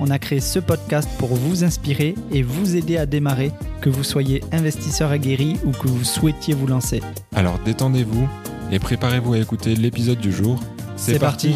[0.00, 4.02] on a créé ce podcast pour vous inspirer et vous aider à démarrer, que vous
[4.02, 7.02] soyez investisseur aguerri ou que vous souhaitiez vous lancer.
[7.34, 8.26] Alors détendez-vous
[8.72, 10.58] et préparez-vous à écouter l'épisode du jour.
[10.96, 11.54] C'est parti.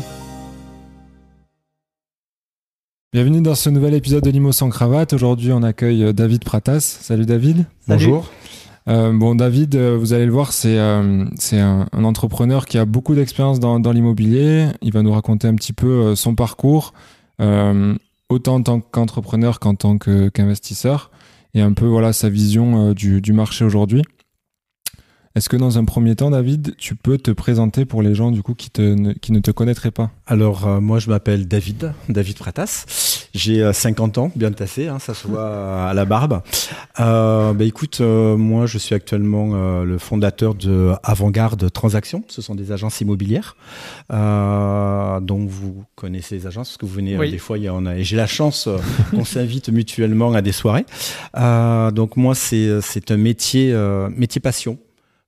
[3.12, 5.13] Bienvenue dans ce nouvel épisode de Limo sans cravate.
[5.13, 6.80] Aujourd'hui, on accueille euh, David Pratas.
[6.80, 7.65] Salut David.
[7.87, 8.07] Salut.
[8.07, 8.30] Bonjour.
[8.88, 12.85] Euh, bon, David, euh, vous allez le voir, c'est euh, un, un entrepreneur qui a
[12.85, 14.66] beaucoup d'expérience dans, dans l'immobilier.
[14.83, 16.93] Il va nous raconter un petit peu euh, son parcours,
[17.41, 17.95] euh,
[18.28, 21.10] autant en tant qu'entrepreneur qu'en tant qu'investisseur,
[21.55, 24.02] et un peu voilà sa vision euh, du marché aujourd'hui.
[25.37, 28.45] Est-ce que dans un premier temps, David, tu peux te présenter pour les gens du
[28.45, 30.13] coup qui, te, ne, qui ne te connaîtraient pas?
[30.29, 33.27] Alors, euh, moi, je m'appelle David, David Pratas.
[33.35, 36.40] J'ai euh, 50 ans, bien tassé, hein, ça se voit à la barbe.
[37.01, 42.23] Euh, bah, écoute, euh, moi, je suis actuellement euh, le fondateur de Avant-Garde Transactions.
[42.29, 43.57] Ce sont des agences immobilières.
[44.12, 47.32] Euh, donc, vous connaissez les agences, parce que vous venez, euh, Oui.
[47.32, 47.96] des fois, il y en a.
[47.96, 48.79] Et j'ai la chance euh,
[49.10, 50.87] qu'on s'invite mutuellement à des soirées.
[51.37, 54.79] Euh, donc, moi, c'est c'est un métier, euh, métier passion.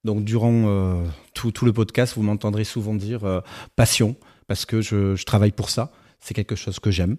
[0.07, 0.95] Donc, durant euh,
[1.35, 3.41] tout, tout le podcast, vous m'entendrez souvent dire euh,
[3.75, 4.15] passion,
[4.47, 5.91] parce que je, je travaille pour ça.
[6.21, 7.17] C'est quelque chose que j'aime.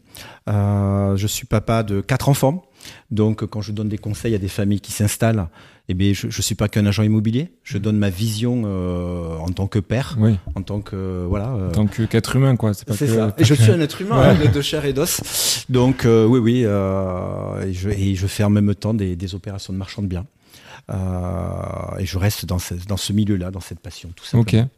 [0.49, 2.63] Euh, je suis papa de quatre enfants.
[3.11, 5.47] Donc, quand je donne des conseils à des familles qui s'installent,
[5.89, 7.51] eh bien, je ne suis pas qu'un agent immobilier.
[7.63, 11.49] Je donne ma vision euh, en tant que père, Oui, en tant que voilà.
[11.51, 12.73] en tant que- qu'être humain, quoi.
[12.73, 13.33] C'est que- ça.
[13.37, 14.47] Et je suis un être humain Ouais.
[14.47, 15.65] hein, de, chair et d'os.
[15.69, 16.55] Donc oui, oui.
[16.61, 20.25] et, je, et je fais en même temps des, des opérations de marchand de biens.
[20.89, 24.51] Euh, et je reste dans ce, dans ce milieu-là, dans cette passion, tout Ok.
[24.51, 24.69] simplement.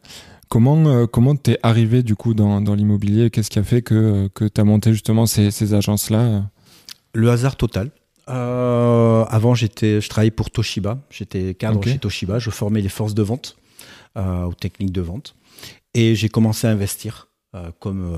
[0.49, 3.29] Comment euh, comment t'es arrivé du coup dans, dans l'immobilier?
[3.29, 6.49] Qu'est-ce qui a fait que que t'as monté justement ces, ces agences là
[7.13, 7.91] Le hasard total.
[8.29, 10.97] Euh, avant, j'étais, je travaillais pour Toshiba.
[11.11, 11.87] J'étais cadre Ok.
[11.87, 12.39] chez Toshiba.
[12.39, 13.57] Je formais les forces de vente
[14.17, 15.35] euh, aux techniques de vente.
[15.93, 17.27] Et j'ai commencé à investir
[17.79, 18.15] comme,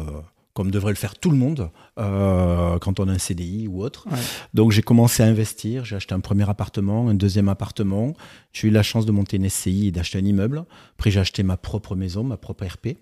[0.62, 4.06] comme devrait le faire tout le monde euh, quand on a un CDI ou autre.
[4.12, 4.20] Ouais.
[4.54, 5.86] Donc j'ai commencé à investir.
[5.86, 8.14] J'ai acheté un premier appartement, un deuxième appartement.
[8.54, 10.64] J'ai eu la chance de monter une SCI et d'acheter un immeuble.
[11.00, 13.00] Après, j'ai acheté ma propre maison, ma propre RP.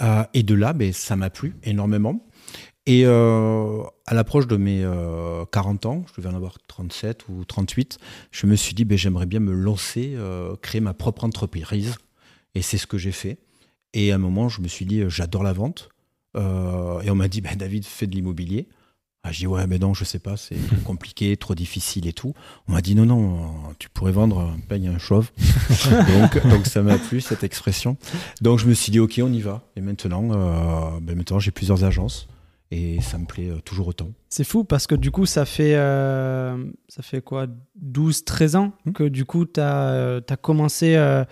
[0.00, 2.24] Euh, et de là, ben, ça m'a plu énormément.
[2.86, 7.44] Et euh, à l'approche de mes euh, 40 ans, je devais en avoir 37 ou
[7.44, 7.98] 38,
[8.30, 11.96] je me suis dit, ben, j'aimerais bien me lancer, euh, créer ma propre entreprise.
[12.54, 13.38] Et c'est ce que j'ai fait.
[13.92, 15.88] Et à un moment, je me suis dit, j'adore la vente.
[16.36, 18.68] Euh, et on m'a dit, ben, David, fais de l'immobilier.
[19.24, 22.34] Ah, j'ai dit, ouais, mais non, je sais pas, c'est compliqué, trop difficile et tout.
[22.66, 23.46] On m'a dit, non, non, euh,
[23.78, 25.30] tu pourrais vendre un peigne à un chauve.
[26.20, 27.96] donc, donc ça m'a plu, cette expression.
[28.40, 29.62] Donc je me suis dit, ok, on y va.
[29.76, 32.26] Et maintenant, euh, ben, maintenant j'ai plusieurs agences.
[32.74, 34.08] Et ça me plaît euh, toujours autant.
[34.30, 36.56] C'est fou parce que du coup, ça fait, euh,
[36.88, 37.46] ça fait quoi
[37.84, 38.92] 12-13 ans Hmm.
[38.92, 41.22] que du coup, tu as, commencé euh,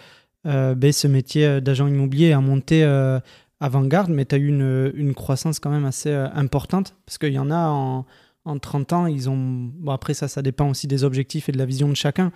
[0.46, 3.20] euh, ben, ce métier euh, d'agent immobilier à monter euh,
[3.60, 7.32] avant-garde, mais tu as eu une, une croissance quand même assez euh, importante parce qu'il
[7.32, 8.06] y en a en,
[8.44, 9.36] en 30 ans, ils ont.
[9.78, 12.32] Bon, après, ça, ça dépend aussi des objectifs et de la vision de chacun,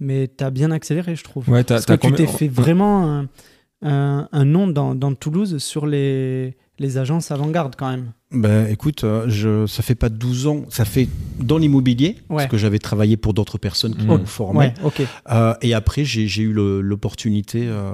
[0.00, 1.48] mais tu as bien accéléré, je trouve.
[1.48, 3.28] Ouais, Parce que tu t'es fait vraiment un,
[3.82, 8.12] un- un nom dans, dans Toulouse sur les, les agences avant-garde quand même.
[8.30, 11.08] Ben, écoute, euh, je, ça fait pas 12 ans, ça fait
[11.40, 12.36] dans l'immobilier, Ouais.
[12.36, 14.58] parce que j'avais travaillé pour d'autres personnes qui m'ont formé.
[14.58, 15.02] Ouais, ok.
[15.30, 17.90] Euh, et après, j'ai eu l'opportunité, euh,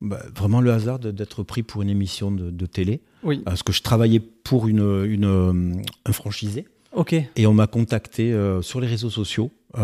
[0.00, 3.72] bah, vraiment le hasard d'être pris pour une émission de, de télé, Oui, parce que
[3.72, 5.72] je travaillais pour une, une, euh,
[6.06, 6.66] un franchisé.
[6.92, 7.14] ok.
[7.36, 9.50] Et on m'a contacté euh, sur les réseaux sociaux.
[9.76, 9.80] Euh,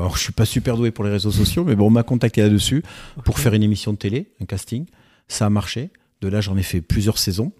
[0.00, 2.40] alors, je suis pas super doué pour les réseaux sociaux, mais bon, on m'a contacté
[2.42, 2.82] là-dessus
[3.24, 4.86] pour faire une émission de télé, un casting.
[5.28, 5.90] Ça a marché.
[6.20, 7.52] De là, j'en ai fait plusieurs saisons.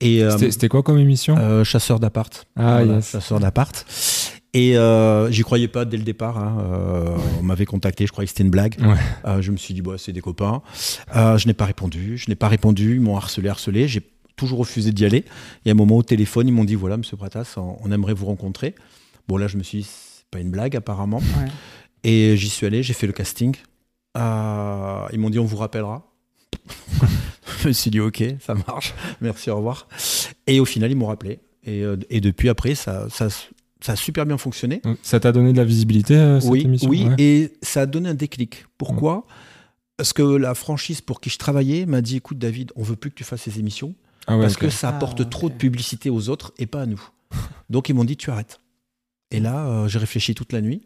[0.00, 1.36] Et euh, C'était quoi comme émission?
[1.36, 2.46] euh, chasseur d'appart.
[2.56, 3.10] Ah Voilà, yes.
[3.10, 3.84] chasseur d'appart.
[4.52, 6.38] Et euh, j'y croyais pas dès le départ.
[6.38, 6.58] hein.
[6.60, 8.76] Euh, on m'avait contacté, je croyais que c'était une blague.
[8.80, 8.96] Ouais.
[9.24, 10.62] Euh, je me suis dit, bah, c'est des copains.
[11.14, 12.18] Euh, je n'ai pas répondu.
[12.18, 12.94] Je n'ai pas répondu.
[12.94, 13.86] Ils m'ont harcelé, harcelé.
[13.86, 14.02] J'ai
[14.36, 15.24] toujours refusé d'y aller.
[15.64, 18.14] Il y a un moment au téléphone, ils m'ont dit, voilà, monsieur Pratas, on, aimerait
[18.14, 18.74] vous rencontrer.
[19.28, 21.18] Bon, là, je me suis dit, c'est pas une blague, apparemment.
[21.18, 21.48] Ouais.
[22.02, 23.54] Et j'y suis allé, j'ai fait le casting.
[24.16, 26.10] Euh, ils m'ont dit, on vous rappellera.
[27.62, 28.94] je me suis dit, ok, ça marche.
[29.20, 29.86] Merci, au revoir.
[30.48, 31.38] Et au final, ils m'ont rappelé.
[31.64, 33.28] Et, et depuis, après, ça, ça,
[33.80, 34.82] ça a super bien fonctionné.
[35.02, 37.14] Ça t'a donné de la visibilité euh, cette Oui, émission oui, Ouais.
[37.18, 38.66] et ça a donné un déclic.
[38.78, 39.26] Pourquoi
[39.96, 43.10] Parce que la franchise pour qui je travaillais m'a dit écoute, David, on veut plus
[43.10, 43.94] que tu fasses ces émissions
[44.26, 45.52] Ah ouais, parce que ça Ah, apporte trop ok.
[45.52, 47.00] de publicité aux autres et pas à nous.
[47.70, 48.60] Donc ils m'ont dit tu arrêtes.
[49.30, 50.82] Et là, euh, j'ai réfléchi toute la nuit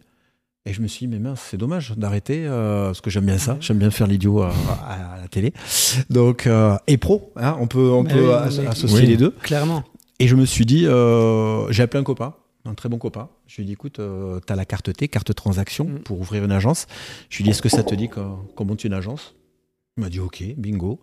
[0.67, 3.37] Et je me suis dit, mais mince, c'est dommage d'arrêter, euh, parce que j'aime bien
[3.38, 4.49] ça, j'aime bien faire l'idiot à,
[4.88, 5.52] à- à la télé.
[6.11, 9.06] Donc, euh, et pro, hein, on peut, on Mais peut oui, as- mais- associer Oui.
[9.06, 9.31] les deux.
[9.43, 9.82] Clairement.
[10.20, 12.35] Et je me suis dit, euh, j'ai appelé un copain,
[12.66, 13.28] un très bon copain.
[13.46, 15.99] Je lui ai dit, écoute, euh, t'as la carte T, carte transaction, Mm.
[16.00, 16.87] pour ouvrir une agence.
[17.28, 19.34] Je lui ai dit, est-ce que ça te dit qu'on qu'on monte une agence?
[19.96, 21.00] Il m'a dit, ok, bingo.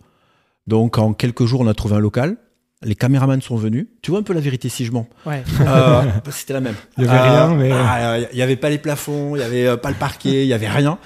[0.68, 2.38] Donc, en quelques jours, on a trouvé un local.
[2.84, 3.86] Les caméramans sont venus.
[4.02, 5.08] Tu vois un peu la vérité si je mens.
[5.28, 5.44] Ouais.
[5.62, 6.02] Euh,
[6.32, 6.74] C'était la même.
[6.98, 9.68] Il y avait rien, mais- ah, Il n'y avait pas les plafonds, il n'y avait
[9.68, 10.98] euh, pas le parquet, il n'y avait rien.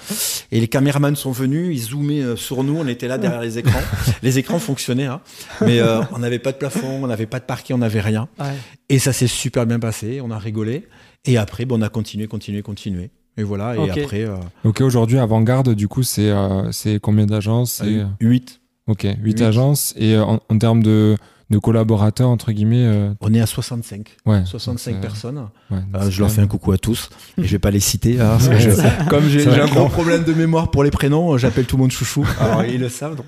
[0.54, 3.58] Et les caméramans sont venus, ils zoomaient euh, sur nous, on était là derrière les
[3.58, 3.80] écrans.
[4.24, 5.20] Les écrans fonctionnaient, hein.
[5.62, 8.30] mais euh, on n'avait pas de plafond, on n'avait pas de parquet, on n'avait rien.
[8.40, 8.46] Ouais.
[8.88, 10.88] Et ça s'est super bien passé, on a rigolé.
[11.26, 13.10] Et après, bon, on a continué, continué, continué.
[13.38, 16.72] Et voilà, et après, euh, Ok, aujourd'hui, Avant-Garde, du coup, c'est euh,
[17.02, 17.82] combien d'agences?
[17.84, 18.62] C'est, euh, 8.
[18.88, 19.42] Ok, 8 Huit.
[19.42, 19.94] agences.
[19.98, 21.18] Et euh, en, en termes de,
[21.50, 24.16] de collaborateurs, entre guillemets, euh, On est à 65.
[24.26, 24.44] ouais.
[24.46, 25.48] 65 donc, euh, personnes.
[25.70, 27.10] ouais, Euh, je leur fais un coucou à tous.
[27.38, 28.20] Et je vais pas les citer.
[28.20, 30.92] hein, parce que Ouais, je- ça- comme j'ai un gros problème de mémoire pour les
[30.92, 32.26] prénoms, j'appelle tout le monde chouchou.
[32.40, 33.16] Alors ils le savent.
[33.16, 33.26] Donc,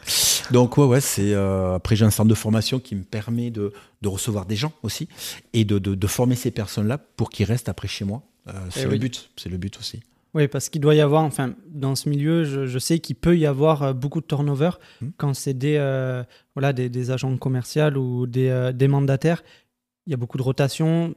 [0.52, 1.34] donc ouais, ouais, c'est.
[1.34, 3.72] euh, après, j'ai un centre de formation qui me permet de,
[4.02, 5.08] de recevoir des gens aussi
[5.54, 8.24] et de, de, de former ces personnes-là pour qu'ils restent après chez moi.
[8.48, 9.30] Euh, c'est le but.
[9.36, 10.00] C'est le but aussi.
[10.34, 13.38] Oui, parce qu'il doit y avoir, enfin, dans ce milieu, je, je sais qu'il peut
[13.38, 14.72] y avoir euh, beaucoup de turnover
[15.02, 15.08] Hmm.
[15.18, 16.24] quand c'est des, euh,
[16.56, 19.44] voilà, des, des agents commerciaux ou des, euh, des mandataires.
[20.06, 21.16] Il y a beaucoup de rotation.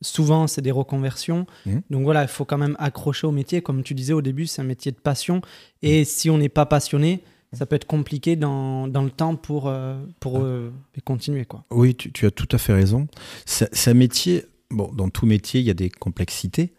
[0.00, 1.46] Souvent, c'est des reconversions.
[1.66, 1.80] Hmm.
[1.90, 3.62] Donc voilà, il faut quand même accrocher au métier.
[3.62, 5.42] Comme tu disais au début, c'est un métier de passion.
[5.82, 7.20] Et si on n'est pas passionné,
[7.52, 10.42] ça peut être compliqué dans, dans le temps pour, euh, pour
[11.04, 11.44] continuer.
[11.44, 11.64] Quoi.
[11.70, 13.08] Oui, tu, tu as tout à fait raison.
[13.44, 16.72] C'est un métier, bon, dans tout métier, il y a des complexités.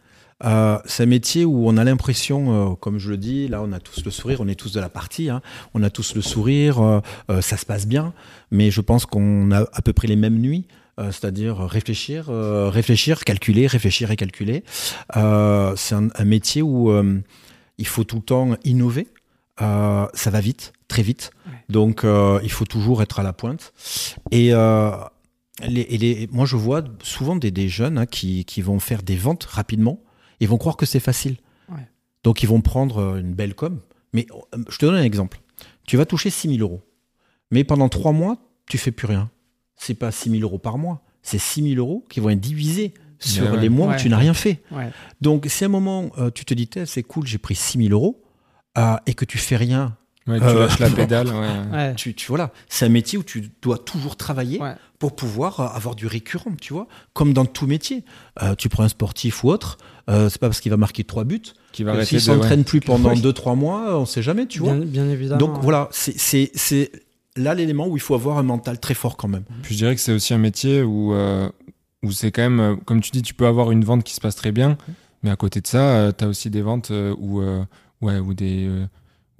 [0.44, 3.72] Euh, c'est un métier où on a l'impression, euh, comme je le dis, là on
[3.72, 5.42] a tous le sourire, on est tous de la partie, hein,
[5.74, 8.13] on a tous le sourire, euh, ça se passe bien,
[8.51, 10.66] mais je pense qu'on a à peu près les mêmes nuits,
[10.98, 14.63] c'est-à-dire réfléchir, réfléchir, calculer, réfléchir et calculer.
[15.13, 16.92] C'est un, un métier où
[17.80, 19.07] il faut tout le temps innover,
[19.60, 21.54] ça va vite, très vite, Ouais.
[21.69, 22.06] donc
[22.44, 23.74] il faut toujours être à la pointe.
[24.30, 24.51] Et,
[25.68, 29.01] les, et les- moi, je vois souvent des, des jeunes hein, qui, qui vont faire
[29.01, 30.00] des ventes rapidement.
[30.44, 31.38] Ils vont croire que c'est facile.
[31.69, 31.88] Ouais.
[32.24, 33.80] Donc, ils vont prendre euh, une belle com.
[34.13, 35.40] Mais euh, je te donne un exemple.
[35.88, 36.81] Tu vas toucher 6 000 euros.
[37.51, 38.38] Mais pendant trois mois,
[38.68, 39.30] tu fais plus rien.
[39.78, 41.01] C'est pas 6 000 euros par mois.
[41.22, 43.60] C'est 6 000 euros qui vont être divisés sur ouais.
[43.60, 43.95] les mois Ouais.
[43.95, 44.62] où tu n'as rien fait.
[45.22, 47.90] Donc, si à un moment, euh, tu te dis, c'est cool, j'ai pris 6 000
[47.94, 48.22] euros,
[48.78, 49.95] euh, et que tu fais rien
[50.27, 51.27] Ouais, tu Euh, lâches la pédale.
[51.27, 51.95] Ouais.
[51.95, 54.75] Tu, tu voilà, c'est un métier où tu dois toujours travailler Ouais.
[54.99, 56.87] pour pouvoir euh, avoir du récurrent, tu vois.
[57.13, 58.03] Comme dans tout métier,
[58.41, 59.77] Euh, tu prends un sportif ou autre,
[60.09, 61.41] euh, c'est pas parce qu'il va marquer trois buts.
[61.73, 63.21] Qui va S'il s'entraîne plus pendant Oui.
[63.21, 64.73] deux trois mois, on sait jamais, tu vois.
[64.75, 65.39] Bien, bien évidemment.
[65.39, 65.61] Donc ouais.
[65.63, 66.91] voilà, c'est-
[67.35, 69.43] là l'élément où il faut avoir un mental très fort quand même.
[69.63, 71.49] Puis je dirais que c'est aussi un métier où, euh,
[72.03, 74.21] où c'est quand même, euh, comme tu dis, tu peux avoir une vente qui se
[74.21, 74.77] passe très bien,
[75.23, 77.63] mais à côté de ça, tu as aussi des ventes euh, où, euh,
[78.01, 78.69] ouais, où des.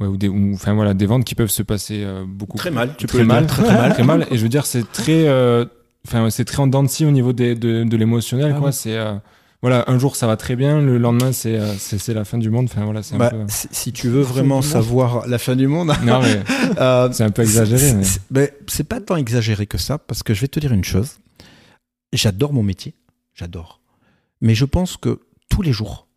[0.04, 2.72] Ouais, ou des, ou- enfin voilà, des ventes qui peuvent se passer euh, beaucoup Très
[2.72, 3.94] mal, tu très peux le mal, dire, très, très mal.
[3.94, 4.28] très mal.
[4.32, 5.66] Et je veux dire, c'est très, euh,
[6.08, 8.68] enfin, c'est très en dents de scie au niveau des- de, de l'émotionnel, Ah quoi.
[8.70, 8.74] oui.
[8.74, 9.16] C'est, euh,
[9.62, 12.50] voilà, un jour ça va très bien, le lendemain c'est, euh, c'est, la fin du
[12.50, 12.66] monde.
[12.70, 13.38] Enfin voilà, c'est un Bah, peu.
[13.48, 16.42] si, si tu veux vraiment savoir la fin du monde, Non mais
[16.82, 17.94] euh, c'est un peu exagéré.
[18.32, 18.54] Mais...
[18.68, 21.12] c'est pas tant exagéré que ça, parce que je vais te dire une chose.
[22.12, 22.94] J'adore mon métier,
[23.34, 23.80] j'adore.
[24.42, 26.08] Mais je pense que tous les jours,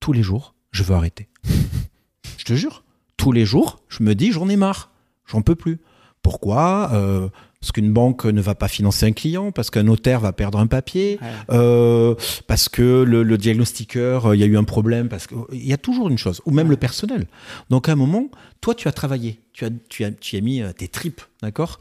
[0.00, 1.28] tous les jours, je veux arrêter.
[2.38, 2.82] je te jure,
[3.20, 4.90] tous les jours, je me dis, j'en ai marre,
[5.26, 5.78] j'en peux plus.
[6.22, 6.90] Pourquoi?
[6.92, 7.28] Euh,
[7.60, 10.66] Parce qu'une banque ne va pas financer un client, parce qu'un notaire va perdre un
[10.66, 11.28] papier, Ouais.
[11.50, 12.14] euh,
[12.46, 15.72] parce que le, le diagnostiqueur, euh, il y a eu un problème, parce qu'il y
[15.72, 17.26] a toujours une chose, ou même le personnel.
[17.68, 18.28] Donc à un moment,
[18.62, 21.80] toi, tu as travaillé, tu as, tu as, tu as mis tes tripes, d'accord?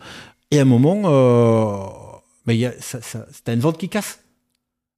[0.52, 1.86] Et à un moment, euh,
[2.46, 4.20] ben, il y a, ça, ça, t'as une vente qui casse.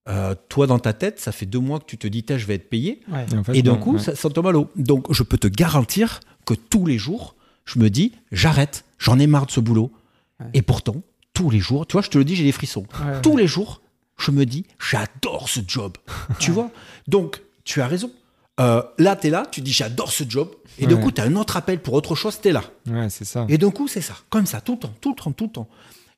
[0.09, 2.47] Euh, toi, dans ta tête, ça fait deux mois que tu te dis, Tiens, je
[2.47, 3.01] vais être payé.
[3.11, 3.25] Ouais.
[3.31, 3.99] Et, en fait, Et d'un coup, ouais.
[3.99, 4.67] ça, ça tombe à l'eau.
[4.75, 9.27] Donc, je peux te garantir que tous les jours, je me dis, j'arrête, j'en ai
[9.27, 9.91] marre de ce boulot.
[10.39, 10.47] Ouais.
[10.53, 10.95] Et pourtant,
[11.33, 12.85] tous les jours, tu vois, je te le dis, j'ai des frissons.
[13.05, 13.21] Ouais.
[13.21, 13.81] Tous les jours,
[14.17, 15.97] je me dis, j'adore ce job.
[16.39, 16.71] tu vois?
[17.07, 18.11] Donc, tu as raison.
[18.59, 20.49] Euh, là, tu es là, tu dis, j'adore ce job.
[20.77, 20.99] Et Ouais.
[20.99, 22.63] coup, tu as un autre appel pour autre chose, tu es là.
[22.87, 23.45] Ouais, c'est ça.
[23.49, 25.51] Et d'un coup, c'est ça, comme ça, tout le temps, tout le temps, tout le
[25.51, 25.69] temps.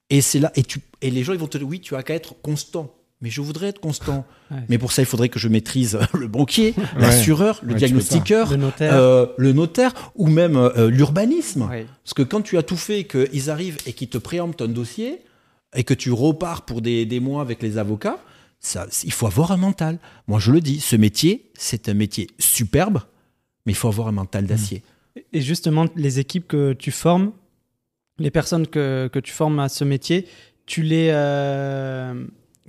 [0.09, 2.03] Et c'est là, et, tu, et les gens, ils vont te dire, oui, tu as
[2.03, 2.93] qu'à être constant.
[3.23, 4.25] Mais je voudrais être constant.
[4.51, 4.59] Ouais.
[4.69, 8.57] Mais pour ça, il faudrait que je maîtrise le banquier, l'assureur, le Ouais, diagnostiqueur, Le
[8.57, 8.93] notaire.
[8.93, 11.67] euh, le notaire ou même euh, l'urbanisme.
[12.03, 15.21] Parce que quand tu as tout fait, qu'ils arrivent et qu'ils te préemptent un dossier
[15.75, 18.19] et que tu repars pour des, des mois avec les avocats,
[18.59, 19.97] ça, il faut avoir un mental.
[20.27, 22.99] Moi, je le dis, ce métier, c'est un métier superbe,
[23.65, 24.83] mais il faut avoir un mental d'acier.
[25.31, 27.31] Et justement, les équipes que tu formes,
[28.19, 30.27] les personnes que, que tu formes à ce métier,
[30.67, 32.13] tu les, euh,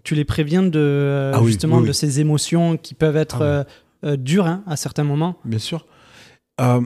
[0.05, 1.89] tu les préviens de, euh, Ah justement oui, oui.
[1.89, 3.65] de ces émotions qui peuvent être Ah euh,
[4.05, 5.37] euh, dur hein, à certains moments.
[5.45, 5.87] Bien sûr.
[6.61, 6.81] Euh,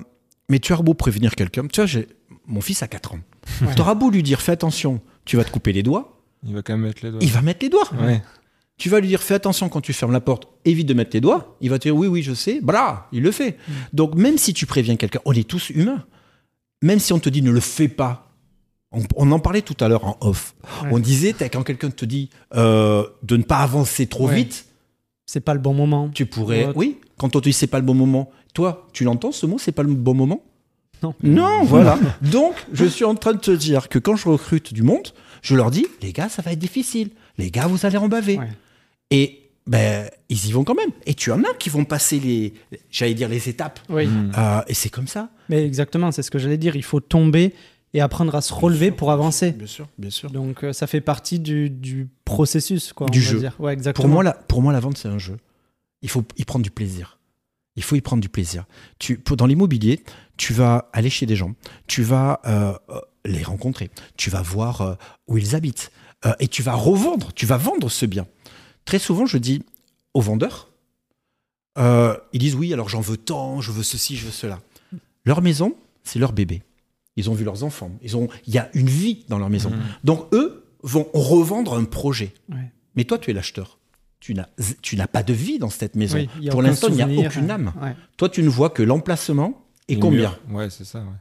[0.48, 1.66] mais tu as beau prévenir quelqu'un.
[1.66, 2.08] Tu vois, j'ai
[2.46, 3.18] mon fils a 4 ans.
[3.60, 3.74] Ouais.
[3.74, 6.22] Tu auras beau lui dire fais attention, tu vas te couper les doigts.
[6.46, 7.20] Il va quand même mettre les doigts.
[7.22, 7.90] Il va mettre les doigts.
[8.00, 8.22] Ouais.
[8.78, 11.20] Tu vas lui dire fais attention quand tu fermes la porte, évite de mettre les
[11.20, 11.56] doigts.
[11.60, 12.60] Il va te dire oui, oui, je sais.
[12.62, 13.58] Blah, il le fait.
[13.66, 13.72] Mm.
[13.92, 16.04] Donc même si tu préviens quelqu'un, on est tous humains.
[16.82, 18.27] Même si on te dit ne le fais pas.
[18.92, 20.54] On, on en parlait tout à l'heure en off.
[20.82, 20.88] Ouais.
[20.92, 24.36] On disait quand quelqu'un te dit euh, de ne pas avancer trop Ouais.
[24.36, 24.66] vite,
[25.26, 26.08] C'est pas le bon moment.
[26.14, 26.68] tu pourrais.
[26.74, 29.58] Oui, quand on te dit c'est pas le bon moment, toi, tu l'entends ce mot,
[29.58, 30.42] c'est pas le bon moment?
[31.02, 31.14] Non.
[31.22, 31.98] Non, voilà.
[32.22, 35.08] Donc, je suis en train de te dire que quand je recrute du monde,
[35.42, 37.10] je leur dis, les gars, ça va être difficile.
[37.36, 38.38] Les gars, vous allez en baver.
[38.38, 38.48] Ouais.
[39.10, 40.90] Et ben, ils y vont quand même.
[41.06, 42.54] Et tu en as qui vont passer les,
[42.90, 43.78] j'allais dire les étapes.
[43.90, 44.32] Oui, Mm.
[44.36, 45.28] Euh, et c'est comme ça.
[45.50, 46.74] mais exactement, c'est ce que j'allais dire.
[46.74, 47.54] Il faut tomber
[47.94, 49.52] et apprendre à se relever pour avancer.
[49.52, 50.30] Bien sûr, bien sûr.
[50.30, 53.08] Donc euh, ça fait partie du, du processus, quoi.
[53.08, 53.38] Du on va jeu.
[53.38, 53.56] Dire.
[53.58, 54.04] Ouais, exactement.
[54.04, 55.36] Pour moi, la, pour moi, la vente, c'est un jeu.
[56.02, 57.18] Il faut y prendre du plaisir.
[57.76, 58.64] Il faut y prendre du plaisir.
[58.98, 60.02] Tu, pour, dans l'immobilier,
[60.36, 61.54] tu vas aller chez des gens,
[61.86, 64.94] tu vas euh, euh, les rencontrer, tu vas voir euh,
[65.28, 65.92] où ils habitent,
[66.26, 68.26] euh, et tu vas revendre, tu vas vendre ce bien.
[68.84, 69.62] Très souvent, je dis
[70.14, 70.70] aux vendeurs,
[71.78, 74.60] euh, ils disent oui, alors j'en veux tant, je veux ceci, je veux cela.
[75.24, 76.62] Leur maison, c'est leur bébé.
[77.18, 77.90] Ils ont vu leurs enfants.
[78.00, 79.70] Ils ont, il y a une vie dans leur maison.
[79.70, 79.80] Mhm.
[80.04, 82.32] Donc eux vont revendre un projet.
[82.48, 82.70] Ouais.
[82.94, 83.78] Mais toi, tu es l'acheteur.
[84.20, 84.48] Tu n'as,
[84.82, 86.16] tu n'as pas de vie dans cette maison.
[86.18, 87.72] Oui, Pour l'instant, il n'y a aucune euh, âme.
[87.82, 87.94] ouais.
[88.16, 90.20] Toi, tu ne vois que l'emplacement et Les combien.
[90.20, 90.40] murs.
[90.56, 91.00] Ouais, c'est ça.
[91.00, 91.18] Ouais.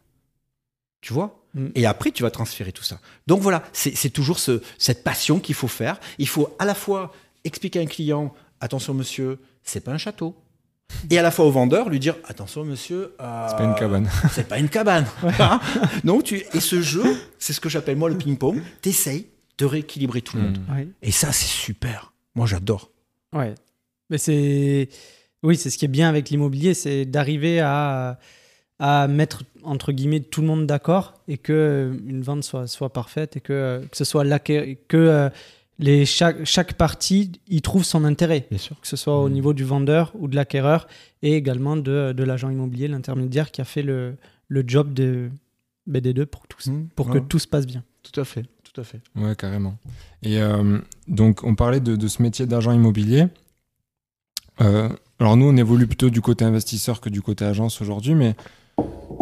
[1.02, 1.44] Tu vois?
[1.54, 1.68] Mm.
[1.76, 3.00] Et après, tu vas transférer tout ça.
[3.28, 6.00] Donc voilà, c'est, c'est toujours ce, cette passion qu'il faut faire.
[6.20, 7.12] Il faut à la fois
[7.44, 10.36] expliquer à un client attention, monsieur, c'est pas un château.
[11.10, 14.10] Et à la fois au vendeur, lui dire attention, monsieur, euh, C'est pas une cabane.
[14.32, 15.06] c'est pas une cabane.
[15.40, 15.60] Hein
[16.04, 17.04] Donc, tu, et ce jeu,
[17.40, 18.62] c'est ce que j'appelle moi le ping-pong.
[18.82, 19.28] T'essayes
[19.58, 20.58] de rééquilibrer tout le monde.
[20.68, 20.74] Mm.
[20.74, 20.88] Ouais.
[21.02, 22.14] Et ça, c'est super.
[22.36, 22.92] Moi, j'adore.
[23.34, 23.54] Ouais.
[24.10, 24.90] Mais c'est.
[25.44, 28.18] Oui, c'est ce qui est bien avec l'immobilier, c'est d'arriver à,
[28.80, 32.92] à mettre, entre guillemets, tout le monde d'accord et que euh, une vente soit, soit
[32.92, 35.30] parfaite et que, euh, que ce soit l'acqué- que euh,
[35.80, 38.48] les, chaque, chaque partie y trouve son intérêt.
[38.50, 38.80] Bien sûr.
[38.82, 39.34] Que ce soit au Mhm.
[39.34, 40.88] niveau du vendeur ou de l'acquéreur
[41.22, 44.16] et également de, de l'agent immobilier, l'intermédiaire qui a fait le,
[44.48, 45.30] le job de,
[45.86, 46.88] ben, des deux pour, tous, Mm.
[46.96, 47.14] pour Ouais.
[47.14, 47.84] que tout se passe bien.
[48.04, 48.44] Tout à fait.
[48.64, 49.00] Tout à fait.
[49.16, 49.78] Ouais, carrément.
[50.24, 53.28] Et euh, donc, on parlait de, de ce métier d'agent immobilier.
[54.62, 58.36] Euh, alors, nous, on évolue plutôt du côté investisseur que du côté agence aujourd'hui, mais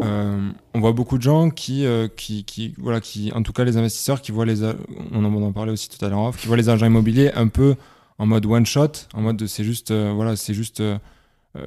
[0.05, 3.63] euh, on voit beaucoup de gens qui, euh, qui, qui, voilà, qui, en tout cas,
[3.63, 4.63] les investisseurs qui voient les,
[5.11, 7.75] on en, parlait aussi tout à l'heure qui voient les agents immobiliers un peu
[8.17, 10.81] en mode one shot, en mode de c'est juste, euh, voilà, c'est juste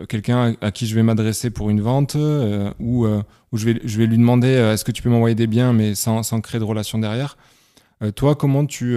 [0.09, 3.07] quelqu'un à, qui je vais m'adresser pour une vente ou
[3.55, 6.23] je vais, je vais lui demander est-ce que tu peux m'envoyer des biens, mais sans,
[6.23, 7.39] sans créer de relation derrière.
[8.15, 8.97] Toi, comment tu.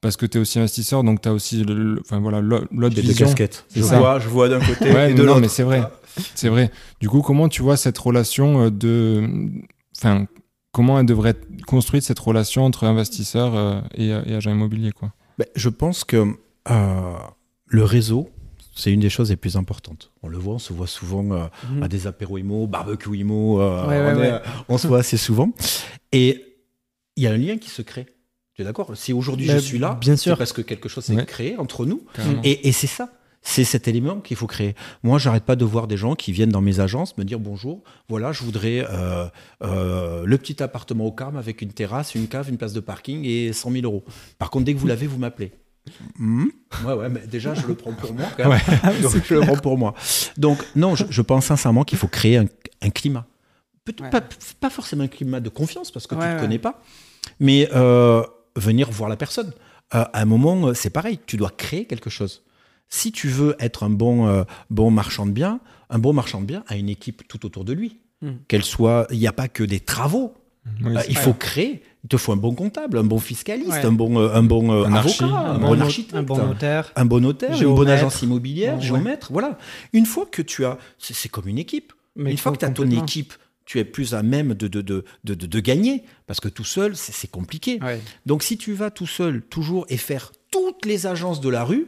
[0.00, 3.00] Parce que tu es aussi investisseur, donc tu as aussi le, le- enfin, voilà, l'autre
[3.00, 3.26] vision.
[3.26, 3.64] casquettes.
[3.68, 3.98] C'est Je ça.
[3.98, 5.40] vois, je vois d'un côté Ouais, et de non, l'autre.
[5.40, 5.82] mais c'est vrai.
[6.34, 6.70] C'est vrai.
[7.00, 9.28] Du coup, comment tu vois cette relation euh, de.
[9.96, 10.26] Enfin,
[10.72, 15.12] comment elle devrait être construite, cette relation entre investisseur euh, et, et agent immobilier, quoi?
[15.38, 16.26] Ben, je pense que
[16.70, 17.14] euh,
[17.66, 18.30] le réseau,
[18.74, 20.10] c'est une des choses les plus importantes.
[20.22, 21.82] On le voit, on se voit souvent euh, Mhm.
[21.82, 24.40] à des apéros IMO, barbecue IMO, euh, Ouais, ouais, on, est- ouais.
[24.68, 25.50] on se voit assez souvent.
[26.12, 26.44] Et
[27.16, 28.06] il y a un lien qui se crée.
[28.60, 30.36] Tu es d'accord Si aujourd'hui je suis là, bien c'est sûr.
[30.36, 31.24] parce que quelque chose s'est Ouais.
[31.24, 32.04] créé entre nous.
[32.12, 32.42] Carrément.
[32.44, 33.08] Et, et c'est ça.
[33.40, 34.74] C'est cet élément qu'il faut créer.
[35.02, 37.82] Moi, j'arrête pas de voir des gens qui viennent dans mes agences me dire bonjour.
[38.10, 39.24] Voilà, je voudrais euh,
[39.62, 43.24] euh, le petit appartement au Carme avec une terrasse, une cave, une place de parking
[43.24, 44.04] et 100 000 euros.
[44.38, 45.52] Par contre, dès que vous l'avez, vous m'appelez.
[46.18, 46.48] Hmm
[46.84, 48.26] ouais, ouais, mais déjà, je le prends pour moi.
[48.36, 48.60] Quand même.
[49.02, 49.94] Donc, je le prends pour moi.
[50.36, 52.44] Donc, non, je, je pense sincèrement qu'il faut créer un,
[52.82, 53.24] un climat.
[53.86, 54.10] Peut-être Ouais.
[54.10, 54.20] pas,
[54.60, 56.38] pas forcément un climat de confiance parce que tu ne ouais.
[56.38, 56.82] connais pas,
[57.40, 58.22] mais euh,
[58.60, 59.52] venir voir la personne.
[59.94, 62.42] Euh, à un moment, euh, c'est pareil, tu dois créer quelque chose.
[62.88, 66.46] Si tu veux être un bon, euh, bon marchand de biens, un bon marchand de
[66.46, 67.98] biens a une équipe tout autour de lui.
[68.22, 68.30] Mm.
[68.48, 70.34] Qu'elle soit, il n'y a pas que des travaux.
[70.82, 71.82] Oui, Euh, c'est- il faut créer.
[72.04, 73.84] Il te faut un bon comptable, un bon fiscaliste, Ouais.
[73.84, 76.22] un bon, euh, un bon euh, Un archi, avocat, un, un bon no- architecte, un
[76.22, 76.92] bon notaire.
[76.96, 77.92] un bon notaire, une bonne Géomètre.
[77.92, 78.80] agence immobilière, Ouais.
[78.82, 79.32] géomètre.
[79.32, 79.58] Voilà.
[79.92, 81.92] Une fois que tu as, c'est comme une équipe.
[82.16, 83.32] Mais une fois que tu as ton équipe,
[83.70, 86.02] tu es plus à même de, de, de, de, de- de gagner.
[86.26, 87.78] Parce que tout seul, c'est compliqué.
[87.80, 88.00] Ouais.
[88.26, 91.86] Donc si tu vas tout seul, toujours, et faire toutes les agences de la rue,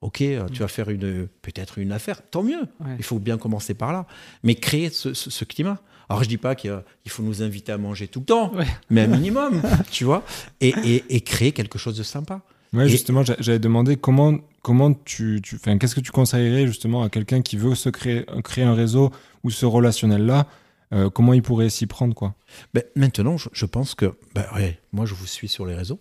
[0.00, 2.62] ok, euh, tu vas faire une peut-être une affaire, tant mieux.
[2.80, 2.96] Ouais.
[2.98, 4.06] Il faut bien commencer par là.
[4.42, 5.78] Mais créer ce, ce- ce climat.
[6.08, 8.26] Alors je dis pas qu'il y a- il faut nous inviter à manger tout le
[8.26, 8.66] temps, Ouais.
[8.90, 10.24] mais un minimum, tu vois,
[10.60, 12.40] et, et, et créer quelque chose de sympa.
[12.72, 17.04] Ouais, Et- justement, j'a- j'avais demandé comment, comment tu, tu qu'est-ce que tu conseillerais justement
[17.04, 19.12] à quelqu'un qui veut se créer, créer un réseau
[19.44, 20.48] ou ce relationnel-là,
[20.92, 22.34] euh, comment il pourrait s'y prendre, quoi?
[22.74, 26.00] Ben, maintenant, je, je pense que, ben, ouais, moi je vous suis sur les réseaux.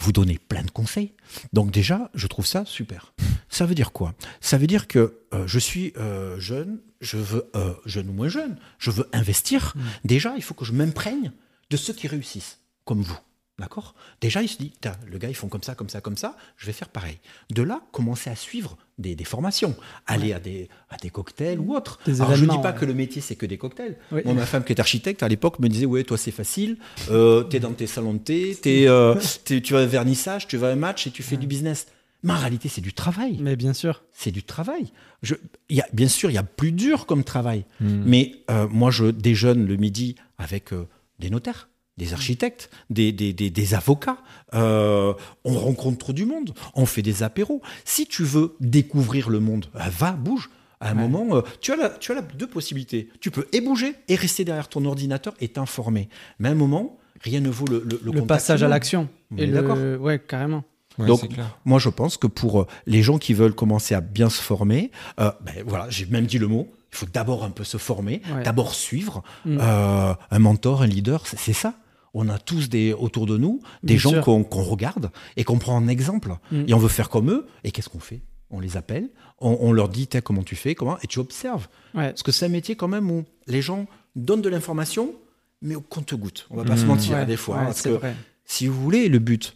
[0.00, 1.12] vous donner plein de conseils.
[1.52, 3.12] Donc déjà, je trouve ça super.
[3.48, 4.14] Ça veut dire quoi?
[4.40, 8.28] Ça veut dire que euh, je suis euh, jeune, je veux, euh, jeune ou moins
[8.28, 9.72] jeune, je veux investir.
[9.74, 9.80] Mm.
[10.04, 11.32] Déjà, il faut que je m'imprègne
[11.70, 13.18] de ceux qui réussissent, comme vous.
[13.58, 13.94] D'accord?
[14.20, 14.72] Déjà, il se dit,
[15.10, 17.18] le gars, ils font comme ça, comme ça, comme ça, je vais faire pareil.
[17.50, 19.74] De là, commencer à suivre des, des formations,
[20.06, 21.98] aller à, des, à des cocktails ou autres.
[22.06, 22.78] Des Alors, je ne dis pas ouais.
[22.78, 23.96] que le métier, c'est que des cocktails.
[24.12, 24.22] Oui.
[24.24, 26.76] Moi, ma femme qui est architecte, à l'époque, me disait, ouais, toi, c'est facile,
[27.10, 28.56] euh, t'es dans tes salons de thé,
[28.88, 31.46] euh, tu vas à un vernissage, tu vas à un match et tu fais du
[31.48, 31.86] business.
[32.22, 33.38] Mais en réalité, c'est du travail.
[33.40, 34.02] Mais bien sûr.
[34.12, 34.92] C'est du travail.
[35.22, 35.34] Je,
[35.70, 37.64] y a, bien sûr, il y a plus dur comme travail.
[37.80, 38.02] Hmm.
[38.04, 40.88] Mais euh, moi, je déjeune le midi avec euh,
[41.18, 41.68] des notaires,
[41.98, 44.16] des architectes, des, des, des- des avocats.
[44.54, 45.12] Euh,
[45.44, 47.60] on rencontre du monde, on fait des apéros.
[47.84, 50.48] Si tu veux découvrir le monde, va, bouge.
[50.80, 51.08] À un Ouais.
[51.08, 53.08] moment, euh, tu, as la, tu as la deux possibilités.
[53.20, 56.08] Tu peux et bouger et rester derrière ton ordinateur et t'informer.
[56.38, 59.08] Mais à un moment, rien ne vaut le, le, Le, passage à l'action.
[59.32, 59.76] On Et d'accord.
[60.00, 60.62] Ouais, carrément.
[60.96, 61.28] Ouais, Donc.
[61.64, 64.92] Moi, je pense que pour euh, les gens qui veulent commencer à bien se former,
[65.20, 66.68] euh, ben voilà, j'ai même dit le mot.
[66.92, 68.44] Il faut d'abord un peu se former, Ouais.
[68.44, 69.58] d'abord suivre Mm.
[69.60, 71.24] euh, un mentor, un leader.
[71.26, 71.74] C'est ça.
[72.14, 75.76] On a tous des autour de nous des Bien gens qu'on regarde et qu'on prend
[75.76, 76.36] en exemple.
[76.50, 76.64] Mm.
[76.68, 77.46] Et on veut faire comme eux.
[77.64, 78.22] Et qu'est-ce qu'on fait?
[78.50, 79.10] On les appelle,
[79.40, 81.68] on, on leur dit comment tu fais, comment, et tu observes.
[81.94, 82.08] Ouais.
[82.08, 83.86] Parce que c'est un métier quand même où les gens
[84.16, 85.14] donnent de l'information,
[85.60, 86.46] mais au compte-goutte.
[86.50, 86.88] On va pas se Mm.
[86.88, 87.56] mentir Ouais, des fois.
[87.56, 88.16] ouais, hein, parce que vrai.
[88.46, 89.54] si vous voulez, le but,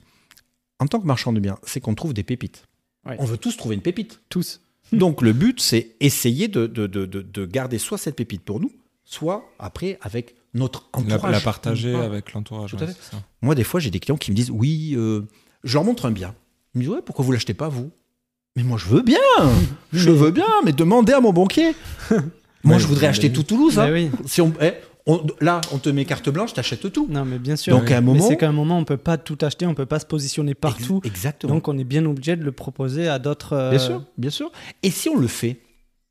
[0.79, 2.67] en tant que marchand de biens, c'est qu'on trouve des pépites.
[3.19, 4.21] On veut tous trouver une pépite.
[4.29, 4.61] Tous.
[4.93, 8.71] Donc le but, c'est essayer de, de, de- de garder soit cette pépite pour nous,
[9.05, 11.33] soit après avec notre entourage.
[11.33, 12.75] la partager avec l'entourage.
[12.75, 12.87] Ouais.
[13.41, 15.23] Moi, des fois, j'ai des clients qui me disent Oui, euh,
[15.65, 16.35] je leur montre un bien.
[16.75, 17.91] Ils me disent Ouais, pourquoi vous l'achetez pas, vous?
[18.57, 19.19] Mais moi, je veux bien
[19.93, 21.75] Je veux bien, mais demandez à mon banquier
[22.65, 23.79] Moi, je voudrais acheter tout Toulouse.
[23.79, 23.91] hein.
[23.91, 24.11] Oui.
[24.27, 24.73] Si on, eh,
[25.07, 27.09] on- là, on te met carte blanche, t'achètes tout.
[27.11, 27.77] Non, mais bien sûr.
[27.77, 28.29] Donc, à un moment.
[28.29, 31.01] c'est qu'à un moment, on peut pas tout acheter, on peut pas se positionner partout.
[31.03, 31.55] Ex- Exactement.
[31.55, 33.55] Donc, on est bien obligé de le proposer à d'autres.
[33.55, 34.53] euh, Bien sûr, bien sûr.
[34.85, 35.61] Et si on le fait,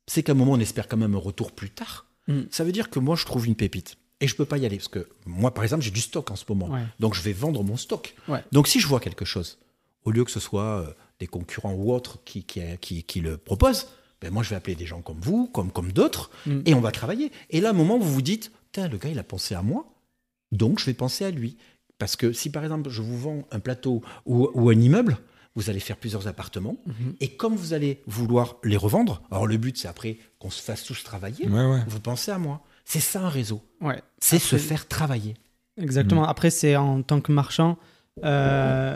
[0.07, 2.07] c'est qu'à un moment, on espère quand même un retour plus tard.
[2.27, 2.41] Mm.
[2.49, 3.95] Ça veut dire que moi, je trouve une pépite.
[4.21, 4.77] Et je peux pas y aller.
[4.77, 6.69] Parce que moi, par exemple, j'ai du stock en ce moment.
[6.69, 6.83] Ouais.
[6.99, 8.15] Donc, je vais vendre mon stock.
[8.27, 8.43] Ouais.
[8.51, 9.57] Donc, si je vois quelque chose,
[10.05, 13.37] au lieu que ce soit euh, des concurrents ou autres qui, qui, qui, qui le
[13.37, 13.87] proposent,
[14.21, 16.61] ben moi, je vais appeler des gens comme vous, comme, comme d'autres, Mm.
[16.65, 17.31] et on va travailler.
[17.49, 19.85] Et là, à un moment, vous vous dites, le gars, il a pensé à moi,
[20.51, 21.57] donc je vais penser à lui.
[21.97, 25.17] Parce que si, par exemple, je vous vends un plateau ou, ou un immeuble,
[25.55, 26.77] vous allez faire plusieurs appartements.
[26.85, 27.15] Mhm.
[27.19, 30.83] Et comme vous allez vouloir les revendre, alors le but c'est après qu'on se fasse
[30.83, 31.81] tous travailler, Ouais, ouais.
[31.87, 32.61] vous pensez à moi.
[32.85, 34.01] C'est ça un réseau, Ouais.
[34.19, 35.35] c'est se faire travailler.
[35.81, 36.25] Exactement.
[36.27, 37.77] Après, c'est en tant que marchand,
[38.23, 38.95] euh,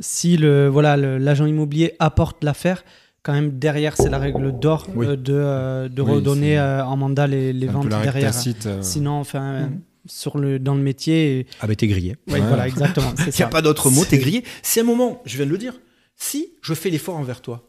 [0.00, 2.84] si le voilà l'agent immobilier apporte l'affaire,
[3.22, 5.06] quand même derrière, c'est la règle d'or Oui.
[5.06, 8.30] euh, de, euh, de Oui, redonner euh, en mandat les, ventes derrière.
[8.32, 9.70] tacite, euh, Sinon, enfin,
[10.04, 12.16] sur le dans le métier, et- Ah ben t'es grillé.
[12.28, 12.40] ouais, Ouais.
[12.46, 13.12] voilà, exactement.
[13.16, 14.44] C'est Il n'y a pas d'autre mot, t'es grillé.
[14.62, 15.74] C'est un moment, je viens de le dire,
[16.14, 17.68] si je fais l'effort envers toi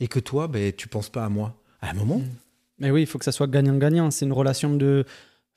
[0.00, 2.24] et que toi, ben, tu penses pas à moi, à un moment, Mm.
[2.82, 4.10] Mais oui, il faut que ça soit gagnant-gagnant.
[4.10, 5.04] C'est une relation de.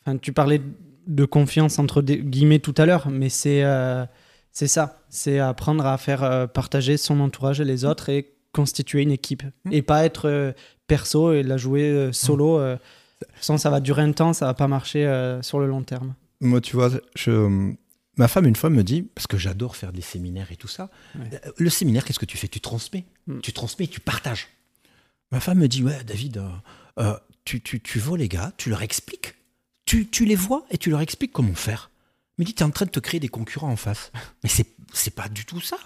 [0.05, 0.61] Enfin, tu parlais
[1.07, 4.05] de confiance entre des guillemets tout à l'heure, mais c'est euh,
[4.51, 5.03] c'est ça.
[5.09, 9.43] C'est apprendre à faire euh, partager son entourage et les autres et constituer une équipe.
[9.65, 9.73] Mm.
[9.73, 10.53] Et pas être euh,
[10.87, 12.59] perso et la jouer solo.
[12.59, 12.77] euh,
[13.41, 15.03] sinon, ça va durer un temps, ça va pas marcher
[15.41, 16.13] sur le long terme.
[16.41, 17.71] Moi, tu vois, je...
[18.17, 20.91] ma femme, une fois, me dit, parce que j'adore faire des séminaires et tout ça,
[21.17, 21.41] Ouais.
[21.57, 22.47] le séminaire, qu'est-ce que tu fais?
[22.47, 23.05] Tu transmets.
[23.27, 23.39] Mm.
[23.39, 24.47] Tu transmets, tu partages.
[25.31, 26.39] Ma femme me dit, ouais, David,
[26.99, 29.35] euh, tu, tu, tu vois les gars, tu leur expliques.
[29.85, 31.91] Tu, tu les vois et tu leur expliques comment faire.
[32.37, 34.11] Me dit, tu es en train de te créer des concurrents en face.
[34.43, 35.77] Mais c'est c'est pas du tout ça.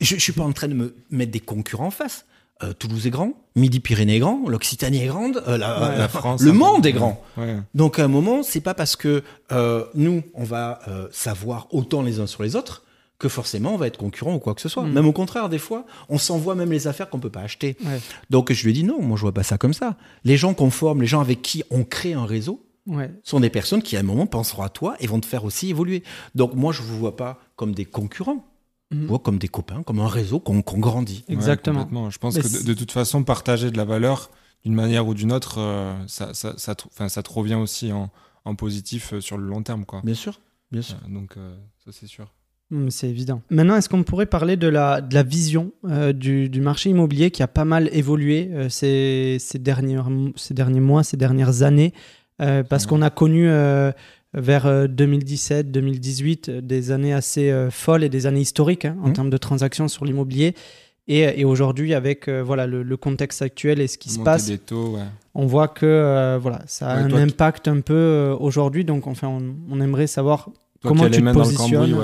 [0.00, 2.26] Je ne suis pas en train de me mettre des concurrents en face.
[2.62, 5.88] Euh, Toulouse est grand, Midi-Pyrénées est grand, l'Occitanie est grande, euh, la, Ouais.
[5.92, 6.42] la- la France.
[6.42, 7.24] le monde est grand.
[7.36, 7.56] Ouais.
[7.74, 12.20] Donc à un moment, c'est pas parce que euh, nous, on va savoir autant les
[12.20, 12.84] uns sur les autres
[13.22, 14.82] que forcément on va être concurrent ou quoi que ce soit.
[14.82, 14.92] Mm.
[14.92, 17.76] Même au contraire, des fois, on s'envoie même les affaires qu'on peut pas acheter.
[17.86, 18.00] Ouais.
[18.28, 19.96] Donc je lui ai dit non, moi je vois pas ça comme ça.
[20.24, 23.12] Les gens qu'on forme, les gens avec qui on crée un réseau, Ouais.
[23.22, 25.70] sont des personnes qui à un moment penseront à toi et vont te faire aussi
[25.70, 26.02] évoluer.
[26.34, 28.44] Donc moi je vous vois pas comme des concurrents,
[28.90, 31.24] je vous vois comme des copains, comme un réseau qu'on qu'on grandit.
[31.28, 32.10] Exactement.
[32.10, 34.30] Je pense Mais que de, de toute façon, partager de la valeur
[34.64, 36.74] d'une manière ou d'une autre, euh, ça, ça, ça,
[37.08, 38.10] ça te revient aussi en,
[38.44, 39.84] en positif euh, sur le long terme.
[39.84, 40.00] Quoi.
[40.04, 40.40] Bien sûr,
[40.72, 40.96] bien sûr.
[41.04, 42.32] Euh, donc, euh, ça, c'est sûr.
[42.72, 43.42] Mm, C'est évident.
[43.50, 47.30] Maintenant, est-ce qu'on pourrait parler de la, de la vision euh, du, du marché immobilier
[47.30, 49.98] qui a pas mal évolué euh, ces, ces, derniers,
[50.36, 51.92] ces derniers mois, ces dernières années
[52.40, 52.88] euh, Parce Ouais.
[52.90, 53.46] qu'on a connu
[54.34, 59.12] vers euh, 2017-2018 euh, des années assez folles et des années historiques hein, en Mhm.
[59.12, 60.54] termes de transactions sur l'immobilier.
[61.08, 64.56] Et, et aujourd'hui, avec voilà, le, le contexte actuel et ce qui se passe, des
[64.58, 65.02] taux, ouais.
[65.34, 68.84] on voit que voilà, ça a Ouais, un impact un peu aujourd'hui.
[68.84, 70.48] Donc, enfin, on, on aimerait savoir
[70.82, 71.96] comment tu te positionnes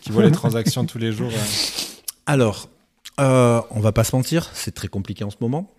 [0.00, 1.30] Qui voit les transactions tous les jours.
[2.26, 2.68] Alors,
[3.20, 5.72] euh, on va pas se mentir, c'est très compliqué en ce moment.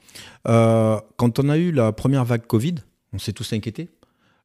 [0.47, 2.75] Euh, quand on a eu la première vague Covid,
[3.13, 3.89] on s'est tous inquiétés.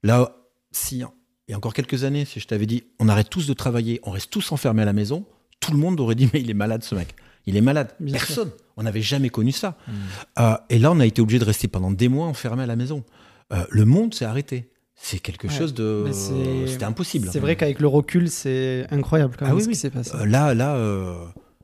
[0.03, 0.37] Là,
[0.73, 3.55] si il y a encore quelques années, si je t'avais dit on arrête tous de
[3.55, 5.25] travailler, on reste tous enfermés à la maison,
[5.61, 7.15] tout le monde aurait dit mais il est malade ce mec.
[7.47, 7.95] Il est malade.
[8.11, 8.51] Personne.
[8.77, 9.77] On n'avait jamais connu ça.
[9.87, 9.93] Hmm.
[10.39, 12.77] Euh, et là, on a été obligé de rester pendant des mois enfermés à la
[12.77, 13.05] maison.
[13.53, 14.71] Euh, le monde s'est arrêté.
[15.05, 16.07] C'est quelque chose de.
[16.67, 17.29] C'était impossible.
[17.33, 20.13] C'est vrai qu'avec le recul, c'est incroyable quand ah même ce qui s'est passé.
[20.25, 20.77] là, là,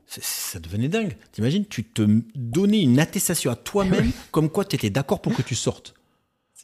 [0.07, 1.15] ça devenait dingue.
[1.31, 5.41] T'imagines, tu te donnais une attestation à toi-même comme quoi tu étais d'accord pour que
[5.41, 5.93] tu sortes.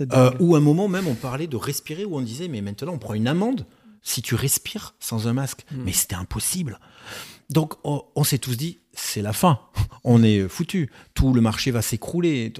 [0.02, 2.94] Euh, ou à un moment même, on parlait de respirer, où on disait, mais maintenant,
[2.94, 3.66] on prend une amende
[4.02, 5.66] si tu respires sans un masque.
[5.72, 5.84] Hmm.
[5.86, 6.80] Mais c'était impossible.
[7.50, 9.60] Donc, on, s'est tous dit, c'est la fin.
[10.04, 10.90] On est foutu.
[11.14, 12.52] Tout le marché va s'écrouler.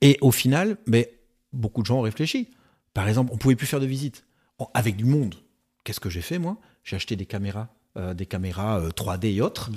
[0.00, 1.18] Et au final, mais
[1.52, 2.48] beaucoup de gens ont réfléchi.
[2.94, 4.24] Par exemple, on pouvait plus faire de visites
[4.74, 5.36] avec du monde.
[5.84, 6.58] Qu'est-ce que j'ai fait, moi?
[6.84, 9.68] J'ai acheté des caméras euh, des caméras 3D euh, et autres.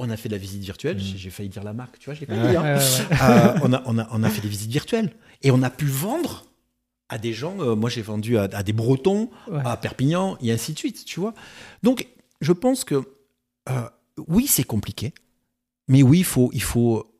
[0.00, 0.96] On a fait de la visite virtuelle.
[0.96, 1.16] Mmh.
[1.16, 2.56] J'ai failli dire la marque, tu vois, je l'ai pas dit.
[2.56, 2.76] Hein.
[3.22, 5.12] Euh, on, a, on, a, on, a, fait des visites virtuelles.
[5.42, 6.44] Et on a pu vendre
[7.08, 7.76] à des gens.
[7.76, 9.30] moi, j'ai vendu à, des Bretons,
[9.64, 11.34] à Perpignan, et ainsi de suite, tu vois.
[11.84, 12.08] Donc,
[12.40, 13.04] je pense que
[14.26, 15.14] oui, c'est compliqué.
[15.86, 17.14] Mais oui, il faut, il faut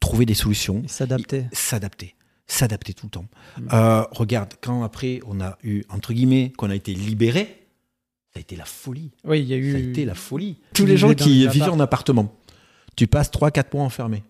[0.00, 0.82] trouver des solutions.
[0.88, 1.46] S'adapter.
[1.52, 2.16] S'adapter.
[2.52, 3.26] S'adapter tout le temps.
[3.58, 4.06] Mmh.
[4.10, 7.66] regarde, quand après, on a eu, entre guillemets, qu'on a été libéré,
[8.32, 9.12] ça a été la folie.
[9.24, 9.72] Oui, il y a eu.
[9.72, 10.56] Ça a été la folie.
[10.74, 12.34] Tous les gens qui vivaient en appartement,
[12.96, 14.24] tu passes 3-4 mois enfermé.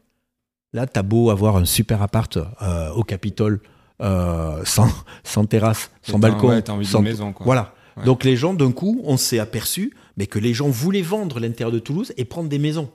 [0.72, 3.61] Là, t'as beau avoir un super appart euh, au Capitole,
[4.02, 4.88] euh, sans,
[5.24, 6.62] sans, terrasse, sans balcon.
[6.85, 7.44] sans maison, quoi.
[7.44, 7.74] Voilà.
[8.04, 11.72] Donc les gens, d'un coup, on s'est aperçu mais que les gens voulaient vendre l'intérieur
[11.72, 12.90] de Toulouse et prendre des maisons.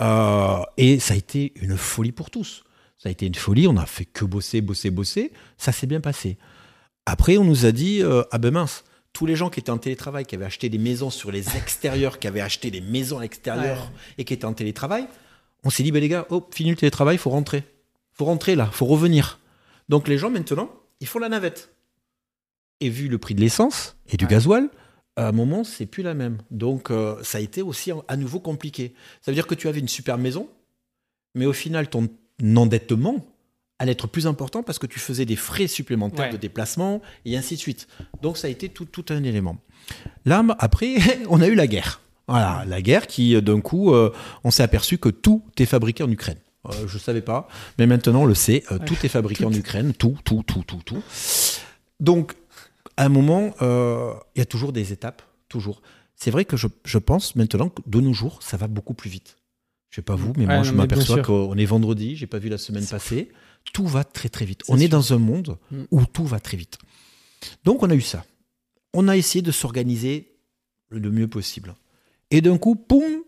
[0.00, 2.64] Euh, et ça a été une folie pour tous.
[2.98, 3.66] Ça a été une folie.
[3.66, 5.32] On a fait que bosser, bosser, bosser.
[5.58, 6.38] Ça s'est bien passé.
[7.06, 10.26] Après, on nous a dit ah ben mince tous les gens qui étaient en télétravail,
[10.26, 13.90] qui avaient acheté des maisons sur les extérieurs, qui avaient acheté des maisons à l'extérieur
[14.18, 15.06] et qui étaient en télétravail,
[15.62, 17.58] on s'est dit, ben les gars, hop, fini le télétravail, il faut rentrer.
[17.58, 19.40] Il faut rentrer là, il faut revenir.
[19.88, 21.74] Donc les gens maintenant, ils font la navette.
[22.80, 24.68] Et vu le prix de l'essence et du gasoil,
[25.16, 26.38] à un moment, c'est plus la même.
[26.50, 28.94] Donc euh, ça a été aussi à nouveau compliqué.
[29.22, 30.48] Ça veut dire que tu avais une super maison,
[31.34, 32.08] mais au final, ton
[32.42, 33.26] endettement,
[33.78, 37.54] allait être plus important parce que tu faisais des frais supplémentaires de déplacement et ainsi
[37.54, 37.88] de suite.
[38.22, 39.58] Donc ça a été tout, tout un élément.
[40.24, 40.96] Là, après,
[41.28, 42.00] on a eu la guerre.
[42.26, 44.10] Voilà, la guerre qui, euh, d'un coup, euh,
[44.44, 46.38] on s'est aperçu que tout est fabriqué en Ukraine.
[46.66, 49.92] Euh, je ne savais pas, mais maintenant on le sait, tout est fabriqué en Ukraine,
[49.92, 51.02] tout, tout, tout, tout, tout.
[52.00, 52.32] Donc,
[52.96, 55.82] à un moment, il y a toujours des étapes, toujours.
[56.16, 59.10] C'est vrai que je, je, pense maintenant que de nos jours, ça va beaucoup plus
[59.10, 59.36] vite.
[59.94, 62.58] Je sais pas vous, mais moi je m'aperçois qu'on est vendredi, j'ai pas vu la
[62.58, 63.30] semaine passée
[63.72, 64.62] tout va très très vite.
[64.68, 65.84] On est dans un monde mm.
[65.90, 66.78] où tout va très vite.
[67.64, 68.24] Donc on a eu ça.
[68.92, 70.36] On a essayé de s'organiser
[70.90, 71.74] le mieux possible.
[72.30, 73.22] Et d'un coup, poum,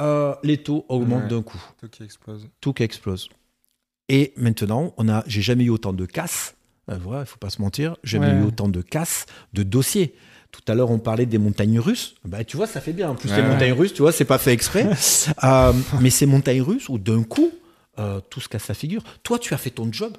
[0.00, 1.62] euh, les taux augmentent d'un coup.
[1.78, 2.48] Tout qui explose.
[2.60, 3.28] Tout qui explose.
[4.08, 6.56] Et maintenant, on a, j'ai jamais eu autant de casses.
[6.90, 7.96] Euh, voilà, il faut pas se mentir.
[8.02, 10.14] J'ai jamais eu autant de casses, de dossiers.
[10.50, 12.16] Tout à l'heure, on parlait des montagnes russes.
[12.24, 13.10] Bah, tu vois, ça fait bien.
[13.10, 14.88] En plus, les montagnes russes, tu vois, c'est pas fait exprès.
[15.44, 17.50] Euh, mais ces montagnes russes où d'un coup,
[17.98, 19.02] euh, tout ce qu'à sa figure.
[19.22, 20.16] Toi, tu as fait ton job.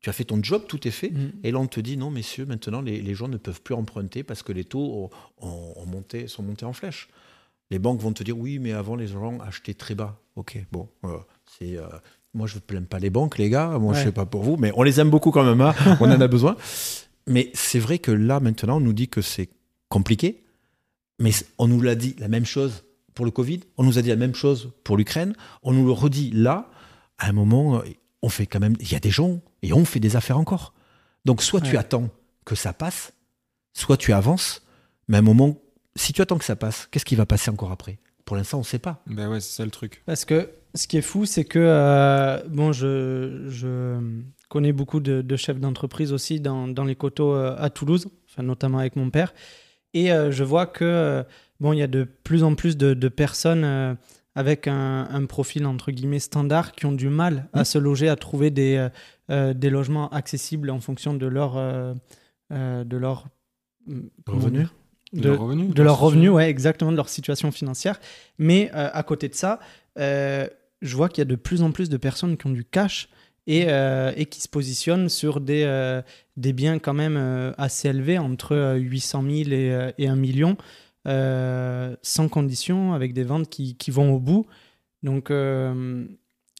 [0.00, 1.10] Tu as fait ton job, tout est fait.
[1.10, 1.32] Mm.
[1.42, 4.42] Et là, on te dit non, messieurs, maintenant, les, gens ne peuvent plus emprunter parce
[4.42, 7.08] que les taux ont, monté, sont montés en flèche.
[7.70, 10.18] Les banques vont te dire oui, mais avant, les gens achetaient très bas.
[10.36, 11.18] Ok, bon, euh,
[11.58, 11.76] c'est.
[12.34, 13.78] Moi, je ne plains pas les banques, les gars.
[13.78, 15.60] Moi, je ne sais pas pour vous, mais on les aime beaucoup quand même.
[15.60, 15.74] Hein.
[16.00, 16.56] on en a besoin.
[17.26, 19.48] Mais c'est vrai que là, maintenant, on nous dit que c'est
[19.88, 20.44] compliqué.
[21.18, 23.60] Mais on nous l'a dit la même chose pour le Covid.
[23.76, 25.34] On nous a dit la même chose pour l'Ukraine.
[25.62, 26.70] On nous le redit là
[27.18, 27.82] à un moment,
[28.22, 28.76] on fait quand même.
[28.80, 30.72] Il y a des gens et on fait des affaires encore.
[31.24, 32.08] Donc, soit tu attends
[32.44, 33.12] que ça passe,
[33.74, 34.62] soit tu avances,
[35.08, 35.58] mais à un moment,
[35.96, 37.98] si tu attends que ça passe, qu'est-ce qui va passer encore après?
[38.24, 39.02] Pour l'instant, on ne sait pas.
[39.06, 40.02] Ben ouais, c'est ça le truc.
[40.06, 43.98] Parce que ce qui est fou, c'est que, euh, bon, je, je,
[44.48, 48.78] connais beaucoup de, chefs d'entreprise aussi dans, dans, les coteaux euh, à Toulouse, enfin, notamment
[48.78, 49.34] avec mon père.
[50.04, 51.24] Et euh, je vois que,
[51.60, 53.96] bon, il y a de plus en plus de, de personnes
[54.38, 57.64] avec un, profil entre guillemets standard qui ont du mal à mmh.
[57.64, 58.88] se loger, à trouver des, euh,
[59.32, 61.94] euh, des logements accessibles en fonction de leur euh,
[62.50, 63.26] de leur
[64.28, 64.68] revenu.
[65.12, 67.98] De, leur revenu, de leur revenu, ouais, exactement, de leur situation financière.
[68.38, 69.58] Mais à côté de ça,
[69.96, 73.08] je vois qu'il y a de plus en plus de personnes qui ont du cash
[73.48, 73.66] et,
[74.16, 76.00] et qui se positionnent sur des,
[76.38, 80.56] des biens quand même assez élevés, entre 800 000 et, et 1 million.
[81.06, 84.46] Euh, sans condition, avec des ventes qui, qui vont au bout.
[85.02, 86.04] Donc, euh,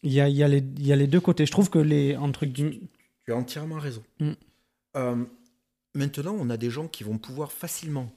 [0.01, 1.45] il y, a, y, a les, y, a les deux côtés.
[1.45, 2.15] Je trouve que les.
[2.15, 2.79] Entre Tu
[3.27, 4.01] as entièrement raison.
[4.19, 4.31] Mm.
[4.95, 5.23] Euh,
[5.93, 8.11] maintenant, on a des gens qui vont pouvoir facilement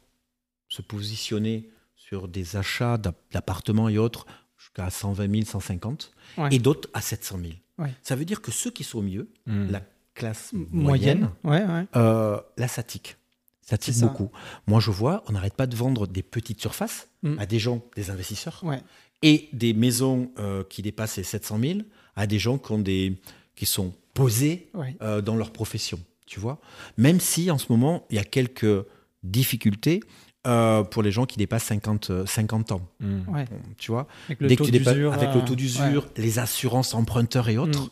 [0.68, 2.96] se positionner sur des achats
[3.30, 6.48] d'appartements et autres jusqu'à 120 000, 150, Ouais.
[6.52, 7.52] et d'autres à 700 000.
[7.78, 7.92] Ouais.
[8.02, 9.70] Ça veut dire que ceux qui sont au milieu, Mm.
[9.70, 9.82] la
[10.14, 11.20] classe moyenne.
[11.20, 11.86] moyenne, Ouais, ouais.
[11.96, 13.16] euh, là, ça tique.
[13.62, 14.06] Ça tique C'est ça.
[14.06, 14.30] beaucoup.
[14.66, 17.38] Moi, je vois, on n'arrête pas de vendre des petites surfaces Mm.
[17.38, 18.80] à des gens, des investisseurs, Ouais.
[19.22, 21.78] et des maisons euh, qui dépassent les 700 000
[22.16, 23.20] à des gens qui, ont des,
[23.54, 24.68] qui sont posés
[25.00, 26.00] euh, dans leur profession.
[26.26, 26.60] Tu vois
[26.96, 28.84] Même si en ce moment, il y a quelques
[29.22, 30.00] difficultés
[30.46, 32.80] euh, pour les gens qui dépassent 50, euh, 50 ans.
[32.98, 33.20] Mm.
[33.20, 33.44] Bon,
[33.78, 35.12] Tu vois Avec le Dès taux que tu dépasses, d'usure.
[35.12, 37.90] avec euh, le taux d'usure, les assurances emprunteurs et autres,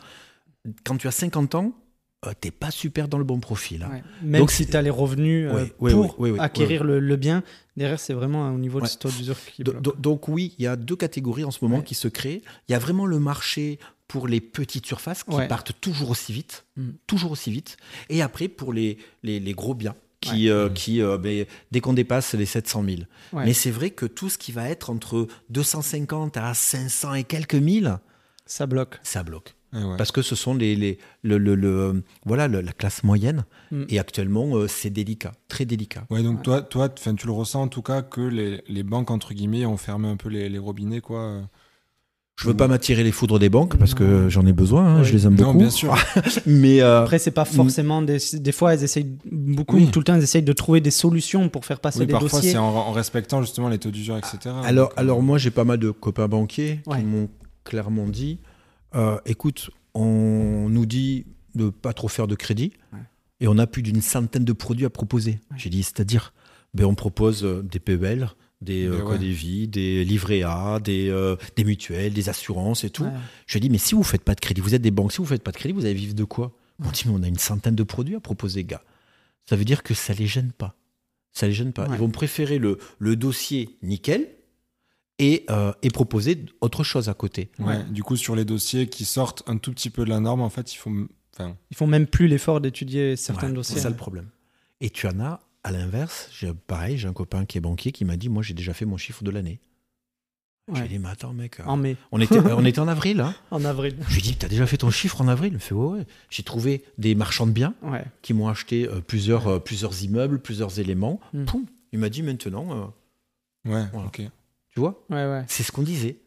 [0.85, 1.73] quand tu as 50 ans,
[2.27, 3.83] euh, t'es pas super dans le bon profil.
[3.83, 3.89] hein.
[3.91, 3.95] ouais.
[3.97, 4.03] Ouais.
[4.23, 6.85] Même Donc, si tu as les revenus euh, Ouais, ouais, pour ouais, ouais, ouais, acquérir
[6.85, 7.43] Le, le bien,
[7.77, 8.89] derrière, c'est vraiment au niveau de Ouais.
[8.91, 9.83] ce taux d'usure qui Do- bloque.
[9.83, 11.85] do- donc oui, il y a deux catégories en ce moment Ouais.
[11.85, 12.43] qui se créent.
[12.69, 13.79] Il y a vraiment le marché
[14.09, 15.49] pour les petites surfaces qui Ouais.
[15.49, 16.91] partent toujours aussi vite, Mm.
[17.07, 17.77] toujours aussi vite.
[18.11, 21.95] Et après pour les, les, les gros biens qui, euh, qui euh, ben, dès qu'on
[21.95, 22.97] dépasse les 700 000.
[23.33, 23.45] Ouais.
[23.47, 27.55] Mais c'est vrai que tout ce qui va être entre 250 à 500 et quelques
[27.55, 27.99] mille,
[28.45, 28.99] Ça bloque.
[29.03, 29.55] ça bloque.
[29.73, 29.97] Ouais.
[29.97, 33.45] Parce que ce sont les, les, le, le- le- voilà, le- la classe moyenne.
[33.71, 33.85] Mm.
[33.89, 36.05] Et actuellement, euh, c'est délicat, très délicat.
[36.11, 36.43] Ouais, donc Ouais.
[36.43, 39.77] toi, toi tu le ressens en tout cas que les, les banques, entre guillemets, ont
[39.77, 41.43] fermé un peu les, les robinets, quoi.
[42.41, 44.29] Je veux pas m'attirer les foudres des banques parce que Non.
[44.31, 45.05] j'en ai besoin, hein, Oui.
[45.05, 45.59] je les aime Non, beaucoup.
[45.59, 45.95] bien sûr.
[46.47, 49.91] Mais euh, Après, c'est pas forcément des, des fois, elles essayent beaucoup, Oui.
[49.91, 52.31] tout le temps, elles essayent de trouver des solutions pour faire passer Oui, des parfois,
[52.39, 52.53] dossiers.
[52.53, 54.39] c'est en, en respectant justement les taux d'usure, etc.
[54.65, 56.99] alors, Donc, euh, alors moi, j'ai pas mal de copains banquiers Ouais.
[57.01, 57.29] qui m'ont
[57.63, 58.39] clairement dit
[58.95, 63.01] euh, écoute, on nous dit de pas trop faire de crédit Ouais.
[63.41, 65.41] et on a plus d'une centaine de produits à proposer.
[65.51, 65.57] Ouais.
[65.57, 66.33] J'ai dit c'est-à-dire
[66.75, 68.29] ben, On propose euh, des PEL,
[68.61, 69.67] des euh, Mais quoi, ouais.
[69.67, 73.07] des livrets A, des, euh, des mutuelles, des assurances et tout.
[73.47, 75.13] Je lui ai dit, mais si vous faites pas de crédit, vous êtes des banques,
[75.13, 76.53] si vous faites pas de crédit, vous allez vivre de quoi?
[76.85, 78.83] On dit, mais on a une centaine de produits à proposer, gars.
[79.49, 80.77] Ça veut dire que ça les gêne pas.
[81.33, 81.87] Ça les gêne pas.
[81.91, 84.29] Ils vont préférer le, le dossier nickel
[85.21, 87.51] et, euh, et proposer autre chose à côté.
[87.61, 90.41] ouais, Du coup, sur les dossiers qui sortent un tout petit peu de la norme,
[90.41, 90.91] en fait, il faut.
[91.35, 93.77] Enfin, Ils font même plus l'effort d'étudier certains Ouais, dossiers.
[93.77, 94.27] C'est ça le problème.
[94.81, 98.05] Et tu en as, à l'inverse, j'ai- pareil, j'ai un copain qui est banquier qui
[98.05, 99.61] m'a dit, moi j'ai déjà fait mon chiffre de l'année.
[100.69, 100.87] Je lui Ouais.
[100.87, 103.21] ai dit, mais attends mec, euh, En mai, on, était, on était en avril.
[103.21, 103.35] Hein.
[103.51, 103.97] en avril.
[104.09, 105.53] Je lui ai dit, t'as déjà fait ton chiffre en avril?
[105.53, 106.07] Il me fait, ouais, ouais.
[106.31, 108.05] J'ai trouvé des marchands de biens Ouais.
[108.23, 111.21] qui m'ont acheté euh, plusieurs, euh, plusieurs immeubles, plusieurs éléments.
[111.35, 111.45] Mm.
[111.45, 112.67] Poum, il m'a dit maintenant,
[113.67, 114.07] euh, ouais, Voilà.
[114.09, 114.23] ok.
[114.75, 115.45] Tu vois, Ouais, ouais.
[115.49, 116.19] c'est ce qu'on disait.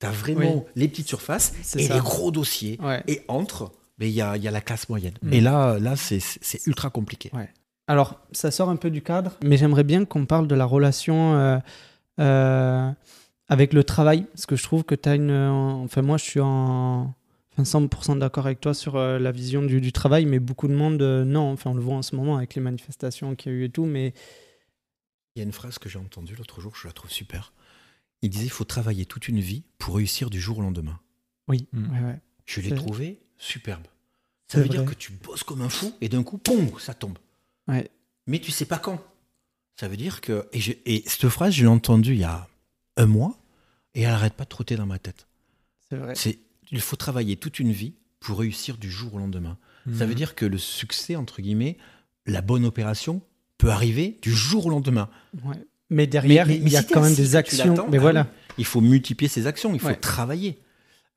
[0.00, 1.94] Tu as vraiment les petites surfaces et ça.
[1.94, 2.78] les gros dossiers.
[2.80, 3.02] Ouais.
[3.08, 5.14] Et entre, il y, a, y a la classe moyenne.
[5.22, 5.32] Mm.
[5.32, 7.30] Et là, là c'est- ultra compliqué.
[7.32, 7.48] Ouais.
[7.88, 11.34] Alors, ça sort un peu du cadre, mais j'aimerais bien qu'on parle de la relation
[11.34, 11.58] euh,
[12.20, 12.90] euh,
[13.48, 15.32] avec le travail, parce que je trouve que tu as une...
[15.32, 17.14] Enfin, moi, je suis en...
[17.56, 20.74] Enfin, 100% d'accord avec toi sur euh, la vision du, du travail, mais beaucoup de
[20.74, 21.50] monde, euh, non.
[21.50, 23.70] Enfin, on le voit en ce moment avec les manifestations qu'il y a eu et
[23.70, 24.12] tout, mais
[25.34, 27.52] Il y a une phrase que j'ai entendue l'autre jour, je la trouve super.
[28.22, 30.98] Il disait il faut travailler toute une vie pour réussir du jour au lendemain.
[31.48, 31.68] oui.
[31.72, 31.92] Mm.
[31.92, 32.20] ouais, ouais.
[32.46, 33.86] Je l'ai trouvé superbe.
[34.50, 36.40] Ça veut dire que tu bosses comme un fou et d'un coup,
[36.78, 37.18] ça tombe.
[37.68, 37.90] Ouais.
[38.26, 39.02] Mais tu sais pas quand.
[39.78, 40.48] Ça veut dire que.
[40.52, 42.48] Et, je- et cette phrase, je l'ai entendue il y a
[42.96, 43.38] un mois
[43.94, 45.26] et elle arrête pas de trotter dans ma tête.
[45.90, 46.14] C'est vrai.
[46.14, 46.38] C'est
[46.70, 49.58] il faut travailler toute une vie pour réussir du jour au lendemain.
[49.96, 51.78] Ça veut dire que le succès, entre guillemets,
[52.26, 53.22] la bonne opération
[53.56, 55.08] peut arriver du jour au lendemain.
[55.44, 55.56] Ouais.
[55.90, 57.86] Mais derrière, Mais- mais- il y a si quand même des actions.
[57.90, 58.26] Mais ah voilà.
[58.58, 59.96] Il faut multiplier ses actions, il faut Ouais.
[59.96, 60.58] travailler.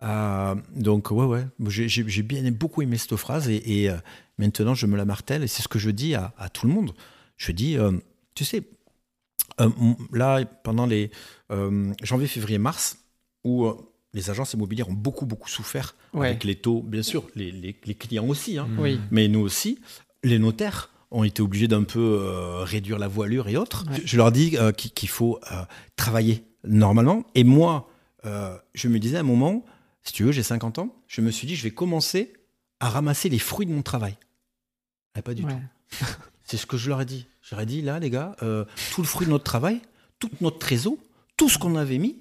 [0.03, 1.45] Euh, donc, ouais, ouais.
[1.67, 3.95] J'ai- bien beaucoup aimé cette phrase et, et, euh,
[4.37, 6.73] maintenant je me la martèle et c'est ce que je dis à, à tout le
[6.73, 6.93] monde.
[7.37, 7.91] Je dis, euh,
[8.33, 8.63] tu sais,
[10.13, 11.11] là, pendant les
[12.01, 12.97] janvier, février, mars,
[13.43, 13.67] où
[14.13, 16.27] les agences immobilières ont beaucoup, beaucoup souffert Ouais.
[16.29, 18.67] avec les taux, bien sûr, les, les- les clients aussi, hein.
[18.77, 18.99] Oui.
[19.11, 19.79] mais nous aussi,
[20.23, 23.85] les notaires ont été obligés d'un peu euh, réduire la voilure et autres.
[23.89, 24.01] Ouais.
[24.03, 25.63] Je, leur dis euh, qu'il faut euh,
[25.95, 27.25] travailler normalement.
[27.35, 27.87] Et moi,
[28.73, 29.65] je me disais à un moment,
[30.03, 32.33] si tu veux, j'ai 50 ans, je me suis dit, je vais commencer
[32.79, 34.15] à ramasser les fruits de mon travail.
[35.17, 35.53] Eh, pas du Ouais.
[35.89, 36.05] tout.
[36.43, 37.27] C'est ce que je leur ai dit.
[37.41, 39.81] Je leur ai dit, là, les gars, euh, tout le fruit de notre travail,
[40.19, 40.93] toute notre trésor,
[41.37, 42.17] tout ce qu'on avait mis,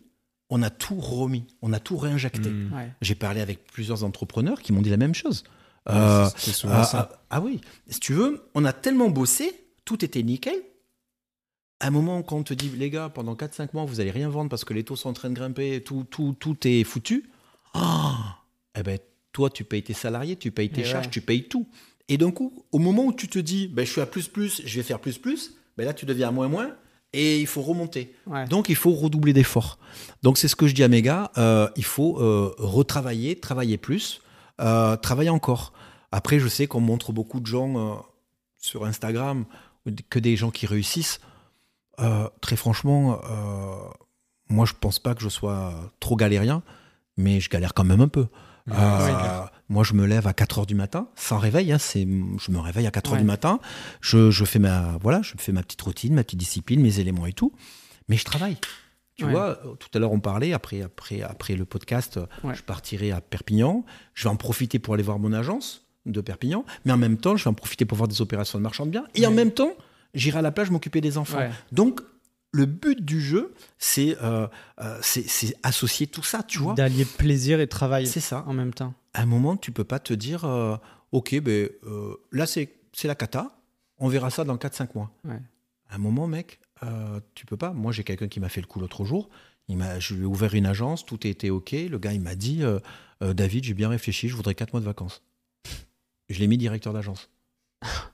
[0.49, 2.49] on a tout remis, on a tout réinjecté.
[2.51, 2.91] Ouais.
[3.03, 5.45] J'ai parlé avec plusieurs entrepreneurs qui m'ont dit la même chose.
[5.89, 6.29] Euh,
[6.69, 7.11] ah, ça.
[7.13, 9.53] ah, ah oui, si tu veux, on a tellement bossé,
[9.85, 10.55] tout était nickel.
[11.81, 14.29] À un moment, quand on te dit, les gars, pendant 4-5 mois, vous allez rien
[14.29, 17.31] vendre parce que les taux sont en train de grimper, tout, tout, tout est foutu.
[17.73, 18.37] Ah
[18.79, 18.99] eh ben,
[19.33, 21.11] toi, tu payes tes salariés, tu payes tes Et charges, ouais.
[21.11, 21.67] tu payes tout.
[22.09, 24.63] Et d'un coup, au moment où tu te dis, ben, je suis à plus plus,
[24.65, 26.71] je vais faire plus plus, ben là, tu deviens à moins moins
[27.13, 28.15] et il faut remonter.
[28.27, 28.47] Ouais.
[28.47, 29.79] Donc, il faut redoubler d'efforts.
[30.23, 31.33] Donc, c'est ce que je dis à mes gars.
[31.39, 34.21] euh, il faut euh, retravailler, travailler plus,
[34.61, 35.73] euh, travailler encore.
[36.13, 37.95] Après, je sais qu'on montre beaucoup de gens euh,
[38.59, 39.45] sur Instagram,
[40.11, 41.21] que des gens qui réussissent.
[42.01, 43.19] euh, très franchement,
[44.49, 46.63] moi, je pense pas que je sois trop galérien,
[47.17, 48.27] mais je galère quand même un peu.
[49.69, 51.73] Moi, je me lève à 4 heures du matin, sans réveil.
[51.73, 53.21] Hein, c'est, je me réveille à 4 heures Ouais.
[53.21, 53.61] du matin.
[54.01, 57.27] Je, je fais ma, voilà, je fais ma petite routine, ma petite discipline, mes éléments
[57.27, 57.53] et tout.
[58.09, 58.57] Mais je travaille.
[59.21, 59.33] Tu Ouais.
[59.33, 62.55] vois, euh, tout à l'heure, on parlait, après, après, après le podcast, euh, Ouais.
[62.55, 63.85] je partirai à Perpignan.
[64.15, 66.65] Je vais en profiter pour aller voir mon agence de Perpignan.
[66.87, 68.91] Mais en même temps, je vais en profiter pour voir des opérations de marchand de
[68.93, 69.05] biens.
[69.15, 69.73] Et en même temps,
[70.15, 71.41] j'irai à la plage m'occuper des enfants.
[71.71, 72.01] Donc,
[72.53, 74.49] le but du jeu, c'est, euh,
[75.03, 76.73] c'est, associer tout ça, tu vois.
[76.75, 78.95] D'allier plaisir et travail C'est ça en même temps.
[79.13, 80.77] À un moment, tu peux pas te dire, euh,
[81.13, 83.53] ok, ben, euh, là, c'est, c'est la cata,
[83.99, 85.11] on verra ça dans 4-5 mois.
[85.91, 87.73] À un moment, mec, euh, tu peux pas.
[87.73, 89.29] Moi, j'ai quelqu'un qui m'a fait le coup l'autre jour.
[89.69, 91.73] Il m'a, je lui ai ouvert une agence, tout était ok.
[91.73, 92.81] Le gars, il m'a dit, euh,
[93.23, 95.23] euh, David, j'ai bien réfléchi, je voudrais 4 mois de vacances.
[96.29, 97.31] Je l'ai mis directeur d'agence.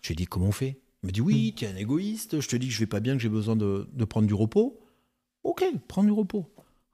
[0.02, 0.80] Je lui ai dit, comment on fait?
[1.02, 3.00] Il m'a dit, oui, tu es un égoïste, je te dis que je vais pas
[3.00, 4.80] bien, que j'ai besoin de, de prendre du repos.
[5.44, 6.46] Ok, prends du repos.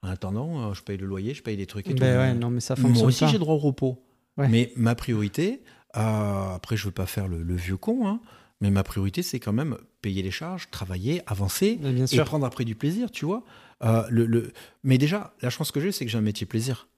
[0.03, 2.01] En attendant, je paye le loyer, je paye des trucs et tout.
[2.01, 4.05] Ben ouais, non, mais ça Moi aussi, j'ai droit au repos.
[4.37, 4.49] Ouais.
[4.49, 8.21] Mais ma priorité, après, je veux pas faire le, le vieux con, hein,
[8.61, 12.65] mais ma priorité, c'est quand même payer les charges, travailler, avancer bien et prendre après
[12.65, 13.43] du plaisir, tu vois.
[13.83, 14.53] Euh, le, le-
[14.85, 16.89] Mais déjà, la chance que j'ai, c'est que j'ai un métier plaisir.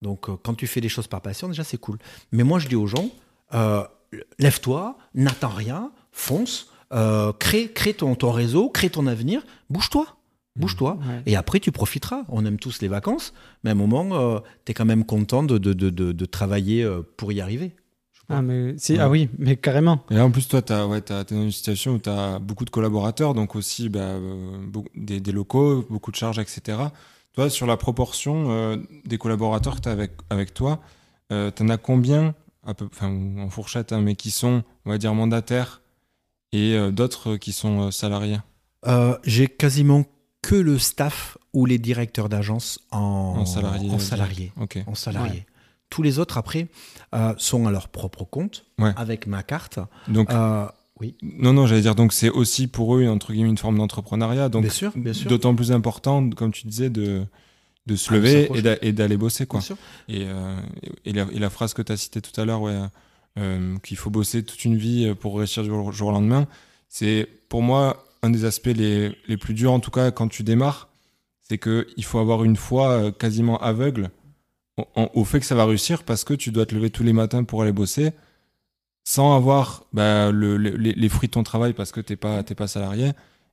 [0.00, 1.98] Donc, euh, quand tu fais des choses par passion, déjà, c'est cool.
[2.32, 3.10] Mais moi, je dis aux gens,
[3.54, 3.84] euh,
[4.38, 6.70] lève-toi, n'attends rien, fonce,
[7.38, 10.14] crée, crée ton, ton réseau, crée ton avenir, bouge-toi.
[10.56, 10.94] Bouge-toi.
[11.06, 11.22] Ouais.
[11.26, 12.22] Et après, tu profiteras.
[12.28, 15.56] On aime tous les vacances, mais à un moment, tu es quand même content de,
[15.58, 17.76] de, de, de- de travailler pour y arriver.
[18.30, 18.98] Ah, mais si, Ouais.
[19.00, 20.04] ah oui, mais carrément.
[20.10, 22.64] Et là, en plus, toi, tu ouais, es dans une situation où tu as beaucoup
[22.66, 26.78] de collaborateurs, donc aussi bah, euh, beaucoup- des, des locaux, beaucoup de charges, etc.
[27.32, 30.80] Toi, sur la proportion euh, des collaborateurs que tu as avec, avec toi,
[31.32, 32.34] euh, tu en as combien,
[32.66, 35.80] à peu, enfin, en fourchette, hein, mais qui sont, on va dire, mandataires
[36.52, 38.38] et euh, d'autres qui sont euh, salariés?
[38.86, 40.04] Euh, J'ai quasiment
[40.42, 42.98] que le staff ou les directeurs d'agence en,
[43.38, 44.52] En salarié, En salarié.
[44.60, 44.78] Ok.
[44.86, 45.46] En salarié.
[45.90, 46.68] Tous les autres, après,
[47.14, 48.92] euh, sont à leur propre compte, Ouais.
[48.96, 49.78] avec ma carte.
[50.08, 50.66] Donc, Euh,
[51.00, 54.48] oui, non, non, j'allais dire, donc c'est aussi pour eux, entre guillemets, une forme d'entrepreneuriat.
[54.48, 55.28] Donc, bien sûr, bien sûr.
[55.30, 57.24] d'autant plus important, comme tu disais, de,
[57.86, 58.58] de se Ah, lever s'approcher.
[58.58, 59.60] et d'a- et d'aller bosser, quoi.
[59.60, 59.76] Bien sûr.
[60.08, 60.60] Et, euh,
[61.06, 62.76] et, la, et la phrase que tu as citée tout à l'heure, ouais,
[63.84, 66.48] qu'il faut bosser toute une vie pour réussir du jour, au lendemain,
[66.88, 70.42] c'est pour moi un des aspects les, les plus durs, en tout cas quand tu
[70.42, 70.88] démarres,
[71.42, 74.10] c'est qu'il faut avoir une foi quasiment aveugle
[74.96, 77.44] au fait que ça va réussir parce que tu dois te lever tous les matins
[77.44, 78.12] pour aller bosser
[79.04, 82.42] sans avoir bah, le- le- les, fruits de ton travail parce que tu n'es pas,
[82.42, 83.12] t'es pas salarié.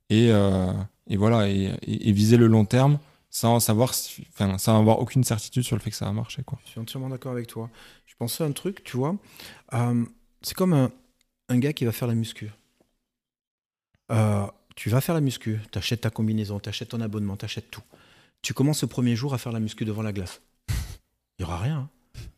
[0.10, 0.72] Et, euh,
[1.08, 1.72] et voilà, et,
[2.12, 5.96] viser le long terme sans savoir, si- sans avoir aucune certitude sur le fait que
[5.96, 6.44] ça va marcher.
[6.44, 6.60] Quoi.
[6.66, 7.70] Je suis entièrement d'accord avec toi.
[8.06, 9.16] Je pensais à un truc, tu vois.
[9.74, 10.06] euh,
[10.42, 10.92] c'est comme un,
[11.50, 12.52] un gars qui va faire la muscu.
[14.12, 17.46] Euh, tu vas faire la muscu, tu achètes ta combinaison, tu achètes ton abonnement, tu
[17.46, 17.82] achètes tout.
[18.42, 20.42] Tu commences le premier jour à faire la muscu devant la glace.
[21.38, 21.78] Il n'y aura rien.
[21.78, 21.90] hein.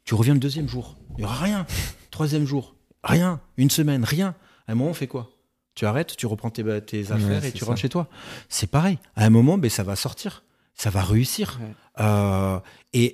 [0.06, 0.96] Tu reviens le deuxième jour.
[1.12, 1.66] Il n'y aura rien.
[2.12, 2.76] Troisième jour.
[3.04, 3.40] Rien.
[3.58, 4.04] Une semaine.
[4.04, 4.36] Rien.
[4.68, 5.30] À un moment, on fait quoi?
[5.76, 7.66] Tu arrêtes, tu reprends tes, tes affaires et tu ça.
[7.68, 8.08] rentres chez toi.
[8.50, 8.98] C'est pareil.
[9.16, 10.44] À un moment, ben, ça va sortir.
[10.74, 11.60] Ça va réussir.
[11.62, 11.74] Ouais.
[12.00, 12.60] Euh,
[12.94, 13.14] et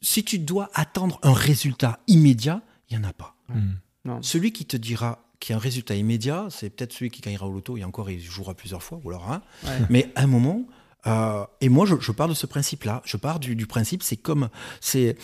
[0.00, 3.34] si tu dois attendre un résultat immédiat, il n'y en a pas.
[3.48, 3.72] Hmm.
[4.04, 4.22] Non.
[4.22, 7.46] Celui qui te dira qu'il y a un résultat immédiat, c'est peut-être celui qui gagnera
[7.46, 9.42] au loto, et encore, il jouera plusieurs fois, ou alors un.
[9.64, 9.78] Ouais.
[9.90, 10.64] Mais à un moment,
[11.06, 13.02] euh, et moi, je, je pars de ce principe-là.
[13.04, 14.48] Je pars du, du principe, c'est comme.
[14.80, 15.16] c'est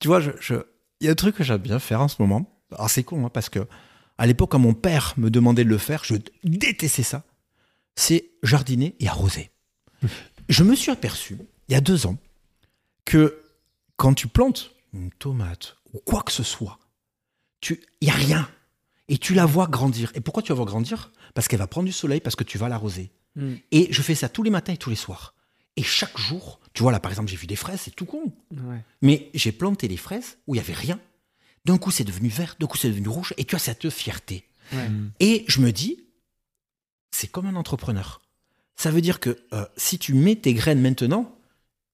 [0.00, 0.54] Tu vois, je- je-
[1.00, 2.60] il y a un truc que j'aime bien faire en ce moment.
[2.72, 3.66] Alors, c'est con, hein, parce que
[4.18, 7.24] à l'époque, quand mon père me demandait de le faire, je détestais ça.
[7.96, 9.50] C'est jardiner et arroser.
[10.48, 11.38] je me suis aperçu,
[11.68, 12.16] il y a deux ans,
[13.04, 13.42] que
[13.96, 16.78] quand tu plantes une tomate ou quoi que ce soit,
[17.60, 18.48] tu il y a rien
[19.10, 20.12] et tu la vois grandir.
[20.14, 21.10] Et pourquoi tu la vois grandir?
[21.34, 23.10] Parce qu'elle va prendre du soleil, parce que tu vas l'arroser.
[23.34, 23.54] Mm.
[23.72, 25.34] Et je fais ça tous les matins et tous les soirs.
[25.76, 28.32] Et chaque jour, tu vois là par exemple, j'ai vu des fraises, c'est tout con.
[28.52, 28.84] Ouais.
[29.02, 30.98] Mais j'ai planté les fraises où il y avait rien.
[31.64, 34.46] D'un coup, c'est devenu vert, d'un coup, c'est devenu rouge, et tu as cette fierté.
[34.72, 34.88] Ouais.
[34.88, 35.10] Hmm.
[35.18, 36.06] Et je me dis,
[37.10, 38.22] c'est comme un entrepreneur.
[38.76, 41.36] Ça veut dire que euh, si tu mets tes graines maintenant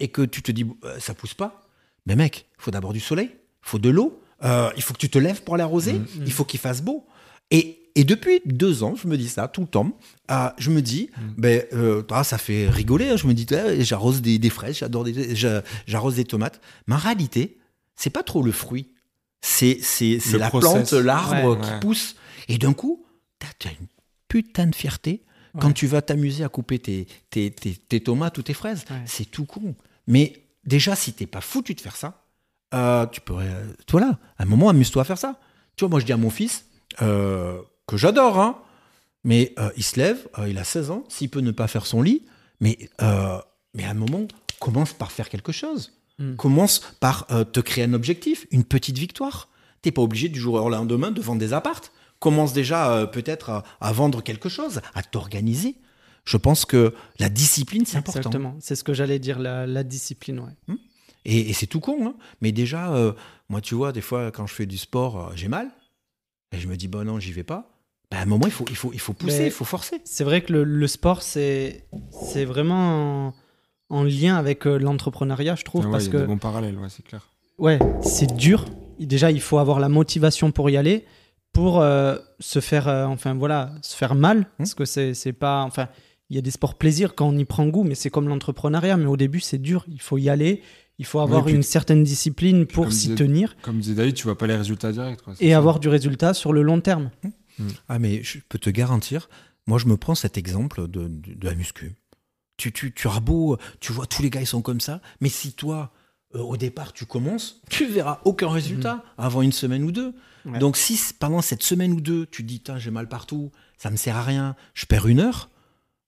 [0.01, 1.67] et que tu te dis, euh, ça pousse pas,
[2.05, 4.99] mais mec, il faut d'abord du soleil, il faut de l'eau, euh, il faut que
[4.99, 6.07] tu te lèves pour l'arroser, Mhm.
[6.27, 7.07] il faut qu'il fasse beau.
[7.51, 9.99] Et, et depuis deux ans, je me dis ça tout le temps.
[10.31, 11.35] euh, je me dis, Mhm.
[11.39, 13.09] ben, euh, ah, ça fait rigoler.
[13.11, 16.61] hein, je me dis, ah, j'arrose des, des fraises, j'adore des, j'a- j'arrose des tomates.
[16.89, 17.59] Mais en réalité,
[17.95, 18.91] c'est pas trop le fruit.
[19.41, 20.91] C'est, c'est, la process.
[20.91, 21.61] plante, l'arbre Ouais.
[21.65, 21.81] qui Ouais.
[21.81, 22.17] pousse.
[22.49, 23.05] Et d'un coup,
[23.39, 23.87] t'as, t'as une
[24.29, 25.23] putain de fierté
[25.61, 28.85] quand tu vas t'amuser à couper tes, tes, tes, tes tomates ou tes fraises.
[29.07, 29.75] C'est tout con.
[30.09, 32.26] Mais déjà, si t'es pas foutu de faire ça,
[32.75, 33.51] euh, tu pourrais.
[33.91, 35.39] voilà, à un moment, amuse-toi à faire ça.
[35.77, 36.67] Tu vois, moi, je dis à mon fils,
[37.03, 38.59] euh, que j'adore, hein,
[39.25, 42.03] Mais euh, il se lève, il a 16 ans, s'il peut ne pas faire son
[42.03, 42.27] lit,
[42.61, 44.27] mais, mais à un moment,
[44.61, 45.93] commence par faire quelque chose.
[46.19, 46.37] Mm.
[46.37, 49.49] Commence par te créer un objectif, une petite victoire.
[49.83, 51.93] T'es pas obligé du jour au lendemain de vendre des appartes.
[52.19, 55.77] Commence déjà peut-être à, à vendre quelque chose, à t'organiser.
[56.25, 58.21] Je pense que la discipline, c'est important.
[58.21, 58.57] Exactement.
[58.61, 60.41] C'est ce que j'allais dire, la, la discipline.
[60.41, 60.75] Ouais.
[61.29, 62.15] Et, et c'est tout con, hein.
[62.41, 63.13] mais déjà, euh,
[63.49, 65.69] moi, tu vois, des fois, quand je fais du sport, euh, j'ai mal.
[66.53, 67.69] Et je me dis, bon, non, j'y vais pas.
[68.11, 70.01] Bah, à un moment, il faut, il faut, il faut pousser, Mais- il faut forcer.
[70.05, 73.35] C'est vrai que le, le sport, c'est c'est vraiment en,
[73.91, 76.27] en lien avec euh, l'entrepreneuriat, je trouve, Ah ouais, parce il y a que des
[76.29, 77.27] bons parallèles, ouais, c'est clair.
[77.59, 78.65] ouais, c'est dur.
[79.01, 81.05] Déjà, il faut avoir la motivation pour y aller,
[81.53, 85.63] pour euh, se faire, euh, enfin voilà, se faire mal, parce que c'est c'est pas,
[85.65, 85.89] enfin,
[86.31, 88.97] il y a des sports plaisir quand on y prend goût, mais c'est comme l'entrepreneuriat.
[88.97, 89.85] Mais au début, c'est dur.
[89.89, 90.63] Il faut y aller.
[90.99, 94.39] Il faut avoir puis- une certaine discipline pour s'y tenir Comme disait David, tu vois
[94.39, 95.23] pas les résultats directs.
[95.23, 95.57] Quoi, et ça.
[95.59, 97.11] avoir du résultat sur le long terme.
[97.89, 99.29] Ah, mais je peux te garantir,
[99.67, 101.95] moi, je me prends cet exemple de, de, de la muscu.
[102.57, 105.29] Tu, tu, tu as beau, tu vois, tous les gars, ils sont comme ça, mais
[105.29, 105.93] si toi,
[106.35, 110.15] euh, au départ, tu commences, tu verras aucun résultat avant une semaine ou deux.
[110.47, 110.59] Ouais.
[110.59, 113.97] Donc, si pendant cette semaine ou deux, tu te dis, j'ai mal partout, ça me
[113.97, 115.51] sert à rien, je perds une heure,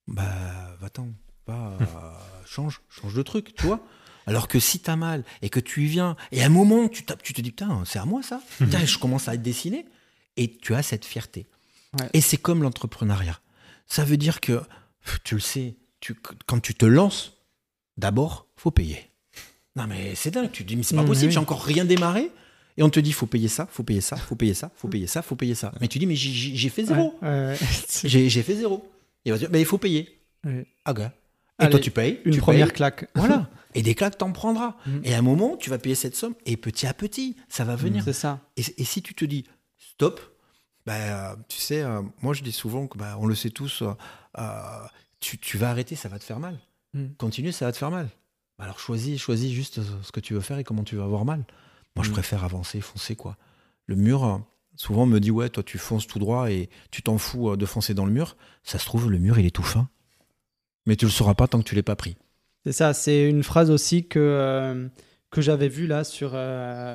[0.06, 1.08] bah, va-t'en,
[1.46, 1.84] va, euh,
[2.46, 3.80] change, change de truc, tu vois.
[4.28, 7.04] Alors que si t'as mal et que tu y viens, et à un moment, tu,
[7.04, 9.86] tapes, tu te dis, putain, c'est à moi ça Putain, je commence à être dessiné.
[10.36, 11.46] Et tu as cette fierté.
[11.98, 12.06] Ouais.
[12.12, 13.40] Et c'est comme l'entrepreneuriat.
[13.86, 14.60] Ça veut dire que,
[15.24, 16.14] tu le sais, tu,
[16.46, 17.32] quand tu te lances,
[17.96, 19.10] d'abord, faut payer.
[19.76, 21.32] Non mais c'est dingue, tu te dis, mais c'est pas Mmh, possible, oui.
[21.32, 22.30] j'ai encore rien démarré.
[22.76, 25.06] Et on te dit, faut payer ça, faut payer ça, faut payer ça, faut payer
[25.06, 25.72] ça, faut payer ça.
[25.80, 27.18] Mais tu dis, mais j'ai- fait zéro.
[27.22, 27.58] Ouais, ouais, ouais.
[28.28, 28.88] J'ai fait zéro.
[29.24, 30.20] Il va dire, mais il faut payer.
[30.84, 31.12] Ah gars.
[31.60, 32.20] Et Allez, toi, tu payes.
[32.24, 32.76] Une tu première payes.
[32.76, 33.08] claque.
[33.16, 33.48] Voilà.
[33.78, 34.76] Et des claques, t'en prendras.
[34.86, 35.00] Mhm.
[35.04, 36.34] Et à un moment, tu vas payer cette somme.
[36.46, 38.02] Et petit à petit, ça va venir.
[38.04, 38.40] C'est ça.
[38.56, 39.44] Et, et si tu te dis
[39.76, 40.20] stop,
[40.86, 43.82] bah, tu sais, euh, moi je dis souvent que bah, on le sait tous,
[44.38, 44.86] euh,
[45.20, 46.58] tu, tu vas arrêter, ça va te faire mal.
[46.94, 47.06] Mm.
[47.18, 48.08] Continue, ça va te faire mal.
[48.58, 51.24] Bah, alors choisis, choisis juste ce que tu veux faire et comment tu vas avoir
[51.24, 51.44] mal.
[51.96, 52.14] Moi je Mm.
[52.14, 53.36] préfère avancer, foncer quoi.
[53.86, 54.38] Le mur, euh,
[54.76, 57.66] souvent on me dit ouais, toi tu fonces tout droit et tu t'en fous de
[57.66, 58.36] foncer dans le mur.
[58.62, 59.88] Ça se trouve, le mur il est tout fin.
[60.86, 62.16] Mais tu le sauras pas tant que tu l'es pas pris.
[62.68, 64.88] C'est ça, c'est une phrase aussi que, euh,
[65.30, 66.94] que j'avais vue là sur, euh,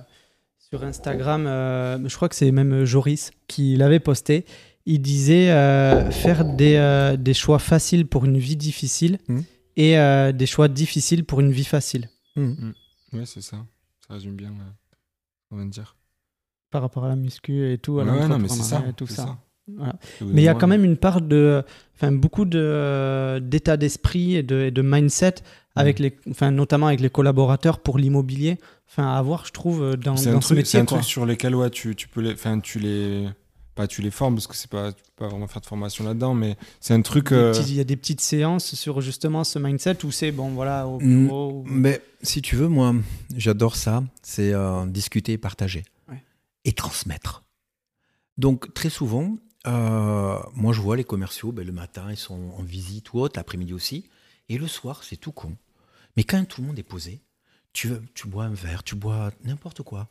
[0.60, 1.48] sur Instagram.
[1.48, 4.46] euh, je crois que c'est même Joris qui l'avait posté.
[4.86, 9.44] Il disait euh, faire des, euh, des choix faciles pour une vie difficile Mhm.
[9.78, 12.08] et euh, des choix difficiles pour une vie facile.
[12.36, 13.58] Ouais, c'est ça.
[14.08, 14.72] Ça résume bien euh,
[15.42, 15.96] ce qu'on vient de dire.
[16.70, 18.84] Par rapport à la muscu et tout, à Ouais, non, mais c'est ça.
[18.88, 19.38] et tout ça.
[19.68, 19.96] Voilà.
[20.22, 21.64] Mais il y a quand même une part de,
[21.96, 25.36] enfin beaucoup de d'état d'esprit et de, et de mindset
[25.76, 26.04] avec Mm.
[26.04, 28.58] les, enfin notamment avec les collaborateurs pour l'immobilier,
[28.90, 30.86] enfin à avoir, je trouve, euh, dans, C'est un, dans ce truc, c'est métier un
[30.86, 30.98] quoi.
[31.00, 33.28] truc sur lesquels ouais, tu, tu peux les, enfin, tu les,
[33.76, 36.04] pas tu les formes parce que c'est pas, tu peux pas vraiment faire de formation
[36.04, 37.32] là-dedans, mais c'est un truc.
[37.32, 40.88] Euh, Il y a des petites séances sur justement ce mindset où c'est bon voilà
[40.88, 41.64] au Mm, bureau.
[41.66, 42.94] Mais si tu veux, moi,
[43.36, 44.04] j'adore ça.
[44.22, 45.86] C'est euh, discuter et partager.
[46.08, 46.22] Ouais.
[46.66, 47.42] Et transmettre.
[48.38, 49.36] Donc, très souvent,
[49.68, 53.38] euh, moi, je vois les commerciaux, ben, le matin, ils sont en visite ou autre,
[53.40, 54.06] l'après-midi aussi.
[54.50, 55.56] Et le soir, c'est tout con.
[56.16, 57.22] Mais quand tout le monde est posé,
[57.74, 60.10] tu, veux- tu bois un verre, tu bois n'importe quoi.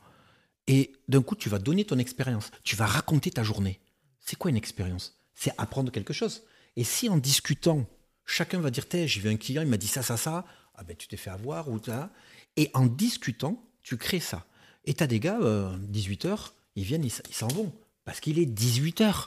[0.67, 2.51] Et d'un coup, tu vas donner ton expérience.
[2.65, 3.81] Tu vas raconter ta journée.
[4.21, 5.19] C'est quoi une expérience?
[5.35, 6.43] C'est apprendre quelque chose.
[6.77, 7.87] Et si en discutant,
[8.25, 10.85] chacun va dire, T'es, j'ai vu un client, il m'a dit ça, ça, ça, ah
[10.85, 12.11] ben tu t'es fait avoir ou ça.
[12.57, 14.47] Et en discutant, tu crées ça.
[14.85, 17.73] Et t'as des gars, 18h, ils viennent, ils s'en vont.
[18.05, 19.27] Parce qu'il est 18h.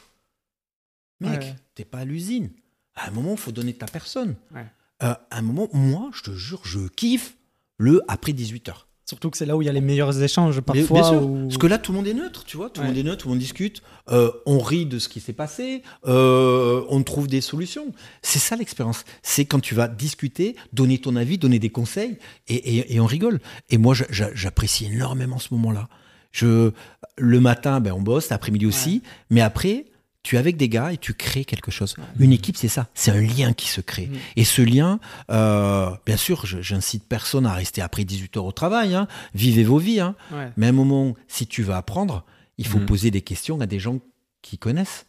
[1.22, 1.56] Mec, Ouais.
[1.76, 2.52] t'es pas à l'usine.
[2.96, 4.36] À un moment, il faut donner ta personne.
[4.52, 4.66] Ouais.
[5.04, 7.36] Euh, à un moment, moi, je te jure, je kiffe
[7.78, 8.74] le après 18h.
[9.08, 11.02] Surtout que c'est là où il y a les meilleurs échanges parfois.
[11.02, 12.72] bien sûr, où- Parce que là, tout le monde est neutre, tu vois.
[12.72, 12.92] Tout le Ouais.
[12.92, 13.84] monde est neutre, tout le monde discute.
[14.10, 15.84] euh, on rit de ce qui s'est passé.
[16.08, 17.92] euh, on trouve des solutions.
[18.24, 19.04] C'est ça l'expérience.
[19.22, 22.18] C'est quand tu vas discuter, donner ton avis, donner des conseils,
[22.48, 23.40] et, et- et on rigole.
[23.70, 25.88] Et moi, j'a- j'a- j'apprécie énormément ce moment-là.
[26.32, 26.72] Je,
[27.18, 29.02] le matin, ben, on bosse, l'après-midi aussi.
[29.30, 29.86] Mais après,
[30.26, 31.96] tu es avec des gars et tu crées quelque chose.
[32.20, 32.90] Une équipe, c'est ça.
[32.96, 34.08] C'est un lien qui se crée.
[34.08, 34.18] Mhm.
[34.38, 35.00] Et ce lien,
[35.30, 38.96] euh, bien sûr, je- j'incite personne à rester après 18 heures au travail.
[38.96, 39.08] hein.
[39.34, 40.00] Vivez vos vies.
[40.00, 40.16] hein.
[40.32, 40.50] Ouais.
[40.58, 42.26] Mais à un moment, si tu veux apprendre,
[42.58, 42.86] il faut Mhm.
[42.88, 44.00] poser des questions à des gens
[44.42, 45.06] qui connaissent.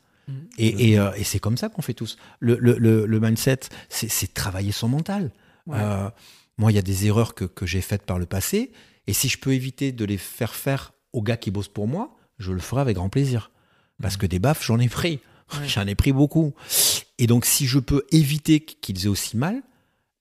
[0.59, 2.17] Et, et, euh, et c'est comme ça qu'on fait tous.
[2.41, 5.31] Le, le- le- le mindset, c'est c'est travailler son mental.
[5.69, 5.79] Ouais.
[5.81, 6.11] Euh,
[6.59, 8.73] moi, il y a des erreurs que, que j'ai faites par le passé.
[9.07, 12.17] Et si je peux éviter de les faire faire aux gars qui bossent pour moi,
[12.39, 13.51] je le ferai avec grand plaisir.
[14.03, 15.21] Parce que des baffes, j'en ai pris.
[15.61, 15.69] Ouais.
[15.69, 16.55] J'en ai pris beaucoup.
[17.19, 19.63] Et donc, si je peux éviter qu'ils aient aussi mal,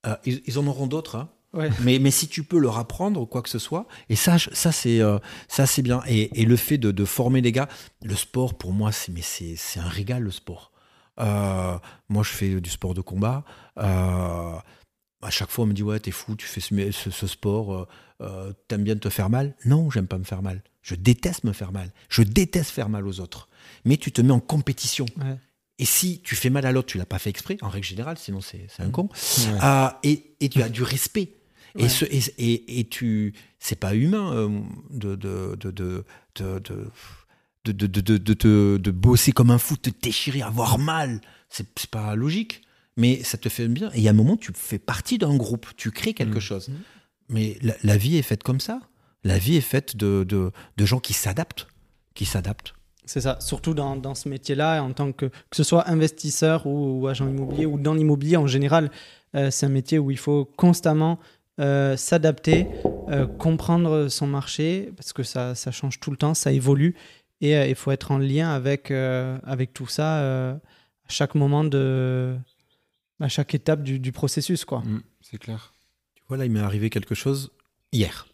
[0.05, 1.15] euh, ils, ils en auront d'autres.
[1.15, 1.29] hein.
[1.53, 1.69] Ouais.
[1.81, 4.71] Mais, mais si tu peux leur apprendre quoi que ce soit, et ça, je- ça
[4.73, 5.17] c'est euh,
[5.47, 6.01] ça c'est bien.
[6.07, 7.69] Et, et le fait de, de former les gars,
[8.03, 10.71] le sport pour moi, c'est mais c'est c'est un régal le sport.
[11.19, 11.77] Euh,
[12.09, 13.45] moi, je fais du sport de combat.
[15.23, 17.87] Euh, à chaque fois, on me dit Ouais, t'es fou, tu fais ce, ce, sport,
[18.21, 20.61] euh, t'aimes bien te faire mal Non, j'aime pas me faire mal.
[20.81, 21.91] Je déteste me faire mal.
[22.09, 23.49] Je déteste faire mal aux autres.
[23.85, 25.05] Mais tu te mets en compétition.
[25.77, 28.17] Et si tu fais mal à l'autre, tu l'as pas fait exprès, en règle générale,
[28.17, 29.09] sinon c'est un con.
[30.03, 31.33] et, et, tu as du respect.
[31.77, 35.99] Et, ce, et, et, et, tu, c'est pas humain de, de, de, de,
[36.35, 36.91] de
[37.73, 41.21] de, de, de, de, bosser comme un fou, de te déchirer, avoir mal.
[41.49, 42.61] C'est pas logique.
[42.97, 43.89] Mais ça te fait bien.
[43.93, 46.41] Et il y a un moment, tu fais partie d'un groupe, tu crées quelque mmh.
[46.41, 46.69] chose.
[46.69, 46.73] Mmh.
[47.29, 48.79] Mais la, vie est faite comme ça.
[49.23, 51.67] La vie est faite de, de, gens qui s'adaptent.
[52.13, 52.73] Qui s'adaptent.
[53.05, 57.07] C'est ça, surtout dans, dans ce métier-là, en tant que, que ce soit investisseur ou,
[57.07, 58.91] agent immobilier ou dans l'immobilier en général,
[59.35, 61.19] euh, c'est un métier où il faut constamment
[61.59, 62.67] euh, s'adapter,
[63.09, 66.95] euh, comprendre son marché, parce que ça, ça, change tout le temps, ça évolue.
[67.41, 70.57] Et il faut être en lien avec, avec tout ça à
[71.09, 72.33] chaque moment de.
[73.19, 74.79] À chaque étape du, du processus, quoi.
[74.79, 75.73] Mm, c'est clair.
[76.15, 77.51] Tu vois, là, il m'est arrivé quelque chose
[77.91, 78.27] hier.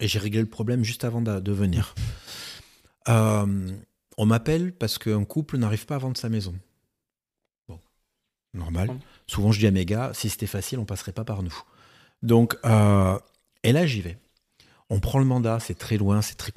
[0.00, 1.94] Et j'ai réglé le problème juste avant de, venir.
[3.06, 6.54] on m'appelle parce qu'un couple n'arrive pas à vendre sa maison.
[7.68, 7.78] Bon,
[8.52, 8.90] normal.
[9.26, 11.56] Souvent, je dis à mes gars, si c'était facile, on passerait pas par nous.
[12.22, 12.56] Donc,
[13.62, 14.18] et là, j'y vais.
[14.88, 16.52] On prend le mandat, c'est très loin, c'est très,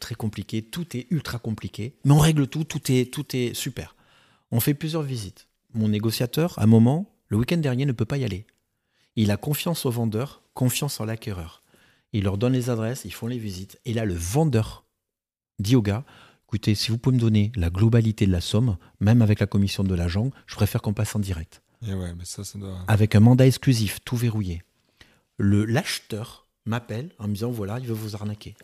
[0.00, 3.94] très compliqué, tout est ultra compliqué, mais on règle tout, tout est, tout est super.
[4.50, 5.48] On fait plusieurs visites.
[5.74, 8.46] Mon négociateur, à un moment, le week-end dernier, ne peut pas y aller.
[9.16, 11.62] Il a confiance au vendeur, confiance en l'acquéreur.
[12.12, 13.80] Il leur donne les adresses, ils font les visites.
[13.84, 14.84] Et là, le vendeur
[15.58, 16.04] dit au gars,
[16.46, 19.84] écoutez, si vous pouvez me donner la globalité de la somme, même avec la commission
[19.84, 21.62] de l'agent, je préfère qu'on passe en direct.
[22.88, 24.62] Avec un mandat exclusif, tout verrouillé.
[25.36, 28.54] Le l'acheteur m'appelle en me disant voilà, il veut vous arnaquer.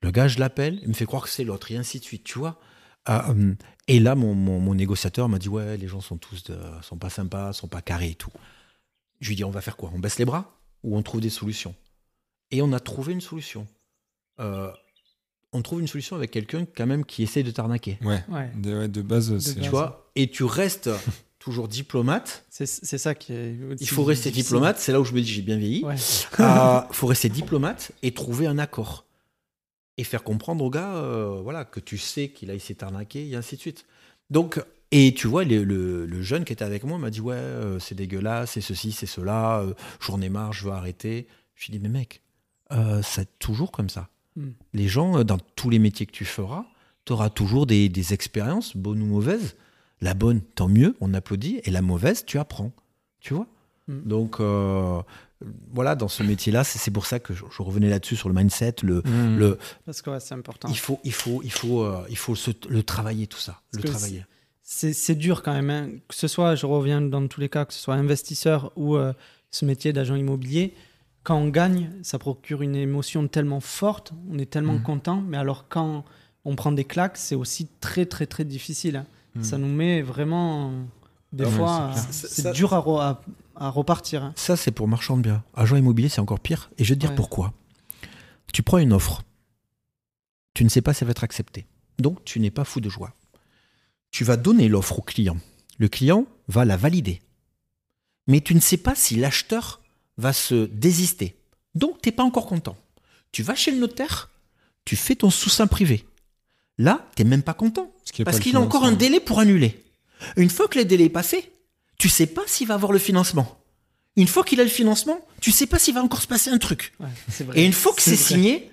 [0.00, 2.24] Le gars, je l'appelle, il me fait croire que c'est l'autre, et ainsi de suite,
[2.24, 2.58] tu vois.
[3.04, 3.56] Ah, hum,
[3.88, 6.44] et là, mon, mon, négociateur m'a dit ouais, les gens sont tous
[6.82, 8.32] sont pas sympas, sont pas carrés et tout.
[9.20, 9.90] Je lui dis on va faire quoi?
[9.94, 11.74] On baisse les bras ou on trouve des solutions?
[12.50, 13.66] Et on a trouvé une solution.
[14.38, 14.70] Euh,
[15.52, 17.98] on trouve une solution avec quelqu'un quand même qui essaie de t'arnaquer.
[18.02, 18.22] Ouais.
[18.56, 19.60] De, de, base, c'est.
[19.60, 20.10] Tu vois?
[20.16, 20.90] Et tu restes
[21.38, 22.44] toujours diplomate.
[22.50, 23.56] C'est ça qui est.
[23.80, 25.84] Il faut rester diplomate, c'est là où je me dis j'ai bien vieilli.
[25.84, 29.06] Il euh, faut rester diplomate et trouver un accord.
[29.98, 33.28] Et faire comprendre au gars euh, voilà, que tu sais qu'il a essayé de t'arnaquer,
[33.28, 33.84] et ainsi de suite.
[34.30, 37.78] Donc, et tu vois, le, le, jeune qui était avec moi m'a dit Ouais, euh,
[37.78, 39.64] c'est dégueulasse, c'est ceci, c'est cela,
[40.00, 41.26] j'en ai marre, je veux arrêter.
[41.54, 42.22] Je lui ai dit Mais mec,
[43.02, 44.08] c'est toujours comme ça.
[44.36, 44.52] Hmm.
[44.72, 46.64] Les gens, dans tous les métiers que tu feras,
[47.04, 49.56] tu auras toujours des, des expériences, bonnes ou mauvaises
[50.02, 52.72] la bonne, tant mieux, on applaudit, et la mauvaise, tu apprends.
[53.20, 53.46] Tu vois?
[53.86, 54.00] Mm.
[54.04, 55.00] Donc, euh,
[55.72, 59.02] voilà, dans ce métier-là, c'est pour ça que je, revenais là-dessus sur le mindset, le,
[59.04, 59.38] mm.
[59.38, 60.68] le parce que c'est important.
[60.68, 62.34] Il faut, il faut, il faut, euh, il faut
[62.68, 64.24] le travailler tout ça, le travailler.
[64.62, 65.88] C'est dur quand même, hein.
[66.08, 69.12] que ce soit, je reviens dans tous les cas, que ce soit investisseur ou euh,
[69.50, 70.74] ce métier d'agent immobilier.
[71.24, 74.82] Quand on gagne, ça procure une émotion tellement forte, on est tellement mm.
[74.82, 76.04] content, mais alors quand
[76.44, 78.96] on prend des claques, c'est aussi très très très difficile.
[78.96, 79.06] Hein.
[79.34, 79.42] Hmm.
[79.42, 80.72] Ça nous met vraiment.
[81.32, 83.22] Des fois, c'est dur à, à,
[83.56, 84.22] repartir.
[84.22, 84.32] Hein.
[84.36, 85.44] Ça, c'est pour marchand de biens.
[85.54, 86.70] Agent immobilier, c'est encore pire.
[86.78, 87.52] Et je vais te dire pourquoi.
[88.52, 89.22] Tu prends une offre.
[90.54, 91.66] Tu ne sais pas si elle va être acceptée.
[91.98, 93.14] Donc, tu n'es pas fou de joie.
[94.10, 95.38] Tu vas donner l'offre au client.
[95.78, 97.22] Le client va la valider.
[98.26, 99.80] Mais tu ne sais pas si l'acheteur
[100.18, 101.36] va se désister.
[101.74, 102.76] Donc, tu n'es pas encore content.
[103.32, 104.30] Tu vas chez le notaire,
[104.84, 106.04] tu fais ton sous-sein privé.
[106.78, 107.90] Là, tu n'es même pas content.
[108.24, 109.82] Parce qu'il a encore un délai pour annuler.
[110.36, 111.51] Une fois que le délai est passé,
[112.02, 113.60] tu sais pas s'il va avoir le financement.
[114.16, 116.58] Une fois qu'il a le financement, tu sais pas s'il va encore se passer un
[116.58, 116.94] truc.
[117.54, 118.72] et une fois que c'est signé,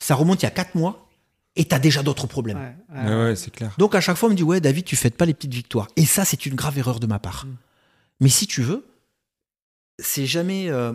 [0.00, 1.08] ça remonte il y a 4 mois
[1.54, 2.74] et tu as déjà d'autres problèmes.
[2.92, 3.76] Ouais, c'est clair.
[3.78, 5.86] Donc à chaque fois, on me dit Ouais, David, tu fais pas les petites victoires.
[5.94, 7.46] Et ça, c'est une grave erreur de ma part.
[7.46, 7.56] Mm.
[8.22, 8.84] Mais si tu veux,
[10.00, 10.68] c'est jamais.
[10.68, 10.92] Euh,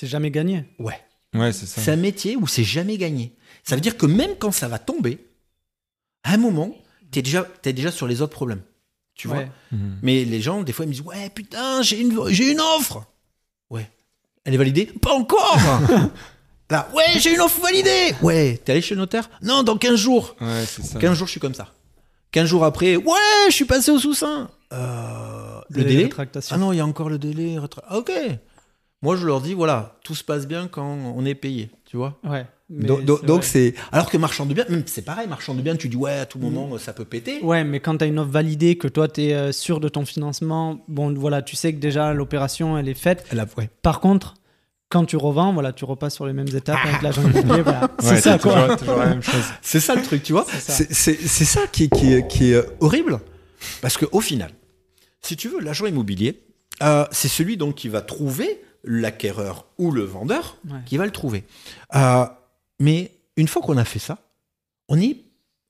[0.00, 0.64] c'est jamais gagné.
[0.78, 0.98] Ouais.
[1.34, 1.82] Ouais, c'est ça.
[1.82, 3.34] C'est un métier où c'est jamais gagné.
[3.62, 5.22] Ça veut dire que même quand ça va tomber,
[6.22, 6.74] à un moment,
[7.12, 8.62] tu es déjà, es déjà sur les autres problèmes.
[9.14, 9.98] Tu vois mhm.
[10.02, 13.04] Mais les gens, des fois, ils me disent Ouais, putain, j'ai une, j'ai une offre.
[13.70, 13.90] Ouais.
[14.44, 14.86] Elle est validée?
[14.86, 15.58] Pas encore
[16.70, 19.30] Là, ouais, j'ai une offre validée Ouais, t'es allé chez le notaire?
[19.42, 20.34] Non, dans 15 jours.
[20.40, 20.98] Ouais, c'est ça.
[20.98, 21.72] 15 jours, je suis comme ça.
[22.32, 24.50] 15 jours après, ouais, je suis passé au sous-sein.
[24.72, 26.10] Euh, le délai,
[26.50, 27.58] Ah non, il y a encore le délai.
[27.90, 28.10] ok.
[29.02, 32.18] Moi, je leur dis, voilà, tout se passe bien quand on est payé, tu vois
[32.24, 32.46] Ouais.
[32.70, 35.96] Donc c'est alors que marchand de biens, même c'est pareil, marchand de biens, tu dis
[35.96, 36.78] ouais à tout moment mm.
[36.78, 37.42] ça peut péter.
[37.42, 39.88] Ouais, mais quand tu as une offre validée, que toi tu es euh, sûr de
[39.88, 43.26] ton financement, bon voilà, tu sais que déjà l'opération elle est faite.
[43.30, 43.46] Elle a,
[43.82, 44.34] Par contre,
[44.88, 47.62] quand tu revends, voilà, tu repasses sur les mêmes étapes avec l'agent immobilier.
[47.62, 47.90] Voilà.
[47.98, 48.76] c'est ça quoi.
[48.76, 49.44] Toujours, la même chose.
[49.60, 50.46] C'est ça le truc, tu vois.
[50.48, 53.20] C'est ça qui, qui, qui, est horrible
[53.82, 54.50] parce que au final,
[55.20, 56.40] si tu veux, l'agent immobilier,
[56.82, 60.78] euh, c'est celui donc qui va trouver l'acquéreur ou le vendeur Ouais.
[60.86, 61.44] qui va le trouver.
[61.94, 62.24] Euh,
[62.84, 62.98] mais
[63.36, 64.16] une fois qu'on a fait ça,
[64.88, 65.12] on n'y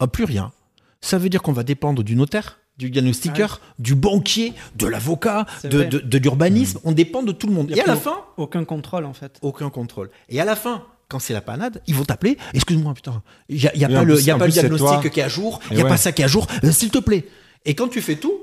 [0.00, 0.52] a plus rien.
[1.00, 5.68] Ça veut dire qu'on va dépendre du notaire, du diagnostiqueur, du banquier, de l'avocat, de,
[5.78, 5.86] vrai.
[5.86, 6.80] de- de l'urbanisme.
[6.84, 7.70] On dépend de tout le monde.
[7.70, 9.38] Y a Et à la fin, Aucun contrôle en fait.
[9.42, 10.10] aucun contrôle.
[10.28, 12.36] Et à la fin, quand c'est la panade, ils vont t'appeler.
[12.52, 15.10] Excuse-moi, putain, il n'y a, y a pas, le, plus- y a pas le diagnostic
[15.12, 15.90] qui est à jour, il n'y a ouais.
[15.90, 17.24] pas ça qui est à jour, Euh, s'il te plaît.
[17.64, 18.34] Et quand tu fais tout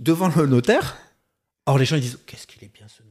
[0.00, 0.98] devant le notaire,
[1.66, 3.09] alors les gens ils disent Qu'est-ce qu'il est bien ce notaire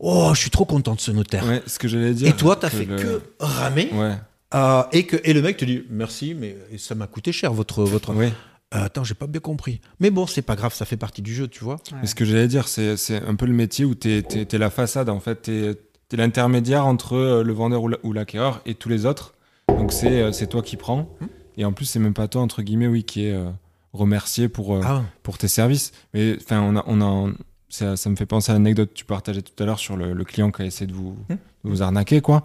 [0.00, 1.46] Oh, je suis trop content de ce notaire.
[1.46, 2.28] Ouais, ce que j'allais dire.
[2.28, 3.90] Et toi, t'as fait le- que ramer.
[3.92, 4.14] Ouais,
[4.54, 7.84] euh, et, que, et le mec te dit Merci, mais ça m'a coûté cher votre.
[7.84, 8.14] votre...
[8.14, 8.32] ouais.
[8.74, 9.80] Euh, attends, j'ai pas bien compris.
[9.98, 11.74] Mais bon, c'est pas grave, ça fait partie du jeu, tu vois.
[11.92, 11.98] Ouais.
[12.02, 14.70] Mais ce que j'allais dire, c'est c'est un peu le métier où t'es es, la
[14.70, 15.42] façade, en fait.
[15.42, 15.76] T'es
[16.12, 19.34] es, l'intermédiaire entre euh, le vendeur ou la- ou l'acquéreur et tous les autres.
[19.68, 21.08] Donc c'est euh, c'est toi qui prends.
[21.20, 21.26] Hmm.
[21.56, 23.50] Et en plus, c'est même pas toi, entre guillemets, oui, qui est euh,
[23.92, 25.92] remercié pour, euh, Ah, pour tes services.
[26.14, 27.32] Mais enfin, on a, on a,
[27.70, 30.12] ça, ça me fait penser à l'anecdote que tu partageais tout à l'heure sur le,
[30.12, 31.34] le client qui a essayé de vous, Hmm.
[31.64, 32.44] de vous arnaquer, quoi.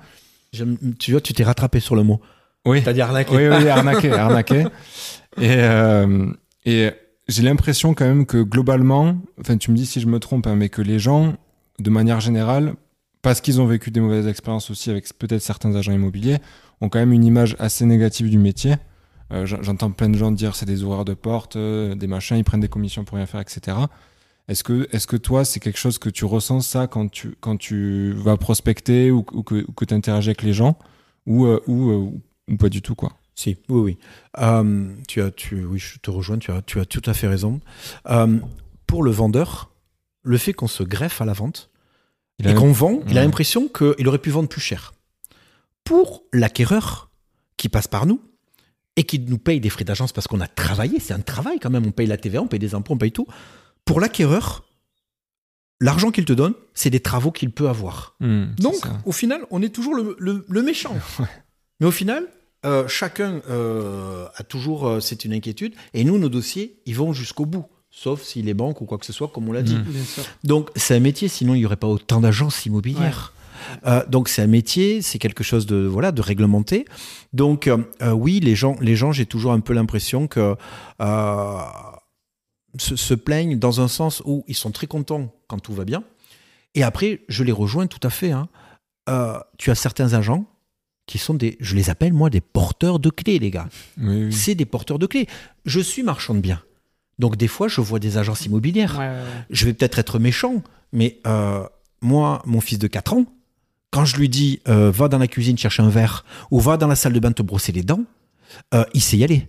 [0.99, 2.21] tu vois, tu t'es rattrapé sur le mot.
[2.65, 2.81] Oui.
[2.81, 3.35] Dit arnaquer.
[3.35, 3.67] Oui, oui,
[4.13, 4.61] arnaqué.
[5.37, 6.27] Et, euh,
[6.65, 6.91] et
[7.27, 10.55] j'ai l'impression quand même que globalement, enfin, tu me dis si je me trompe, hein,
[10.55, 11.33] mais que les gens,
[11.79, 12.73] de manière générale,
[13.21, 16.37] parce qu'ils ont vécu des mauvaises expériences aussi avec peut-être certains agents immobiliers,
[16.81, 18.75] ont quand même une image assez négative du métier.
[19.33, 22.37] Euh, j'en- J'entends plein de gens dire c'est des ouvreurs de porte, euh, des machins,
[22.37, 23.77] ils prennent des commissions pour rien faire, etc.
[24.47, 27.57] Est-ce que, est que toi, c'est quelque chose que tu ressens ça quand tu, quand
[27.57, 30.77] tu vas prospecter ou, ou que, que tu interagis avec les gens
[31.25, 32.11] ou, euh, ou, euh,
[32.49, 33.13] ou pas du tout, quoi?
[33.35, 33.97] Si, oui, oui.
[34.39, 37.27] Euh, tu as, tu, oui, je te rejoins, tu as, tu as tout à fait
[37.27, 37.59] raison.
[38.09, 38.39] Euh,
[38.87, 39.71] pour le vendeur,
[40.23, 41.69] le fait qu'on se greffe à la vente
[42.39, 44.93] Il et qu'on vend, il a l'impression qu'il aurait pu vendre plus cher.
[45.83, 47.09] Pour l'acquéreur
[47.57, 48.21] qui passe par nous
[48.95, 51.69] et qui nous paye des frais d'agence parce qu'on a travaillé, c'est un travail quand
[51.69, 53.27] même, on paye la TVA, on paye des impôts, on paye tout.
[53.85, 54.63] Pour l'acquéreur,
[55.79, 58.15] l'argent qu'il te donne, c'est des travaux qu'il peut avoir.
[58.19, 58.97] Hmm, Donc, ça.
[59.05, 60.95] au final, on est toujours le, le- le méchant.
[61.79, 62.25] Mais au final,
[62.65, 65.73] euh, chacun euh, a toujours, euh, c'est une inquiétude.
[65.93, 67.65] Et nous, nos dossiers, ils vont jusqu'au bout.
[67.91, 69.75] Sauf si les banques ou quoi que ce soit, comme on l'a dit.
[69.77, 69.83] Mm.
[69.83, 70.23] Bien sûr.
[70.43, 73.31] Donc, c'est un métier, sinon il n'y aurait pas autant d'agences immobilières.
[73.85, 76.85] Euh, donc, c'est un métier, c'est quelque chose de, voilà, de réglementé.
[77.31, 77.77] Donc, euh,
[78.11, 80.55] oui, les gens, les gens j'ai toujours un peu l'impression que
[81.01, 81.57] euh,
[82.77, 86.03] se, se plaignent dans un sens où ils sont très contents quand tout va bien.
[86.73, 88.31] Et après, je les rejoins tout à fait.
[88.31, 88.49] hein.
[89.09, 90.45] Euh, tu as certains agents
[91.05, 93.67] qui sont des, je les appelle moi des porteurs de clés, les gars.
[93.99, 94.33] Oui, oui.
[94.33, 95.27] C'est des porteurs de clés.
[95.65, 96.61] Je suis marchand de biens.
[97.19, 98.97] Donc des fois, je vois des agences immobilières.
[98.97, 99.45] Ouais, ouais, ouais.
[99.49, 101.63] Je vais peut-être être méchant, mais euh,
[102.01, 103.25] moi, mon fils de 4 ans,
[103.91, 106.87] quand je lui dis euh, va dans la cuisine chercher un verre ou va dans
[106.87, 108.03] la salle de bain te brosser les dents,
[108.73, 109.47] euh, il sait y aller.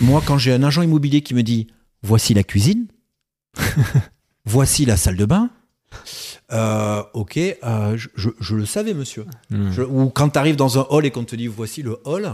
[0.00, 1.66] Moi, quand j'ai un agent immobilier qui me dit
[2.02, 2.86] voici la cuisine,
[4.44, 5.50] voici la salle de bain,
[6.52, 9.24] euh, ok, euh, je, je- je le savais, monsieur.
[9.50, 9.70] Hmm.
[9.70, 12.26] Je- ou quand tu arrives dans un hall et qu'on te dit voici le hall,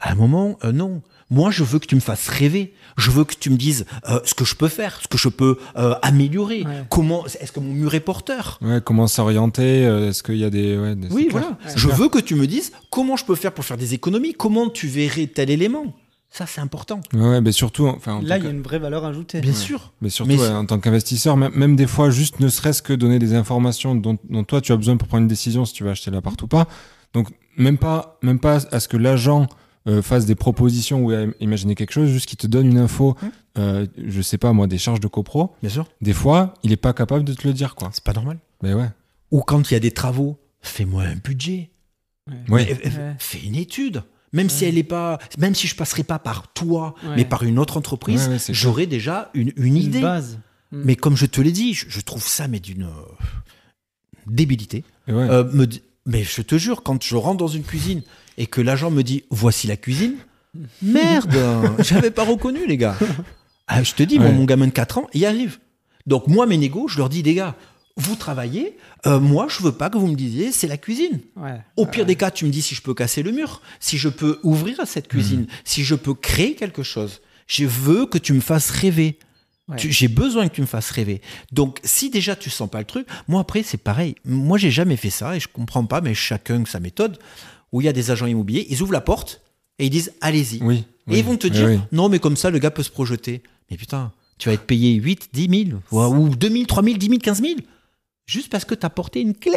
[0.00, 1.00] à un moment, euh, non.
[1.30, 2.74] Moi, je veux que tu me fasses rêver.
[2.98, 5.28] Je veux que tu me dises euh, ce que je peux faire, ce que je
[5.28, 6.64] peux euh, améliorer.
[6.64, 6.84] Ouais.
[6.90, 8.58] Comment Est-ce que mon mur est porteur?
[8.60, 10.76] Ouais, comment s'orienter euh, Est-ce qu'il y a des.
[10.76, 11.56] Ouais, des- Oui, voilà.
[11.76, 11.96] Je clair.
[11.96, 14.34] veux que tu me dises comment je peux faire pour faire des économies.
[14.34, 15.94] Comment tu verrais tel élément?
[16.34, 17.00] Ça, c'est important.
[17.12, 19.40] Ouais, mais surtout, enfin, en Là, il y a une vraie valeur ajoutée.
[19.42, 19.56] Bien Ouais.
[19.56, 19.92] sûr.
[20.00, 22.80] mais surtout Mais ouais, c'est- en tant qu'investisseur, même, même des fois, juste ne serait-ce
[22.80, 25.74] que donner des informations dont, dont toi tu as besoin pour prendre une décision si
[25.74, 26.66] tu vas acheter l'appart ou pas.
[27.12, 27.28] Donc,
[27.58, 29.46] même pas, même pas à ce que l'agent
[29.88, 33.16] euh, fasse des propositions ou à imaginer quelque chose, juste qu'il te donne une info,
[33.20, 33.30] Hum.
[33.58, 35.54] euh, je sais pas moi, des charges de copro.
[35.60, 35.86] Bien sûr.
[36.00, 37.90] Des fois, il est pas capable de te le dire, quoi.
[37.92, 38.38] C'est pas normal.
[38.62, 38.88] Mais ouais.
[39.32, 41.70] Ou quand il y a des travaux, fais-moi un budget.
[42.48, 42.64] Ouais.
[42.72, 43.16] F- Ouais.
[43.18, 44.04] Fais une étude.
[44.32, 47.16] Même si elle est pas, même si je passerai pas par toi, Ouais.
[47.16, 48.26] mais par une autre entreprise.
[48.28, 50.00] Ouais, ouais, c'est j'aurai déjà une, une Une idée.
[50.00, 50.38] base.
[50.70, 50.82] Mm.
[50.84, 53.24] Mais comme je te l'ai dit, je, je trouve ça mais d'une euh,
[54.26, 54.84] débilité.
[55.08, 55.66] Euh, me
[56.04, 58.02] mais je te jure, quand je rentre dans une cuisine
[58.38, 60.14] et que l'agent me dit voici la cuisine,
[60.82, 61.36] merde,
[61.80, 62.96] j'avais pas reconnu les gars.
[63.68, 64.30] Ah, je te dis, Ouais.
[64.32, 65.58] mon gamin de 4 ans, il arrive.
[66.06, 67.54] Donc moi, mes négos, je leur dis, les gars,
[67.96, 68.76] vous travaillez,
[69.06, 71.20] euh, moi, je veux pas que vous me disiez c'est la cuisine.
[71.36, 71.60] Ouais.
[71.76, 74.08] Au pire des cas, tu me dis si je peux casser le mur, si je
[74.08, 77.20] peux ouvrir cette cuisine, si je peux créer quelque chose.
[77.46, 79.18] Je veux que tu me fasses rêver.
[79.68, 79.76] Ouais.
[79.78, 81.20] J'ai besoin que tu me fasses rêver.
[81.52, 84.14] Donc, si déjà tu sens pas le truc, moi après, c'est pareil.
[84.24, 87.18] Moi, j'ai jamais fait ça et je comprends pas, mais chacun sa méthode.
[87.72, 89.40] Où il y a des agents immobiliers, ils ouvrent la porte
[89.78, 90.62] et ils disent allez-y.
[90.62, 90.84] oui.
[91.10, 91.80] Et ils vont te dire oui.
[91.90, 93.42] non, mais comme ça, le gars peut se projeter.
[93.70, 96.96] Mais putain, tu vas être payé 8, 10 000, ou ou 2 000, 3 000,
[96.96, 97.54] 10 000, 15 000,
[98.26, 99.52] juste parce que tu as porté une clé.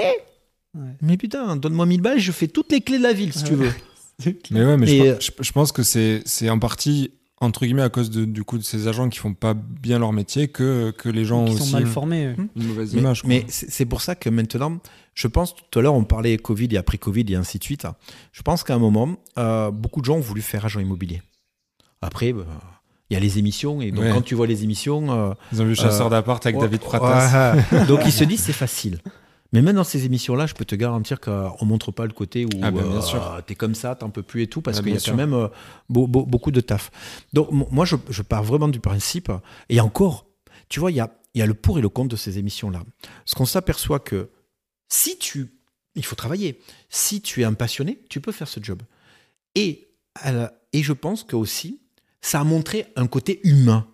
[0.74, 0.92] Ouais.
[1.02, 3.56] Mais putain, donne-moi 1000 balles, je fais toutes les clés de la ville si tu
[3.56, 3.72] veux.
[4.52, 7.12] Mais ouais, mais je, Et, pense- je, je pense que c'est c'est en partie
[7.42, 10.14] entre guillemets à cause de, du coup de ces agents qui font pas bien leur
[10.14, 12.28] métier que, que les gens qui aussi sont mal formés.
[12.28, 12.36] euh.
[12.56, 13.22] une mauvaise Mais, image.
[13.24, 13.28] quoi.
[13.28, 14.80] mais c'est c'est pour ça que maintenant,
[15.16, 17.86] je pense, tout à l'heure, on parlait Covid et après Covid et ainsi de suite.
[18.32, 21.22] Je pense qu'à un moment, euh, beaucoup de gens ont voulu faire agent immobilier.
[22.02, 22.46] Après, bah,
[23.10, 24.12] il y a les émissions, et donc Ouais.
[24.12, 25.12] quand tu vois les émissions.
[25.12, 27.56] euh, Ils ont vu Chasseur euh, d'appart avec ouais, David Pratas.
[27.56, 27.86] ouais.
[27.88, 29.00] donc ils se disent c'est facile.
[29.54, 32.50] Mais même dans ces émissions-là, je peux te garantir qu'on montre pas le côté où
[32.62, 33.42] Ah ben, bien sûr.
[33.48, 35.00] tu es comme ça, t'en peux plus et tout, parce Ah, qu'il y a bien
[35.00, 35.16] quand sûr.
[35.16, 35.48] même euh,
[35.88, 36.92] beau- beau- beaucoup de taf.
[37.32, 39.32] Donc mo- moi, je, je pars vraiment du principe,
[39.70, 40.26] et encore,
[40.68, 42.84] tu vois, il y a, y a le pour et le contre de ces émissions-là.
[43.24, 44.30] Parce qu'on s'aperçoit que
[44.90, 45.52] si tu...
[45.98, 46.60] Il faut travailler.
[46.90, 48.82] Si tu es un passionné, tu peux faire ce job.
[49.56, 49.88] Et,
[50.26, 51.80] euh, et je pense que aussi,
[52.26, 53.86] ça a montré un côté humain.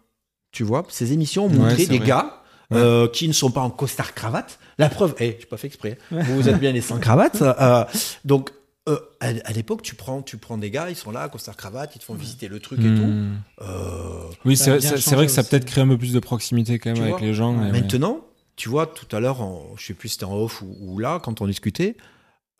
[0.52, 2.08] Tu vois, ces émissions ont montré des vrai.
[2.08, 2.38] gars
[2.74, 4.58] euh, qui ne sont pas en costard cravate.
[4.78, 5.98] La preuve, eh, j'ai pas fait exprès.
[6.12, 6.22] hein.
[6.24, 7.42] Vous, vous êtes bien les sans cravate.
[7.42, 7.84] euh,
[8.26, 8.52] donc
[8.90, 11.96] euh, à, à l'époque, tu prends, tu prends des gars, ils sont là, costard cravate,
[11.96, 12.90] ils te font visiter le truc et tout.
[13.06, 13.42] Hmm.
[13.62, 14.78] Euh, Oui, c'est
[15.12, 17.22] vrai que ça peut-être crée un peu plus de proximité quand même Tu avec vois,
[17.22, 17.58] les gens.
[17.62, 17.72] ouais.
[17.72, 18.22] Maintenant,
[18.56, 19.40] tu vois, tout à l'heure,
[19.78, 21.96] je sais plus si c'était en off ou, ou là, quand on discutait,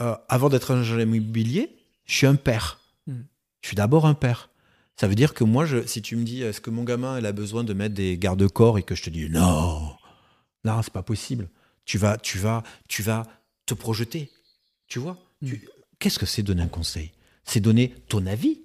[0.02, 2.80] euh, avant d'être un agent immobilier, je suis un père.
[3.08, 3.14] Mm.
[3.62, 4.50] Je suis d'abord un père.
[5.02, 7.26] Ça veut dire que moi, je, si tu me dis, est-ce que mon gamin il
[7.26, 9.94] a besoin de mettre des garde-corps et que je te dis non,
[10.64, 11.50] non, c'est pas possible.
[11.86, 13.26] Tu vas, tu vas, tu vas
[13.66, 14.30] te projeter.
[14.88, 17.14] Tu vois Tu- Qu'est-ce que c'est donner un conseil?
[17.46, 18.62] C'est donner ton avis.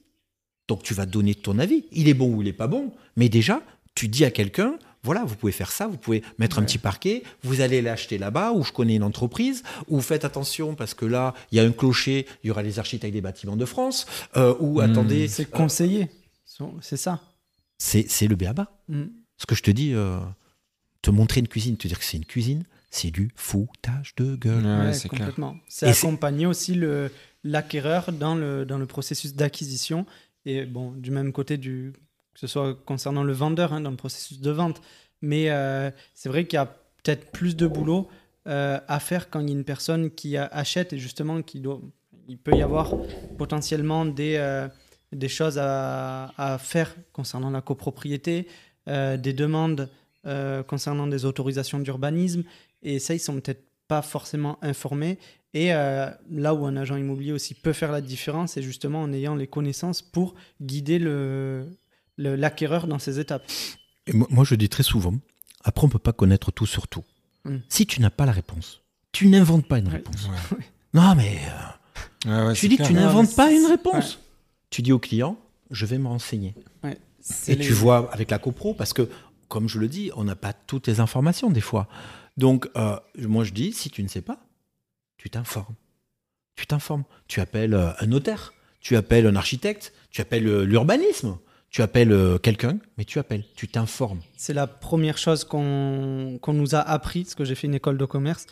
[0.68, 1.86] Donc tu vas donner ton avis.
[1.90, 2.92] Il est bon ou il est pas bon.
[3.16, 3.62] Mais déjà,
[3.94, 7.22] tu dis à quelqu'un, voilà, vous pouvez faire ça, vous pouvez mettre un petit parquet,
[7.44, 11.32] vous allez l'acheter là-bas, ou je connais une entreprise, ou faites attention parce que là,
[11.50, 14.04] il y a un clocher, il y aura les architectes des bâtiments de France,
[14.36, 14.90] euh, ou Hmm.
[14.90, 16.10] attendez, C'est conseillé.
[16.80, 17.20] C'est ça.
[17.78, 18.70] c'est c'est le béaba.
[18.88, 19.04] Mm.
[19.36, 20.18] Ce que je te dis, euh,
[21.02, 24.64] te montrer une cuisine, te dire que c'est une cuisine, c'est du foutage de gueule.
[24.64, 25.56] Ouais, Ouais, c'est complètement.
[25.68, 27.10] C'est accompagner aussi le
[27.44, 30.04] l'acquéreur dans le, dans le processus d'acquisition
[30.46, 31.92] et bon du même côté du
[32.34, 34.82] que ce soit concernant le vendeur hein, dans le processus de vente.
[35.22, 38.08] Mais euh, c'est vrai qu'il y a peut-être plus de boulot
[38.46, 41.80] euh, à faire quand il y a une personne qui achète et justement qui doit
[42.28, 42.92] il peut y avoir
[43.38, 44.68] potentiellement des euh,
[45.16, 48.46] des choses à, à faire concernant la copropriété,
[48.88, 49.88] euh, des demandes
[50.26, 52.42] euh, concernant des autorisations d'urbanisme
[52.82, 55.18] et ça ils sont peut-être pas forcément informés.
[55.54, 59.12] Et euh, là où un agent immobilier aussi peut faire la différence, c'est justement en
[59.12, 61.66] ayant les connaissances pour guider le,
[62.16, 63.44] le- l'acquéreur dans ces étapes.
[64.06, 65.14] Et moi, moi, je dis très souvent,
[65.64, 67.04] après, on peut pas connaître tout sur tout.
[67.44, 67.56] Mm.
[67.68, 70.28] Si tu n'as pas la réponse, tu n'inventes pas une réponse.
[70.50, 70.64] Ouais.
[70.92, 71.38] Non, mais
[72.26, 74.18] euh, Ouais, ouais, tu dis que tu n'inventes pas une réponse.
[74.76, 75.38] Tu dis au client,
[75.70, 76.54] je vais me renseigner.
[76.84, 76.98] Ouais.
[77.48, 79.08] Et les- tu vois avec la copro, parce que,
[79.48, 81.88] comme je le dis, on n'a pas toutes les informations des fois.
[82.36, 84.38] Donc, euh, moi, je dis, si tu ne sais pas,
[85.16, 85.74] tu t'informes.
[86.56, 87.04] Tu t'informes.
[87.26, 91.38] Tu appelles euh, un notaire, tu appelles un architecte, tu appelles euh, l'urbanisme,
[91.70, 94.20] tu appelles quelqu'un, mais tu appelles, tu t'informes.
[94.36, 97.96] C'est la première chose qu'on qu'on nous a appris, parce que j'ai fait une école
[97.96, 98.44] de commerce,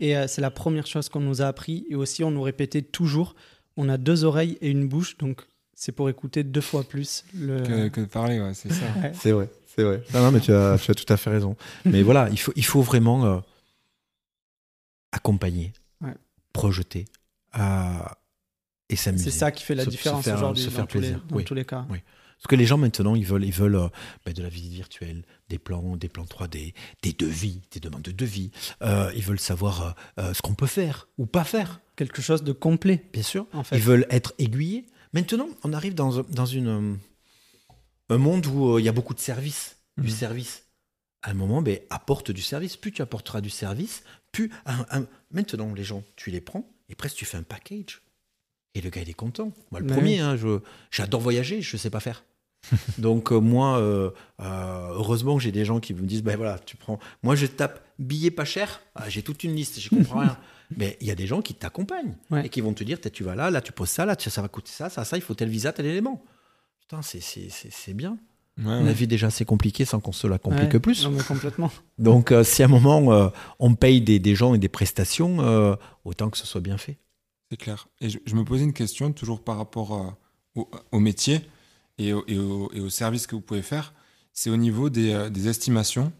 [0.00, 1.84] et c'est la première chose qu'on nous a appris.
[1.90, 3.34] Et aussi, on nous répétait toujours,
[3.76, 5.42] on a deux oreilles et une bouche, donc
[5.78, 7.24] c'est pour écouter deux fois plus.
[7.34, 7.60] Le...
[7.60, 8.86] Que, que de parler, ouais, c'est ça.
[8.96, 9.12] Ouais.
[9.14, 10.02] C'est vrai, c'est vrai.
[10.14, 11.54] Non, non, mais tu as, tu as tout à fait raison.
[11.84, 13.38] Mais voilà, il faut, il faut vraiment euh,
[15.12, 16.14] accompagner, Ouais.
[16.52, 17.04] projeter
[17.58, 17.92] euh,
[18.88, 19.30] et s'amuser.
[19.30, 21.00] C'est ça qui fait la Se- se différence faire- aujourd'hui se dans, faire tous les,
[21.08, 21.24] plaisir.
[21.28, 21.44] dans Oui.
[21.44, 21.86] tous les cas.
[21.90, 21.98] Oui.
[22.38, 23.88] Parce que les gens maintenant, ils veulent, ils veulent euh,
[24.26, 28.12] ben, de la visite virtuelle, des plans, des plans 3D, des devis, des demandes de
[28.12, 28.50] devis.
[28.82, 29.82] Euh, ils veulent savoir
[30.18, 33.46] euh, euh, ce qu'on peut faire ou pas faire, Quelque chose de complet, bien sûr.
[33.54, 33.76] en fait.
[33.76, 34.84] Ils veulent être aiguillés.
[35.12, 36.94] Maintenant, on arrive dans, un- dans une, euh,
[38.10, 40.14] un monde où euh, il y a beaucoup de services, du Mhm.
[40.16, 40.62] service.
[41.22, 42.76] À un moment, ben, apporte du service.
[42.76, 44.02] Plus tu apporteras du service,
[44.32, 44.50] plus.
[44.66, 48.02] un- un- Maintenant, les gens, tu les prends et presque tu fais un package.
[48.74, 49.52] Et le gars, il est content.
[49.70, 52.24] Moi, le premier, hein, je- j'adore voyager, je ne sais pas faire.
[52.98, 56.58] Donc, euh, moi, euh, euh, heureusement que j'ai des gens qui me disent ben voilà,
[56.58, 56.98] tu prends.
[57.22, 58.80] Moi, je tape billet pas cher.
[58.94, 60.36] Ah, j'ai toute une liste, je comprends rien.
[60.76, 62.46] Mais il y a des gens qui t'accompagnent Ouais.
[62.46, 64.48] et qui vont te dire, tu vas là, là, tu poses ça, là, ça va
[64.48, 66.24] coûter ça, ça, ça, il faut tel visa, tel élément.
[66.80, 68.18] Putain, c'est- c'est c'est- c'est bien.
[68.58, 70.80] Ouais, La vie déjà assez compliquée sans qu'on se la complique Ouais.
[70.80, 71.04] plus.
[71.04, 71.70] Non, mais complètement.
[71.98, 73.28] Donc, euh, si à un moment euh,
[73.58, 76.96] on paye des, des gens et des prestations, euh, autant que ce soit bien fait.
[77.50, 77.86] C'est clair.
[78.00, 80.16] Et je, je me posais une question, toujours par rapport
[80.54, 81.42] au, au métier
[81.98, 83.92] et au, et, au, et au service que vous pouvez faire.
[84.32, 86.10] C'est au niveau des, des estimations.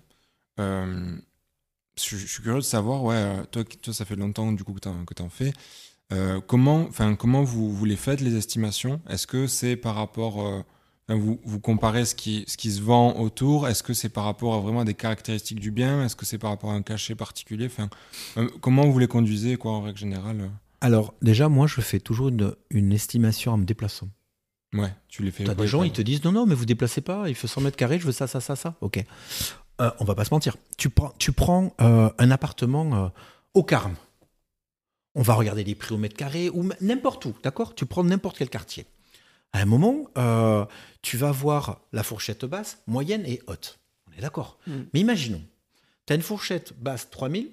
[1.98, 4.72] Je, je suis curieux de savoir, ouais, euh, toi, toi ça fait longtemps du coup
[4.74, 4.80] que
[5.14, 5.52] tu en, fais.
[6.12, 6.88] Euh, comment,
[7.18, 9.00] comment vous, vous les faites, les estimations?
[9.08, 10.46] Est-ce que c'est par rapport.
[10.46, 10.62] euh,
[11.08, 13.68] vous, vous comparez ce qui, ce qui se vend autour?
[13.68, 16.04] Est-ce que c'est par rapport à vraiment des caractéristiques du bien?
[16.04, 17.66] Est-ce que c'est par rapport à un cachet particulier?
[17.66, 17.88] Enfin,
[18.36, 22.28] euh, Comment vous les conduisez, quoi, en règle générale Alors, déjà, moi, je fais toujours
[22.28, 24.08] une, une estimation en me déplaçant.
[24.74, 25.44] Ouais, tu les fais.
[25.44, 27.60] T'as des gens, ils te disent non, non, mais vous déplacez pas, il faut 100
[27.62, 28.74] mètres carrés, je veux ça, ça, ça, ça.
[28.80, 29.02] Ok.
[29.80, 30.56] Euh, on va pas se mentir.
[30.78, 33.08] Tu prends, tu prends euh, un appartement euh,
[33.54, 33.96] au Carme.
[35.14, 37.74] On va regarder les prix au mètre carré ou n'importe où, d'accord?
[37.74, 38.86] Tu prends n'importe quel quartier.
[39.52, 40.66] À un moment, euh,
[41.00, 43.78] tu vas voir la fourchette basse, moyenne et haute.
[44.06, 44.58] On est d'accord?
[44.66, 44.72] Mm.
[44.92, 45.42] Mais imaginons,
[46.06, 47.50] tu as une fourchette basse 3000,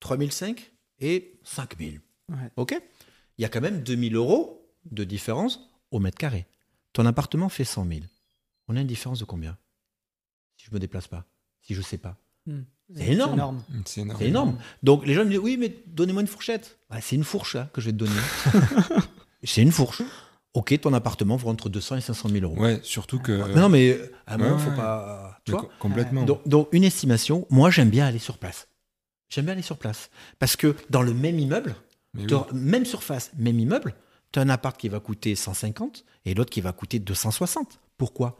[0.00, 2.00] 3005 et 5000.
[2.30, 2.36] Ouais.
[2.56, 2.80] OK?
[3.38, 6.46] Il y a quand même 2000 euros de différence au mètre carré.
[6.92, 8.00] Ton appartement fait 100 000.
[8.66, 9.56] On a une différence de combien?
[10.56, 11.24] Si je me déplace pas,
[11.68, 12.16] si je sais pas.
[12.46, 12.62] Hmm.
[12.96, 13.60] C'est énorme.
[13.84, 14.18] C'est énorme.
[14.18, 14.58] C'est énorme.
[14.82, 16.78] Donc les gens me disent oui, mais donnez-moi une fourchette.
[16.88, 18.12] Ah, c'est une fourche là, que je vais te donner.
[19.44, 20.00] c'est une fourche.
[20.54, 22.58] Ok, ton appartement vaut entre 200 et 500 000 euros.
[22.58, 23.32] Ouais, surtout que.
[23.48, 24.76] Mais non, mais à un moment, Ouais, faut ouais.
[24.76, 25.38] pas.
[25.44, 26.24] Tu vois complètement.
[26.24, 28.68] donc, donc, une estimation, moi j'aime bien aller sur place.
[29.28, 30.08] J'aime bien aller sur place.
[30.38, 31.74] Parce que dans le même immeuble,
[32.16, 32.26] oui.
[32.54, 33.94] même surface, même immeuble,
[34.32, 37.78] tu as un appart qui va coûter 150 et l'autre qui va coûter 260.
[37.98, 38.38] Pourquoi?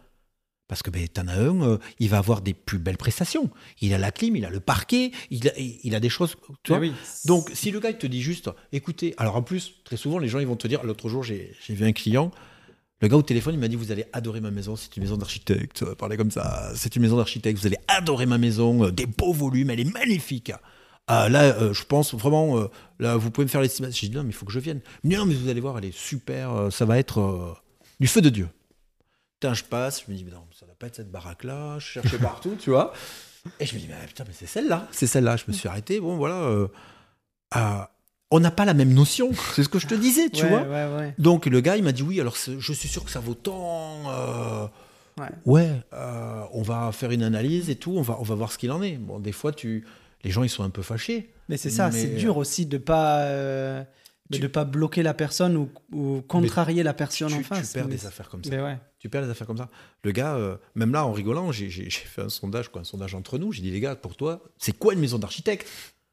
[0.69, 3.51] Parce que ben, tu en as un, euh, il va avoir des plus belles prestations.
[3.81, 6.37] Il a la clim, il a le parquet, il a, il a des choses.
[6.63, 6.93] Tu vois oui.
[7.25, 10.29] donc, si le gars il te dit juste, écoutez, alors en plus, très souvent, les
[10.29, 12.31] gens ils vont te dire, l'autre jour, j'ai vu un client,
[13.01, 15.17] le gars au téléphone, il m'a dit, vous allez adorer ma maison, c'est une maison
[15.17, 18.91] d'architecte, euh, parler comme ça, c'est une maison d'architecte, vous allez adorer ma maison, euh,
[18.91, 20.53] des beaux volumes, elle est magnifique.
[21.07, 22.67] Ah, là, euh, je pense vraiment, euh,
[22.99, 23.99] là, vous pouvez me faire l'estimation.
[23.99, 24.81] J'ai dit, non, mais il faut que je vienne.
[25.05, 27.63] Non, mais vous allez voir, elle est super, ça va être
[28.01, 28.49] du feu de Dieu.
[29.41, 31.87] Putain, je passe, je me dis, mais non, ça va pas être cette baraque-là, je
[31.87, 32.93] cherchais partout, tu vois.
[33.61, 35.37] Et je me dis, mais putain, mais c'est celle-là, c'est celle-là.
[35.37, 36.35] Je me suis arrêté, bon, voilà.
[36.35, 36.67] euh,
[38.31, 40.63] on n'a pas la même notion, c'est ce que je te disais, tu Ouais, vois.
[40.63, 41.15] ouais, ouais.
[41.19, 44.11] Donc le gars, il m'a dit, oui, alors je suis sûr que ça vaut tant.
[44.11, 44.67] euh,
[45.47, 45.71] Ouais.
[45.95, 48.71] euh, on va faire une analyse et tout, on va, on va voir ce qu'il
[48.71, 48.97] en est.
[48.99, 49.85] Bon, des fois, tu,
[50.25, 51.33] les gens, ils sont un peu fâchés.
[51.49, 53.83] Mais c'est ça, c'est dur aussi de pas euh,
[54.31, 57.73] Tu- de pas bloquer la personne ou, ou contrarier la Tu, personne en tu face.
[57.73, 58.51] perds Mais des affaires comme ça.
[58.51, 58.79] Mais ouais.
[58.99, 59.69] Tu perds des affaires comme ça.
[60.05, 63.39] Le gars, euh, même là, en rigolant, j'ai fait un sondage, quoi, un sondage entre
[63.39, 63.53] nous.
[63.53, 65.67] J'ai dit, les gars, pour toi, c'est quoi une maison d'architecte?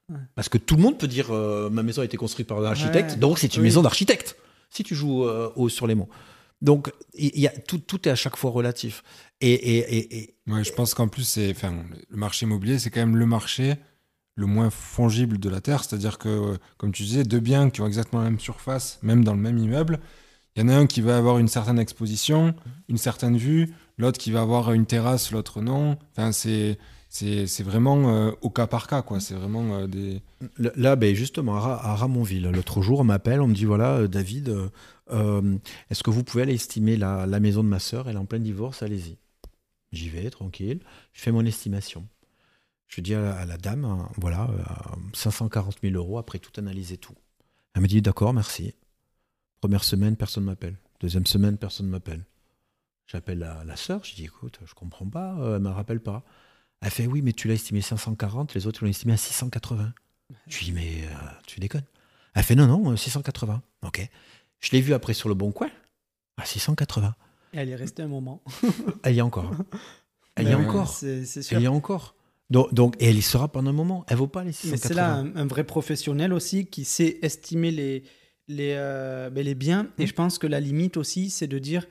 [0.09, 0.17] Ouais.
[0.35, 2.65] Parce que tout le monde peut dire, euh, ma maison a été construite par un
[2.65, 3.17] architecte, Ouais.
[3.17, 3.67] donc c'est une Oui.
[3.67, 4.37] maison d'architecte.
[4.69, 6.09] Si tu joues euh, haut sur les mots.
[6.61, 9.03] Donc, il y a, tout, tout est à chaque fois relatif.
[9.41, 12.89] Et, et, et, et- Ouais, je pense qu'en plus, c'est, enfin, le marché immobilier, c'est
[12.91, 13.75] quand même le marché
[14.35, 15.83] le moins fongible de la Terre.
[15.83, 19.23] C'est-à-dire que, euh, comme tu disais, deux biens qui ont exactement la même surface, même
[19.23, 19.99] dans le même immeuble,
[20.55, 22.55] il y en a un qui va avoir une certaine exposition,
[22.87, 25.97] une certaine vue, l'autre qui va avoir une terrasse, l'autre non.
[26.11, 26.77] Enfin, c'est,
[27.09, 29.19] c'est, vraiment euh, au cas par cas, quoi.
[29.19, 30.21] C'est vraiment euh, des.
[30.57, 34.07] Là, ben justement, à, Ra- à Ramonville, l'autre jour, on m'appelle, on me dit voilà,
[34.07, 34.55] David,
[35.11, 35.57] euh,
[35.89, 38.07] est-ce que vous pouvez aller estimer la, la maison de ma sœur?
[38.09, 39.17] Elle est en plein divorce, allez-y.
[39.91, 40.79] J'y vais, tranquille.
[41.13, 42.05] Je fais mon estimation.
[42.87, 46.51] Je dis à la, à la dame, hein, voilà, euh, 540 000 euros après tout
[46.57, 47.15] analyser tout.
[47.73, 48.73] Elle me dit d'accord, merci.
[49.59, 50.77] Première semaine, personne ne m'appelle.
[50.99, 52.25] Deuxième semaine, personne ne m'appelle.
[53.07, 56.23] J'appelle la, la sœur, je dis écoute, je comprends pas, euh, elle me rappelle pas.
[56.81, 59.93] Elle fait oui, mais tu l'as estimé 540, les autres l'ont estimé à 680.
[60.47, 61.15] Je lui dis, mais euh,
[61.45, 61.85] tu déconnes.
[62.33, 63.61] Elle fait, non, non, euh, 680.
[63.83, 64.07] Ok.
[64.59, 65.69] Je l'ai vu après sur le bon coin,
[66.37, 67.15] à 680.
[67.53, 68.43] Et elle est restée un moment.
[69.03, 69.51] Elle y est encore.
[70.35, 70.89] Elle y est ouais, encore.
[70.89, 71.55] C'est c'est sûr.
[71.55, 72.14] Elle y est encore.
[72.49, 74.05] Donc, donc, et elle y sera pendant un moment.
[74.07, 74.87] Elle vaut pas les Mais 680.
[74.87, 78.03] c'est là un, un vrai professionnel aussi qui sait estimer les,
[78.47, 79.83] les, euh, ben, les biens.
[79.83, 80.01] Mmh.
[80.01, 81.85] Et je pense que la limite aussi, c'est de dire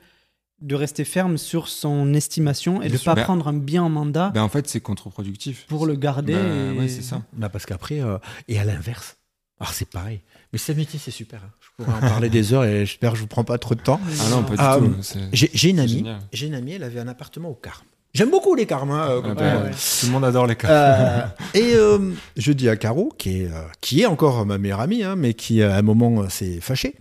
[0.61, 3.83] de rester ferme sur son estimation et Bien de ne pas Ben- prendre un bien
[3.83, 5.65] en mandat Ben, en fait, c'est contre-productif.
[5.67, 6.33] pour le garder.
[6.33, 7.21] Ben, et- ouais, c'est ça.
[7.51, 9.17] Parce qu'après, euh, et à l'inverse,
[9.59, 10.21] alors c'est pareil.
[10.53, 11.43] Mais ce métier, c'est super.
[11.43, 11.49] hein.
[11.59, 13.81] Je pourrais en parler des heures et j'espère que je vous prends pas trop de
[13.81, 13.99] temps.
[14.21, 14.95] Ah non, pas du Ah, tout.
[15.33, 17.83] J'ai une amie, j'ai une amie, elle avait un appartement au Carme.
[18.15, 18.91] J'aime beaucoup les Carmes.
[18.91, 19.71] hein, euh, Ah ben, ouais.
[19.71, 20.69] Tout le monde adore les cas.
[20.69, 23.51] Euh, et euh, je dis à Caro, qui est,
[23.81, 26.95] qui est encore ma meilleure amie, hein, mais qui à un moment s'est fâchée,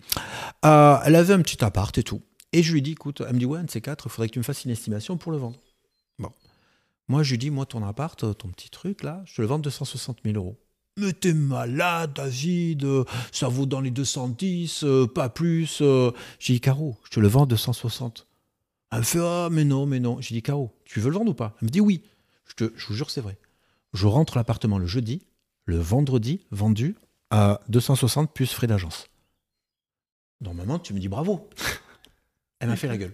[0.67, 2.21] euh, elle avait un petit appart et tout.
[2.53, 4.27] Et je lui dis, écoute, elle me dit, ouais, un de ces quatre, il faudrait
[4.29, 5.59] que tu me fasses une estimation pour le vendre.
[6.19, 6.31] Bon.
[7.07, 9.61] Moi, je lui dis, moi, ton appart, ton petit truc, là, je te le vends
[9.61, 10.59] 260 000 euros.
[10.99, 12.87] Mais t'es malade, David,
[13.33, 15.81] ça vaut dans les 210, euh, pas plus.
[16.41, 18.27] J'ai dit, Caro, je te le vends 260.
[18.95, 20.21] Elle me fait, ah, mais non, mais non.
[20.21, 21.57] J'ai dit, Caro, tu veux le vendre ou pas?
[21.61, 22.03] Elle me dit, oui.
[22.47, 23.37] Je, te, je vous jure, c'est vrai.
[23.93, 25.27] Je rentre l'appartement le jeudi,
[25.65, 26.95] le vendredi, vendu
[27.31, 29.09] à 260 plus frais d'agence.
[30.41, 31.49] Normalement, tu me dis bravo.
[32.61, 33.13] Elle m'a fait la gueule.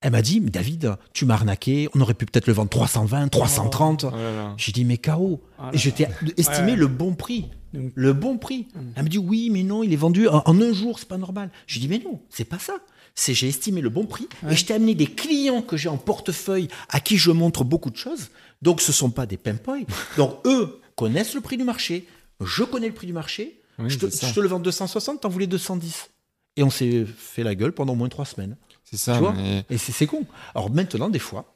[0.00, 3.28] Elle m'a dit, mais David, tu m'as arnaqué, on aurait pu peut-être le vendre 320,
[3.28, 4.04] 330.
[4.04, 4.54] Oh là.
[4.56, 5.40] J'ai dit, mais KO.
[5.58, 6.76] Ah Et je t'ai estimé Ouais.
[6.76, 7.50] le bon prix.
[7.72, 8.68] Le bon prix.
[8.74, 8.80] Mm.
[8.96, 11.16] Elle me dit, oui, mais non, il est vendu en, en un jour, c'est pas
[11.18, 11.50] normal.
[11.66, 12.74] J'ai dit, mais non, c'est pas ça.
[13.18, 14.52] C'est j'ai estimé le bon prix Ouais.
[14.52, 17.90] et je t'ai amené des clients que j'ai en portefeuille à qui je montre beaucoup
[17.90, 18.28] de choses.
[18.62, 19.84] Donc ce sont pas des pimpoys.
[20.18, 22.06] Donc eux connaissent le prix du marché.
[22.40, 23.60] Je connais le prix du marché.
[23.78, 26.10] Oui, je, te, je te le vends 260, t'en voulais 210.
[26.56, 28.56] Et on s'est fait la gueule pendant au moins trois semaines.
[28.84, 29.14] C'est ça.
[29.14, 30.24] Tu vois mais Et c'est con.
[30.54, 31.54] Alors maintenant, des fois,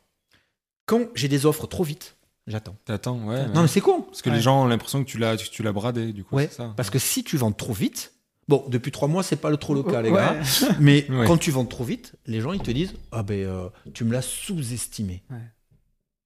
[0.87, 2.77] quand j'ai des offres trop vite, j'attends.
[2.85, 3.47] t'attends, ouais.
[3.49, 4.03] Non, mais c'est con.
[4.03, 4.37] Parce que Ouais.
[4.37, 6.35] les gens ont l'impression que tu l'as, que tu l'as bradé, du coup.
[6.37, 6.73] Ouais, ça.
[6.77, 8.13] parce que si tu vends trop vite,
[8.51, 10.17] bon, depuis trois mois, c'est pas le trop le cas, les Ouais.
[10.19, 10.43] gars.
[10.81, 11.27] Mais Ouais.
[11.27, 14.13] quand tu vends trop vite, les gens ils te disent ah ben euh, tu me
[14.13, 15.23] l'as sous-estimé,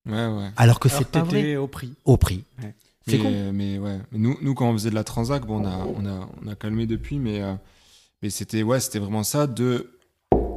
[0.06, 0.50] Ouais, ouais.
[0.56, 1.94] alors que c'est pas vrai au prix.
[2.04, 2.42] au prix.
[2.62, 2.74] Ouais.
[3.06, 3.52] C'est mais, con.
[3.52, 6.06] mais ouais, Mais nous, nous quand on faisait de la transac, bon, on a, on
[6.06, 7.54] a, on a calmé depuis, mais, euh,
[8.22, 9.90] mais c'était, ouais, c'était vraiment ça, de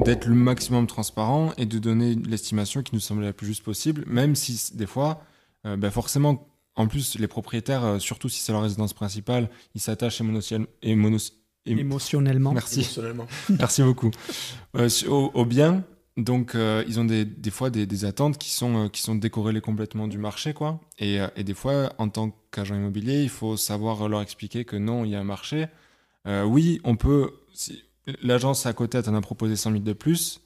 [0.05, 4.03] d'être le maximum transparent et de donner l'estimation qui nous semblait la plus juste possible,
[4.07, 5.21] même si des fois,
[5.65, 9.81] euh, ben forcément, en plus, les propriétaires, euh, surtout si c'est leur résidence principale, ils
[9.81, 11.17] s'attachent émotionnellement.
[11.71, 12.53] Émotionnellement.
[12.53, 12.81] Merci.
[12.81, 13.27] Personnellement.
[13.49, 14.11] Merci beaucoup.
[14.75, 15.83] Euh, au, au bien,
[16.17, 19.15] donc euh, ils ont des, des fois des, des attentes qui sont, euh, qui sont
[19.15, 20.81] décorrélées complètement du marché, quoi.
[20.97, 24.75] Et, euh, et des fois, en tant qu'agent immobilier, il faut savoir leur expliquer que
[24.75, 25.67] non, il y a un marché.
[26.25, 27.31] Euh, oui, on peut.
[27.53, 27.83] Si,
[28.23, 30.39] L'agence à côté, elle t'en a proposé 100 000 de plus.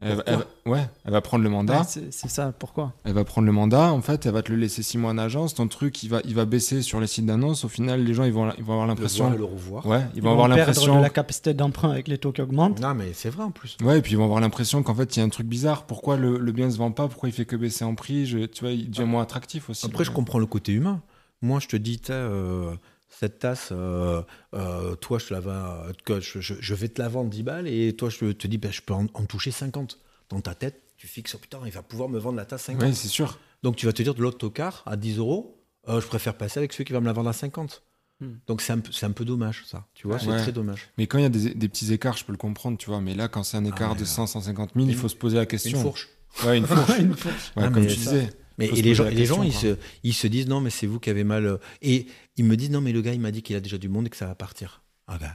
[0.00, 1.80] Elle, elle ouais, elle va prendre le mandat.
[1.80, 2.92] Ouais, c'est ça, pourquoi?
[3.02, 5.18] Elle va prendre le mandat, en fait, elle va te le laisser six mois en
[5.18, 5.54] agence.
[5.54, 7.64] Ton truc, il va, il va baisser sur les sites d'annonce.
[7.64, 9.24] Au final, les gens, ils vont, ils vont avoir Le l'impression.
[9.24, 9.84] voir et le revoir.
[9.86, 10.96] Ouais, ils, Ils vont avoir perdre l'impression.
[10.98, 12.78] de la capacité d'emprunt avec les taux qui augmentent.
[12.80, 13.76] Non mais c'est vrai en plus.
[13.82, 15.82] Ouais, et puis ils vont avoir l'impression qu'en fait, il y a un truc bizarre.
[15.84, 17.08] Pourquoi le, le bien se vend pas?
[17.08, 18.24] Pourquoi il fait que baisser en prix?
[18.26, 19.84] Je- Tu vois, il devient moins attractif aussi.
[19.84, 21.00] Après je comprends le côté humain.
[21.42, 22.72] Moi je te dis t'as, euh,
[23.18, 24.22] cette tasse, euh,
[24.54, 27.42] euh, toi je te la vends, que je, je- je vais te la vendre 10
[27.42, 29.98] balles et toi je te dis ben, je peux en, en toucher 50.
[30.30, 32.82] Dans ta tête tu fixes oh, putain il va pouvoir me vendre la tasse 50.
[32.82, 33.38] Ouais, c'est sûr.
[33.62, 36.58] Donc tu vas te dire de l'autre tocard à 10 euros, euh, je préfère passer
[36.58, 37.82] avec celui qui va me la vendre à 50.
[38.20, 38.32] Hmm.
[38.46, 40.38] Donc c'est un, peu- c'est un peu dommage ça, tu vois, c'est Ouais.
[40.42, 40.88] très dommage.
[40.98, 43.00] Mais quand il y a des, des petits écarts, je peux le comprendre, tu vois.
[43.00, 44.06] Mais là, quand c'est un écart ouais, de là.
[44.06, 45.80] 100, 150 000, il Une- faut se poser la Une question.
[45.80, 46.08] fourche.
[46.44, 46.98] Ouais, une fourche.
[46.98, 47.52] Une fourche.
[47.56, 48.30] Ouais, Ah, comme tu ça- disais.
[48.58, 50.98] Mais et les gens, les gens ils, se, ils se disent non mais c'est vous
[51.00, 51.46] qui avez mal.
[51.46, 52.06] euh, Et
[52.36, 54.06] ils me disent non mais le gars il m'a dit qu'il a déjà du monde
[54.06, 54.82] et que ça va partir.
[55.06, 55.32] Ah ben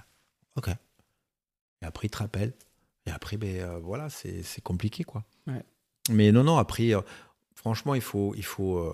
[0.55, 0.67] ok.
[0.69, 2.53] Et après il te rappelle.
[3.05, 5.23] Et après ben euh, voilà c'est c'est compliqué quoi.
[5.47, 5.63] Ouais.
[6.09, 7.01] Mais non non après euh,
[7.55, 8.93] franchement il faut il faut euh,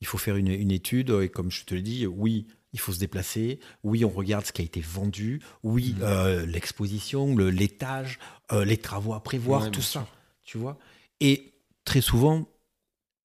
[0.00, 2.92] il faut faire une, une étude et comme je te l'ai dit oui il faut
[2.92, 3.58] se déplacer.
[3.82, 5.40] Oui on regarde ce qui a été vendu.
[5.62, 6.02] Oui Mhm.
[6.02, 8.18] euh, l'exposition, le- l'étage,
[8.52, 10.00] euh, les travaux à prévoir, Ouais, tout ça.
[10.00, 10.06] sûr.
[10.44, 10.78] Tu vois.
[11.20, 11.54] Et
[11.84, 12.48] très souvent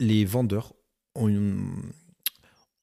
[0.02, 0.74] les vendeurs
[1.16, 1.82] ont, une-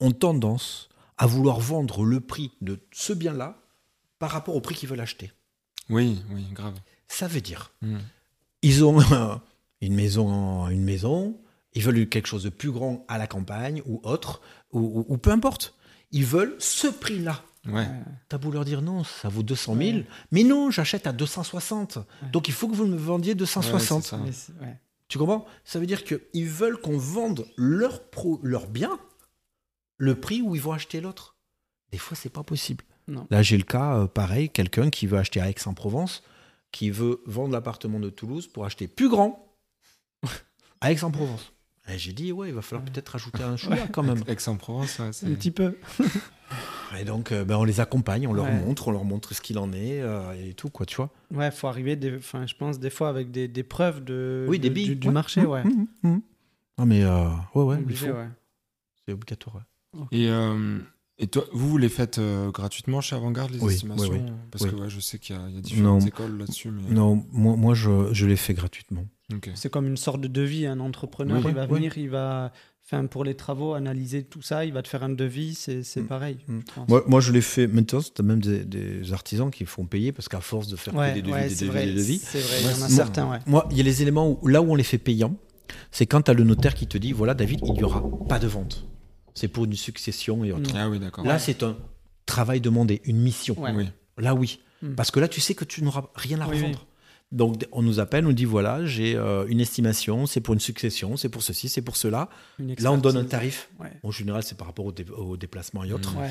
[0.00, 0.88] ont tendance
[1.18, 3.58] à vouloir vendre le prix de ce bien-là
[4.18, 5.32] par rapport au prix qu'ils veulent acheter.
[5.90, 6.74] Oui, oui, grave.
[7.08, 7.96] Ça veut dire, Mm.
[8.62, 8.98] ils ont
[9.80, 11.36] une maison, une maison,
[11.74, 14.40] ils veulent quelque chose de plus grand à la campagne ou autre,
[14.72, 15.74] ou, ou- ou peu importe.
[16.12, 17.42] Ils veulent ce prix-là.
[17.66, 17.86] Ouais.
[18.28, 20.06] T'as beau leur dire non, ça vaut 200 000, Ouais.
[20.30, 21.98] mais non, j'achète à 260.
[22.32, 24.12] Donc il faut que vous me vendiez 260.
[24.60, 24.76] Ouais,
[25.08, 25.46] Tu comprends?
[25.64, 28.98] Ça veut dire qu'ils veulent qu'on vende leur, pro, leur bien
[29.96, 31.36] le prix où ils vont acheter l'autre.
[31.90, 32.84] Des fois, c'est pas possible.
[33.08, 33.26] Non.
[33.30, 36.22] Là, j'ai le cas, euh, pareil, quelqu'un qui veut acheter à Aix-en-Provence,
[36.72, 39.56] qui veut vendre l'appartement de Toulouse pour acheter plus grand
[40.80, 41.52] à Aix-en-Provence.
[41.90, 44.22] Et j'ai dit, ouais, il va falloir peut-être rajouter un choix quand même.
[44.26, 45.74] Aix-en-Provence, ouais, c'est- Un petit peu.
[46.98, 48.52] Et donc, euh, ben, on les accompagne, on leur Ouais.
[48.60, 51.10] montre, on leur montre ce qu'il en est euh, et tout, quoi, tu vois.
[51.34, 54.58] Ouais, faut arriver, des, enfin, je pense, des fois avec des, des preuves de, Oui,
[54.58, 55.62] des de- du, marché, ouais.
[55.64, 56.20] Mmh, mmh, mmh.
[56.78, 58.14] Non, mais euh, ouais, ouais, il Obligé, faut.
[58.14, 58.28] ouais.
[59.06, 59.56] C'est obligatoire.
[59.94, 60.00] ouais.
[60.12, 60.78] Et, euh,
[61.18, 64.32] et toi, vous, vous les faites euh, gratuitement chez Avantgarde, les Oui, estimations oui, oui.
[64.50, 64.70] Parce Oui.
[64.70, 66.06] que ouais, je sais qu'il y, a- il y a différentes Non.
[66.06, 66.70] écoles là-dessus.
[66.70, 66.94] Mais...
[66.94, 69.04] Non, moi, moi je, je l'ai fait gratuitement.
[69.54, 70.64] C'est comme une sorte de devis.
[70.66, 71.50] Un entrepreneur, Oui.
[71.50, 72.50] il va venir, il va,
[72.86, 75.54] enfin, pour les travaux, analyser tout ça, il va te faire un devis.
[75.54, 76.06] C'est c'est Mm.
[76.06, 76.38] pareil.
[76.48, 76.60] Mm.
[76.76, 76.80] je.
[76.88, 77.66] Moi, moi, je l'ai fait.
[77.66, 80.94] Maintenant, tu as même des, des artisans qui font payer parce qu'à force de faire
[80.94, 81.86] Ouais, des devis, ouais, des c'est devis, vrai.
[81.86, 82.18] des devis.
[82.18, 83.38] C'est vrai, il y en a Moi- certains, ouais.
[83.46, 85.36] Moi, il y a les éléments où, là où on les fait payants,
[85.90, 88.38] c'est quand tu as le notaire qui te dit voilà, David, il n'y aura pas
[88.38, 88.86] de vente.
[89.34, 90.70] C'est pour une succession et autres.
[90.74, 91.24] Ah oui, d'accord.
[91.24, 91.76] Là, c'est un
[92.26, 93.58] travail demandé, une mission.
[93.60, 93.72] Ouais.
[93.74, 93.88] Oui.
[94.18, 94.58] Là, oui.
[94.82, 94.94] Mm.
[94.94, 96.86] Parce que là, tu sais que tu n'auras rien à Oui, revendre.
[97.30, 100.60] Donc, on nous appelle, on nous dit voilà, j'ai euh, une estimation, c'est pour une
[100.60, 102.30] succession, c'est pour ceci, c'est pour cela.
[102.58, 103.68] Là, on donne un tarif.
[103.78, 103.92] Ouais.
[104.02, 106.14] En général, c'est par rapport au, dé- au déplacement et autres.
[106.14, 106.20] Mm.
[106.20, 106.30] Ouais.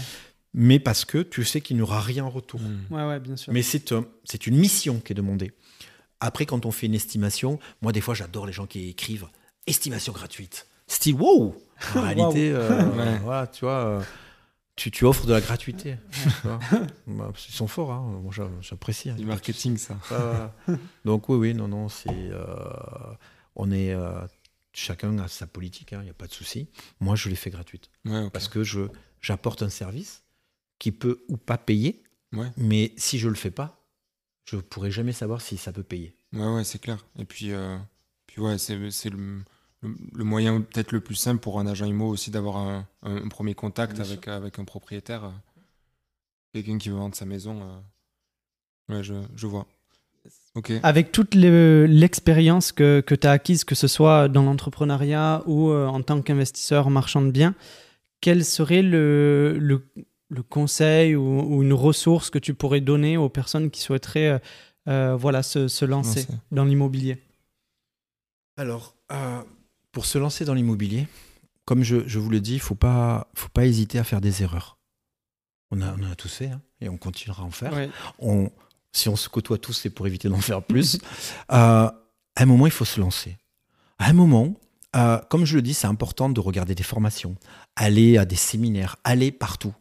[0.54, 2.60] Mais parce que tu sais qu'il n'y aura rien en retour.
[2.62, 2.94] Mm.
[2.94, 3.54] ouais, ouais, bien sûr.
[3.54, 5.52] Mais c'est un- c'est une mission qui est demandée.
[6.20, 9.28] Après, quand on fait une estimation, moi, des fois, j'adore les gens qui écrivent
[9.68, 10.66] estimation gratuite.
[10.88, 11.56] Style, wow
[11.96, 14.02] En réalité, euh, voilà, tu vois, euh,
[14.76, 15.96] tu, tu offres de la gratuité.
[16.44, 18.20] Bah, ils sont forts, hein.
[18.24, 19.10] moi j'a- j'apprécie.
[19.10, 19.16] hein.
[19.16, 19.98] Du marketing, ça.
[21.06, 22.10] Donc, oui, oui, non, non, c'est.
[22.10, 22.46] euh,
[23.56, 23.96] on est.
[24.74, 26.68] chacun a sa politique, il n'y a pas de souci.
[27.00, 27.90] Moi, je l'ai fait gratuite.
[28.06, 28.32] Ouais, ok.
[28.32, 28.82] Parce que je
[29.22, 30.24] j'apporte un service
[30.80, 32.04] qui peut ou pas payer,
[32.34, 32.52] Ouais.
[32.58, 33.84] mais si je le fais pas,
[34.46, 36.16] je pourrai jamais savoir si ça peut payer.
[36.34, 37.06] Ouais, ouais, c'est clair.
[37.18, 37.78] Et puis, euh,
[38.28, 39.42] puis ouais, c'est c'est le,
[40.14, 43.28] le, moyen peut-être le plus simple pour un agent IMO aussi d'avoir un, un- un
[43.28, 45.26] premier contact Bien avec, avec un propriétaire.
[45.26, 45.30] euh,
[46.54, 47.62] Quelqu'un qui veut vendre sa maison.
[47.62, 48.96] euh.
[48.96, 49.66] Ouais, je, je vois.
[50.82, 55.86] Avec toute l'expérience que, que tu as acquise, que ce soit dans l'entrepreneuriat ou euh,
[55.88, 57.54] en tant qu'investisseur marchand de biens,
[58.22, 59.86] quel serait le, le,
[60.30, 64.42] le conseil ou, une ressource que tu pourrais donner aux personnes qui souhaiteraient
[64.88, 67.22] euh, voilà, se, se lancer dans l'immobilier?
[68.58, 68.96] Alors,
[69.98, 71.08] pour se lancer dans l'immobilier,
[71.66, 74.22] comme je, je, vous le dis, il ne faut pas, faut pas hésiter à faire
[74.22, 74.78] des erreurs.
[75.72, 77.74] On a, on a tous fait hein, et on continuera à en faire.
[78.20, 78.52] On,
[78.92, 81.00] si on se côtoie tous, c'est pour éviter d'en faire plus.
[81.52, 81.94] euh, à
[82.36, 83.40] un moment, il faut se lancer.
[83.98, 84.54] À un moment,
[84.96, 87.36] euh, comme je le dis, c'est important de regarder des formations,
[87.76, 89.74] aller à des séminaires, aller partout.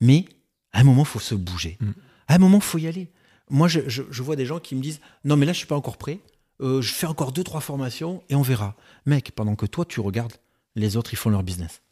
[0.00, 0.24] Mais
[0.72, 1.76] à un moment, il faut se bouger.
[1.80, 1.90] Mm.
[2.28, 3.12] À un moment, il faut y aller.
[3.50, 5.76] Moi, je, je, vois des gens qui me disent Non, mais là, je suis pas
[5.76, 6.20] encore prêt.
[6.60, 8.74] Euh, je fais encore deux, trois formations et on verra.
[9.04, 10.32] Mec, pendant que toi, tu regardes,
[10.74, 11.82] les autres, ils font leur business.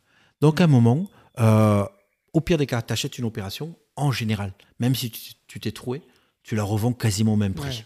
[0.40, 1.06] Donc, à un moment,
[1.38, 1.84] euh,
[2.32, 5.10] au pire des cas, tu achètes une opération, en général, même si
[5.46, 6.02] tu t'es troué,
[6.42, 7.84] tu la revends quasiment au même prix.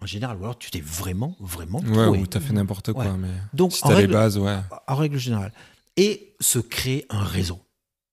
[0.00, 3.16] en général, ou alors tu t'es vraiment, vraiment Ouais, ou tu as fait n'importe quoi.
[3.16, 4.56] Mais Donc, si en règle, les bases, ouais.
[4.86, 5.52] En règle générale.
[5.96, 7.58] Et se créer un réseau.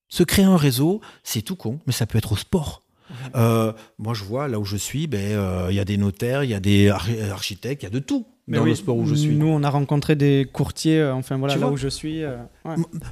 [0.10, 2.82] Se créer un réseau, c'est tout con, mais ça peut être au sport.
[3.36, 6.44] Euh, moi, je vois là où je suis, ben, euh, il y a des notaires,
[6.44, 9.08] il y a des architectes, il y a de tout mais dans le sport où
[9.08, 9.36] je suis.
[9.36, 12.22] Nous, on a rencontré des courtiers, euh, enfin voilà, là où je suis.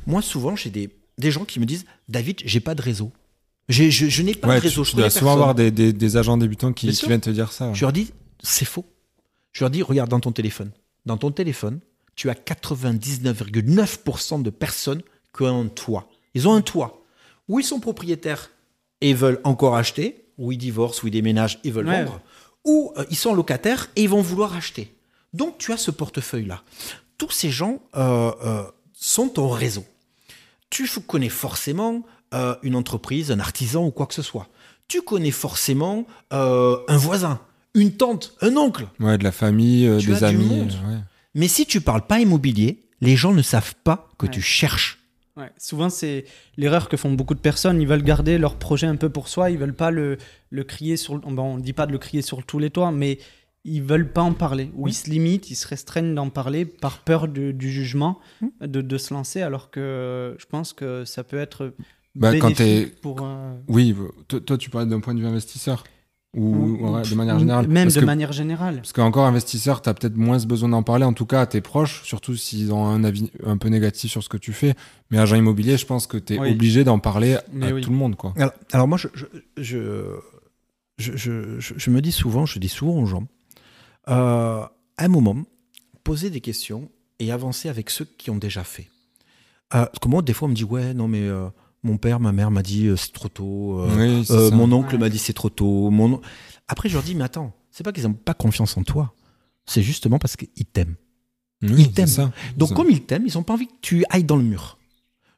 [0.06, 3.12] Moi, souvent, j'ai des, des gens qui me disent David, j'ai pas de réseau.
[3.70, 4.84] Je, je, n'ai pas de réseau.
[4.84, 7.54] Tu, tu dois souvent avoir des, des, des, agents débutants qui, qui viennent te dire
[7.54, 7.72] ça.
[7.74, 8.86] Je leur dis, c'est faux.
[9.54, 10.72] Je leur dis, regarde dans ton téléphone.
[11.06, 11.80] Dans ton téléphone,
[12.16, 15.02] tu as 99,9% de personnes
[15.36, 16.10] qui ont un toit.
[16.34, 17.04] Ils ont un toit.
[17.48, 18.50] Ou ils sont propriétaires?
[19.04, 22.22] Et veulent encore acheter, ou ils divorcent, ou ils déménagent et veulent vendre,
[22.64, 24.92] ou euh, ils sont locataires et ils vont vouloir acheter.
[25.34, 26.64] Donc tu as ce portefeuille-là.
[27.18, 29.86] Tous ces gens euh, euh, sont ton réseau.
[30.70, 34.48] Tu connais forcément euh, une entreprise, un artisan ou quoi que ce soit.
[34.88, 37.40] Tu connais forcément euh, un voisin,
[37.76, 38.88] une tante, un oncle.
[39.00, 40.68] Ouais, de la famille, euh, des amis.
[41.36, 45.00] Mais si tu parles pas immobilier, les gens ne savent pas que tu cherches.
[45.58, 46.26] Souvent, c'est
[46.58, 47.82] l'erreur que font beaucoup de personnes.
[47.82, 49.50] Ils veulent garder leur projet un peu pour soi.
[49.50, 50.18] Ils veulent pas le,
[50.50, 51.20] le crier sur.
[51.20, 53.18] Bon, on ne dit pas de le crier sur tous les toits, mais
[53.64, 54.70] ils veulent pas en parler.
[54.76, 58.52] Ou ils se limitent, ils se restreignent d'en parler par peur du jugement, hum.
[58.62, 59.42] de, de, se lancer.
[59.42, 61.74] Alors que je pense que ça peut être
[62.16, 62.54] bah, quand
[63.02, 63.26] pour
[63.68, 63.96] Oui,
[64.28, 65.84] toi, tu parlais d'un point de vue investisseur
[66.34, 68.78] ou, de manière générale Même de manière générale.
[68.78, 71.62] Parce qu'encore investisseur, tu as peut-être moins besoin d'en parler, en tout cas à tes
[71.62, 74.74] proches, surtout s'ils ont un avis un peu négatif sur ce que tu fais.
[75.12, 77.42] Mais agent immobilier, je pense que tu es obligé d'en parler à
[77.82, 78.16] tout le monde.
[78.16, 78.34] Quoi.
[78.72, 79.08] Alors, moi, je
[79.58, 83.28] je, je, je, me dis souvent, je dis souvent aux gens,
[84.10, 85.38] euh, à un moment,
[86.04, 88.90] poser des questions et avancer avec ceux qui ont déjà fait.
[89.74, 91.28] Euh, parce que moi, des fois, on me dit, ouais, non, mais...
[91.28, 91.50] Euh,
[91.84, 93.80] mon père, ma mère m'a dit euh, c'est trop tôt.
[93.80, 95.90] Euh, euh, mon oncle m'a dit c'est trop tôt.
[95.90, 96.22] Mon...
[96.68, 99.14] Après, je leur dis mais attends, c'est pas qu'ils n'ont pas confiance en toi.
[99.66, 100.96] C'est justement parce qu'ils t'aiment.
[101.62, 102.32] ils t'aiment.
[102.58, 104.78] Donc comme ils t'aiment, ils n'ont pas envie que tu ailles dans le mur.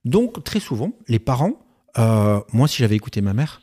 [0.03, 1.53] Donc très souvent, les parents,
[1.97, 3.61] moi si j'avais écouté ma mère,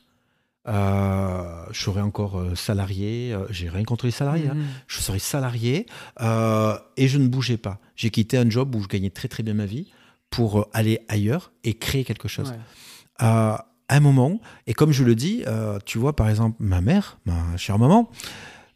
[0.66, 3.36] je serais encore salarié.
[3.50, 4.48] J'ai rien contre les salariés.
[4.48, 4.54] Hein.
[4.54, 4.66] Mmh.
[4.86, 5.86] Je serais salarié
[6.20, 7.80] et je ne bougeais pas.
[7.96, 9.88] J'ai quitté un job où je gagnais très très bien ma vie
[10.32, 12.52] pour euh, aller ailleurs et créer quelque chose.
[13.22, 13.56] Euh,
[13.88, 17.18] à un moment, et comme je le dis, euh, tu vois, par exemple, ma mère,
[17.26, 18.10] ma chère maman,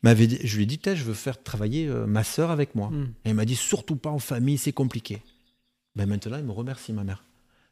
[0.02, 2.90] m'avait dit, je lui ai dit, je veux faire travailler ma sœur avec moi.
[2.90, 3.08] Hmm.
[3.24, 5.22] Et elle m'a dit, surtout pas en famille, c'est compliqué.
[5.96, 7.24] Ben maintenant, elle me remercie, ma mère.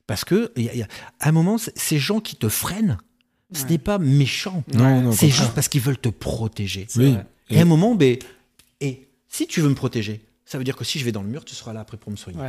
[0.06, 0.52] Parce que,
[1.20, 2.98] à un moment, ces gens qui te freinent,
[3.52, 4.64] ce n'est pas méchant.
[4.72, 6.88] Non, c'est juste parce qu'ils veulent te protéger.
[7.50, 8.16] Et à un moment, ben,
[8.80, 11.28] et si tu veux me protéger, ça veut dire que si je vais dans le
[11.28, 12.40] mur, tu seras là après pour me soigner.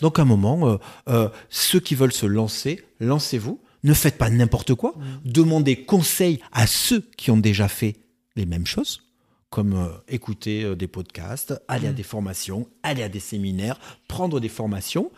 [0.00, 0.76] Donc à un moment, euh,
[1.08, 3.60] euh, ceux qui veulent se lancer, lancez-vous.
[3.82, 4.94] Ne faites pas n'importe quoi.
[4.96, 5.30] Mm.
[5.30, 7.96] Demandez conseil à ceux qui ont déjà fait
[8.34, 9.02] les mêmes choses,
[9.50, 11.96] comme euh, écouter des podcasts, aller à mm.
[11.96, 15.10] des formations, aller à des séminaires, prendre des formations.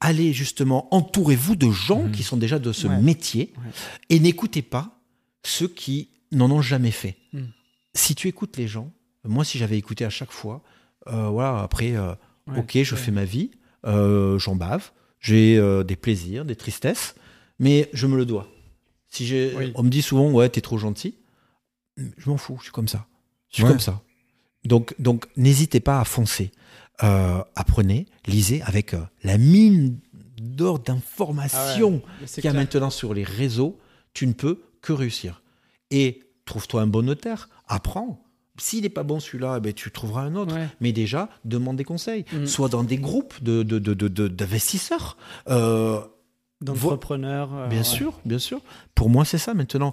[0.00, 2.12] allez justement, entourez-vous de gens mm.
[2.12, 3.52] qui sont déjà de ce métier
[4.08, 4.98] et n'écoutez pas
[5.44, 7.16] ceux qui n'en ont jamais fait.
[7.94, 8.90] Si tu écoutes les gens,
[9.24, 10.62] moi si j'avais écouté à chaque fois,
[11.06, 11.94] voilà, après
[12.54, 13.50] ok, je fais ma vie,
[13.84, 14.90] euh, j'en bave,
[15.20, 17.14] j'ai euh, des plaisirs, des tristesses,
[17.58, 18.48] mais je me le dois.
[19.08, 21.16] Si j'ai, on me dit souvent, ouais, t'es trop gentil,
[21.96, 23.06] je m'en fous, je suis comme ça.
[23.50, 24.02] Je suis comme ça.
[24.64, 26.50] Donc, donc, n'hésitez pas à foncer.
[27.02, 29.98] Euh, apprenez, lisez avec la mine
[30.38, 33.78] d'or d'informations ah qu'il y a maintenant sur les réseaux.
[34.12, 35.42] Tu ne peux que réussir.
[35.90, 38.25] Et trouve-toi un bon notaire, apprends,
[38.58, 40.56] s'il n'est pas bon celui-là, eh ben, tu trouveras un autre.
[40.80, 42.24] Mais déjà, demande des conseils.
[42.32, 42.46] Mm.
[42.46, 45.16] Soit dans des groupes d'investisseurs.
[45.46, 46.00] De, de, euh,
[46.60, 47.54] D'entrepreneurs.
[47.54, 48.60] Euh, bien sûr, bien sûr.
[48.94, 49.92] Pour moi, c'est ça maintenant.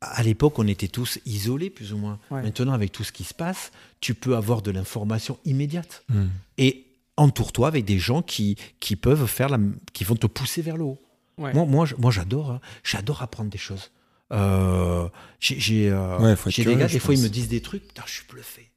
[0.00, 2.18] à l'époque, on était tous isolés, plus ou moins.
[2.30, 2.42] Ouais.
[2.42, 6.04] Maintenant, avec tout ce qui se passe, tu peux avoir de l'information immédiate.
[6.08, 6.28] Hmm.
[6.56, 9.58] Et entoure-toi avec des gens qui, qui peuvent faire la,
[9.92, 10.98] qui vont te pousser vers le haut.
[11.36, 11.52] Ouais.
[11.52, 12.60] Moi, moi, moi, j'adore, hein.
[12.84, 13.90] j'adore apprendre des choses.
[14.32, 15.08] Euh,
[15.40, 18.02] j'ai, euh, Ouais, des curieux, gars, je des fois, ils me disent des trucs, putain,
[18.06, 18.70] je suis bluffé.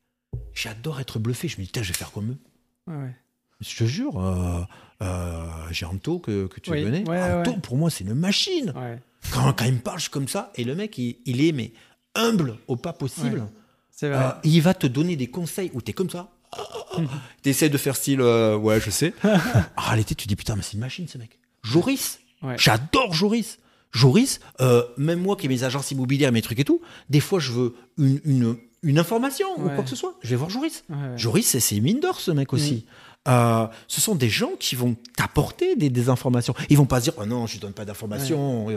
[0.54, 1.48] J'adore être bluffé.
[1.48, 2.38] Je me dis, putain, je vais faire comme eux.
[2.88, 3.16] Ouais, ouais.
[3.60, 4.62] Je te jure, euh,
[5.04, 7.08] euh, j'ai Anto que, que tu Oui, connais.
[7.08, 7.58] ouais, Anto, ouais.
[7.60, 8.74] pour moi, c'est une machine.
[8.76, 9.00] Ouais.
[9.34, 10.52] Quand, quand il me parle, je suis comme ça.
[10.56, 11.72] Et le mec, il, il est mais
[12.16, 13.40] humble au pas possible.
[13.40, 13.48] Ouais.
[13.92, 14.18] C'est vrai.
[14.24, 16.32] Euh, il va te donner des conseils où t'es comme ça.
[17.44, 19.14] tu essaies de faire style, euh, ouais, je sais.
[19.24, 21.40] en réalité, tu dis, putain, mais c'est une machine, ce mec.
[21.62, 22.20] Joris.
[22.42, 22.56] Ouais.
[22.58, 23.60] J'adore Joris.
[23.92, 27.40] Joris, euh, même moi qui ai mes agences immobilières, mes trucs et tout, des fois,
[27.40, 30.16] je veux une, une, une information ou quoi que ce soit.
[30.24, 30.84] Je vais voir Joris.
[30.90, 31.18] Ouais, ouais.
[31.18, 32.86] Joris, c'est- mine d'or, ce mec aussi.
[33.28, 36.56] Euh, ce sont des gens qui vont t'apporter des, des informations.
[36.70, 38.68] Ils vont pas se dire, oh non, je donne pas d'informations.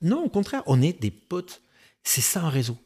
[0.00, 1.60] Non, au contraire, on est des potes.
[2.02, 2.76] C'est ça un réseau.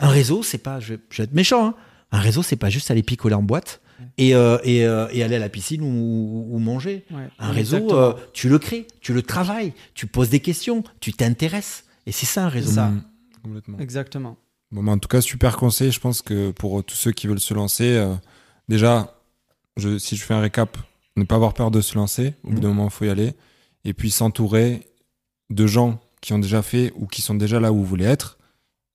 [0.00, 1.74] Un réseau, c'est pas, je, je vais être méchant, hein.
[2.12, 3.80] un réseau, c'est pas juste aller picoler en boîte
[4.18, 7.04] et, euh, et, euh, et aller à la piscine ou, ou manger.
[7.10, 7.28] Ouais.
[7.38, 11.84] Un réseau, euh, tu le crées, tu le travailles, tu poses des questions, tu t'intéresses.
[12.06, 12.72] Et c'est ça un réseau.
[12.72, 12.88] Ça.
[12.88, 13.02] Hmm.
[13.42, 13.78] Complètement.
[13.78, 14.36] Exactement.
[14.70, 15.90] Bon, mais en tout cas, super conseil.
[15.92, 18.14] Je pense que pour tous ceux qui veulent se lancer, euh,
[18.68, 19.14] déjà,
[19.76, 20.76] je, si je fais un récap,
[21.16, 22.34] ne pas avoir peur de se lancer.
[22.44, 22.60] Au bout Mhm.
[22.60, 23.34] d'un moment, il faut y aller.
[23.84, 24.82] Et puis s'entourer
[25.50, 28.38] de gens qui ont déjà fait ou qui sont déjà là où vous voulez être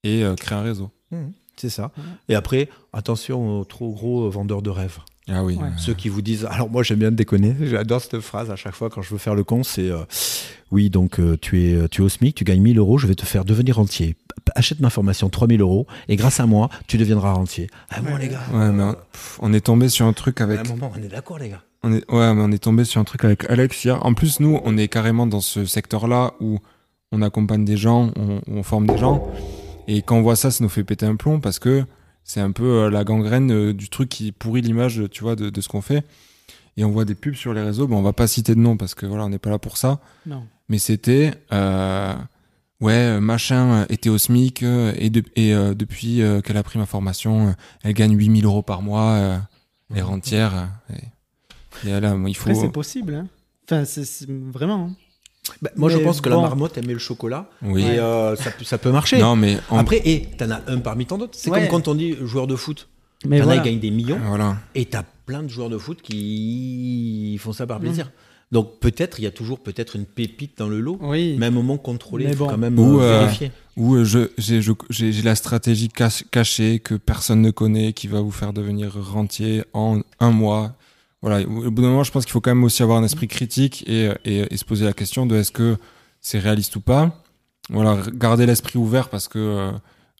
[0.03, 0.89] et euh, créer un réseau.
[1.11, 1.91] Mhm, c'est ça.
[1.97, 2.03] Ouais.
[2.29, 4.97] Et après, attention aux trop gros vendeurs de rêves.
[5.29, 5.55] Ah oui.
[5.55, 5.63] Ouais.
[5.65, 8.75] euh, Ceux qui vous disent, alors moi j'aime bien déconner, j'adore cette phrase à chaque
[8.75, 10.03] fois quand je veux faire le con, c'est euh,
[10.71, 13.15] oui donc euh, tu es tu es au SMIC, tu gagnes 1000 euros, je vais
[13.15, 14.15] te faire devenir rentier.
[14.55, 17.69] Achète ma formation 3000 euros et grâce à moi tu deviendras rentier.
[17.89, 18.21] Ah bon Ouais.
[18.21, 18.39] les gars.
[18.53, 20.61] Ouais, mais on, pff, on est tombé sur un truc à avec.
[20.61, 21.61] un moment on est d'accord les gars.
[21.83, 24.03] On est, ouais, mais on est tombé sur un truc avec Alex hier.
[24.05, 26.57] En plus, nous, on est carrément dans ce secteur-là où
[27.11, 29.27] on accompagne des gens, on, on forme des gens.
[29.87, 31.85] Et quand on voit ça, ça nous fait péter un plomb parce que
[32.23, 35.49] c'est un peu euh, la gangrène euh, du truc qui pourrit l'image, tu vois, de,
[35.49, 36.03] de ce qu'on fait.
[36.75, 37.87] Et on voit des pubs sur les réseaux.
[37.87, 39.77] Bon, on va pas citer de nom parce que voilà, on n'est pas là pour
[39.77, 39.99] ça.
[40.25, 40.45] Non.
[40.69, 42.13] Mais c'était, euh,
[42.81, 46.77] ouais, machin euh, était au SMIC et, de- et euh, depuis euh, qu'elle a pris
[46.77, 49.39] ma formation, elle gagne 8000 euros par mois,
[49.89, 50.69] elle est rentière.
[50.93, 52.49] et, et là, il faut.
[52.49, 53.15] Après, c'est possible.
[53.15, 53.27] Hein.
[53.65, 54.89] Enfin, c'est c'est- vraiment.
[54.91, 54.95] hein.
[55.61, 56.35] Bah, moi je pense que bon.
[56.41, 57.81] la marmotte aimait le chocolat Oui.
[57.81, 59.17] et euh, ça, peut- ça peut marcher.
[59.17, 61.37] Non, mais en- Après, et t'en as un parmi tant d'autres.
[61.37, 61.61] C'est Ouais.
[61.67, 62.87] comme quand on dit joueur de foot.
[63.25, 63.61] Mais T'en as, voilà.
[63.61, 64.19] ils gagnent des millions.
[64.27, 64.57] voilà.
[64.75, 67.67] Et t'as plein de joueurs de foot qui font ça Mm.
[67.67, 68.11] par plaisir.
[68.51, 71.35] Donc peut-être, il y a toujours peut-être une pépite dans le lot, Oui.
[71.37, 72.51] mais à un moment contrôlé, Mais il faut bon.
[72.51, 73.51] quand même Ou, euh, euh, vérifier.
[73.75, 74.29] Ou je-
[74.89, 75.89] j'ai la stratégie
[76.31, 80.73] cachée que personne ne connaît qui va vous faire devenir rentier en un mois.
[81.21, 81.45] Voilà.
[81.47, 83.83] Au bout d'un moment, je pense qu'il faut quand même aussi avoir un esprit critique
[83.87, 85.77] et, et- et se poser la question de est-ce que
[86.21, 87.23] c'est réaliste ou pas.
[87.69, 89.71] Voilà, garder l'esprit ouvert parce que euh,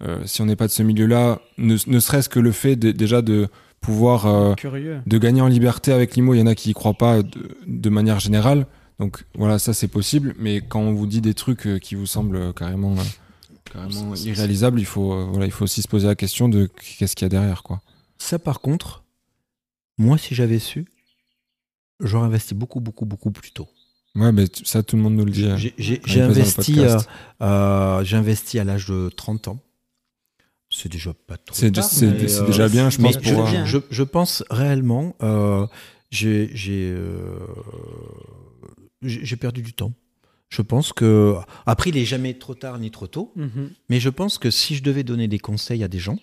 [0.03, 2.91] euh, si on n'est pas de ce milieu-là, ne, ne serait-ce que le fait de-
[2.91, 3.47] déjà de
[3.79, 5.01] pouvoir euh, Curieux.
[5.05, 7.57] de gagner en liberté avec l'IMO, il y en a qui y croient pas de,
[7.67, 8.65] de manière générale.
[8.99, 10.33] Donc voilà, ça c'est possible.
[10.39, 12.95] Mais quand on vous dit des trucs qui vous semblent carrément,
[13.71, 16.67] carrément irréalisables, il faut, voilà, il faut aussi se poser la question de
[16.97, 17.81] qu'est-ce qu'il y a derrière, quoi.
[18.17, 19.03] Ça, par contre,
[19.97, 20.85] moi, si j'avais su,
[21.99, 23.67] j'aurais investi beaucoup, beaucoup, beaucoup plus tôt.
[24.15, 25.45] Ouais, mais ça tout le monde nous le dit.
[25.45, 25.57] hein.
[25.57, 25.71] J'ai
[26.15, 26.97] le investi, euh,
[27.41, 29.59] euh, j'ai investi à l'âge de 30 ans.
[30.69, 33.47] C'est déjà pas trop C'est euh, déjà bien, je pense, je, pour.
[33.47, 35.65] je, je pense réellement, euh,
[36.09, 36.49] j'ai
[36.91, 37.39] euh,
[39.39, 39.93] perdu du temps.
[40.49, 43.31] Je pense que après, il est jamais trop tard ni trop tôt.
[43.35, 43.71] Mhm.
[43.89, 46.17] Mais je pense que si je devais donner des conseils à des gens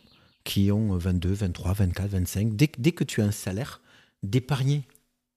[0.44, 3.80] qui ont 22, 23, 24, 25, dès, que- dès que tu as un salaire,
[4.22, 4.82] d'épargner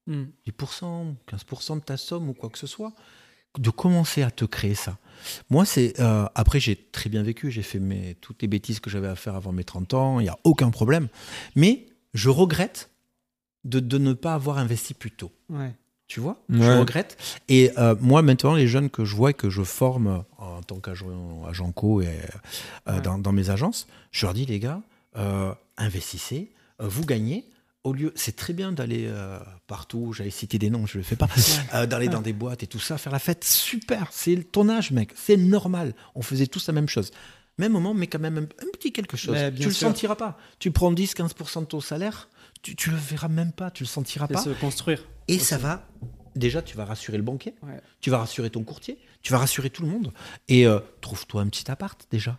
[0.07, 0.29] Mhm.
[0.45, 2.93] 10%, 15% de ta somme ou quoi que ce soit,
[3.59, 4.97] de commencer à te créer ça.
[5.49, 5.99] Moi, c'est.
[5.99, 9.15] euh, après, j'ai très bien vécu, j'ai fait mes, toutes les bêtises que j'avais à
[9.15, 11.07] faire avant mes 30 ans, il n'y a aucun problème.
[11.55, 12.89] Mais je regrette
[13.63, 15.31] de, de ne pas avoir investi plus tôt.
[15.49, 15.73] Ouais.
[16.07, 16.41] Tu vois?
[16.49, 16.59] Ouais.
[16.61, 17.17] Je regrette.
[17.49, 20.79] Et euh, moi, maintenant, les jeunes que je vois et que je forme en tant
[20.79, 23.01] qu'agent agent co et euh, Ouais.
[23.01, 24.81] dans, dans mes agences, je leur dis, les gars,
[25.17, 27.49] euh, investissez, euh, vous gagnez.
[27.83, 31.07] Au lieu, c'est très bien d'aller euh, partout, j'allais citer des noms, je ne le
[31.07, 31.29] fais pas,
[31.73, 34.91] euh, d'aller dans des boîtes et tout ça, faire la fête, super, c'est ton âge,
[34.91, 35.93] mec, c'est normal.
[36.13, 37.11] On faisait tous la même chose.
[37.57, 39.35] Même moment, mais quand même un, un petit quelque chose.
[39.35, 39.87] Bien tu le sûr.
[39.87, 40.37] sentiras pas.
[40.59, 42.29] Tu prends 10-15% de ton salaire,
[42.61, 44.41] tu, tu le verras même pas, tu le sentiras pas.
[44.41, 45.03] se construire.
[45.29, 45.45] Et aussi.
[45.45, 45.87] ça va,
[46.35, 47.79] déjà, tu vas rassurer le banquier, Ouais.
[48.01, 50.11] tu vas rassurer ton courtier, tu vas rassurer tout le monde.
[50.49, 52.37] Et euh, trouve-toi un petit appart, déjà.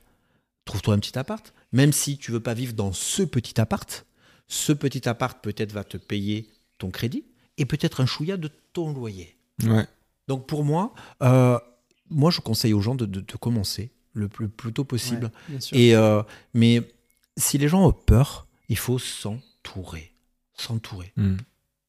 [0.67, 1.55] Trouve-toi un petit appart.
[1.73, 4.07] Même si tu veux pas vivre dans ce petit appart,
[4.47, 7.25] ce petit appart peut-être va te payer ton crédit
[7.59, 9.37] et peut-être un chouïa de ton loyer.
[9.65, 9.87] Ouais.
[10.29, 11.59] Donc pour moi, euh,
[12.11, 15.27] moi je conseille aux gens de, de- de commencer le plus, plus tôt possible.
[15.27, 15.77] Ouais, bien sûr.
[15.77, 16.23] Et, euh,
[16.55, 16.83] mais
[17.37, 20.13] si les gens ont peur, il faut s'entourer.
[20.55, 21.13] S'entourer.
[21.17, 21.37] Hmm.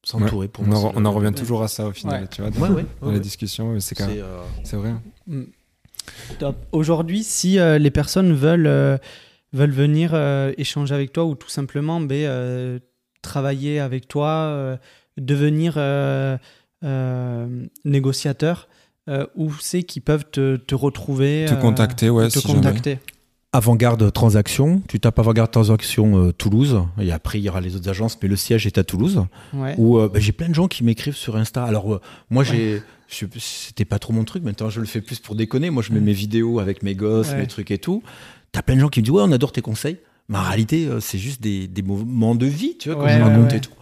[0.02, 0.78] S'entourer pour on, moi.
[0.78, 2.28] en, on revient toujours à ça au final, Ouais.
[2.28, 2.86] tu vois, dans, Ouais, ouais.
[3.00, 3.20] dans ouais, la ouais.
[3.20, 4.94] discussion, c'est quand même- C'est, euh, c'est vrai.
[5.26, 5.42] Mm.
[6.38, 6.56] Top.
[6.72, 8.96] Aujourd'hui, si euh, les personnes veulent, euh,
[9.52, 12.78] veulent venir euh, échanger avec toi ou tout simplement ben, euh,
[13.22, 14.76] travailler avec toi, euh,
[15.18, 16.36] devenir euh,
[16.84, 18.68] euh, négociateur,
[19.08, 22.54] euh, où c'est qu'ils peuvent te, te retrouver Te euh, contacter, ouais, te si jamais.
[22.60, 22.98] contacter.
[23.52, 27.88] Avant-garde Transaction, tu tapes Avant-garde Transaction euh, Toulouse, et après il y aura les autres
[27.88, 29.24] agences, mais le siège est à Toulouse.
[29.52, 29.74] Ouais.
[29.76, 31.64] Où euh, bah, j'ai plein de gens qui m'écrivent sur Insta.
[31.64, 32.00] Alors euh,
[32.30, 34.44] moi j'ai, je- c'était pas trop mon truc.
[34.44, 35.70] Maintenant je le fais plus pour déconner.
[35.70, 37.38] Moi je mets mes vidéos avec mes gosses, Ouais.
[37.38, 38.04] mes trucs et tout.
[38.52, 39.98] T'as plein de gens qui me disent ouais on adore tes conseils.
[40.28, 43.18] Mais en réalité euh, c'est juste des, des moments de vie, tu vois, que Ouais,
[43.18, 43.56] je raconte ouais.
[43.58, 43.72] et tout.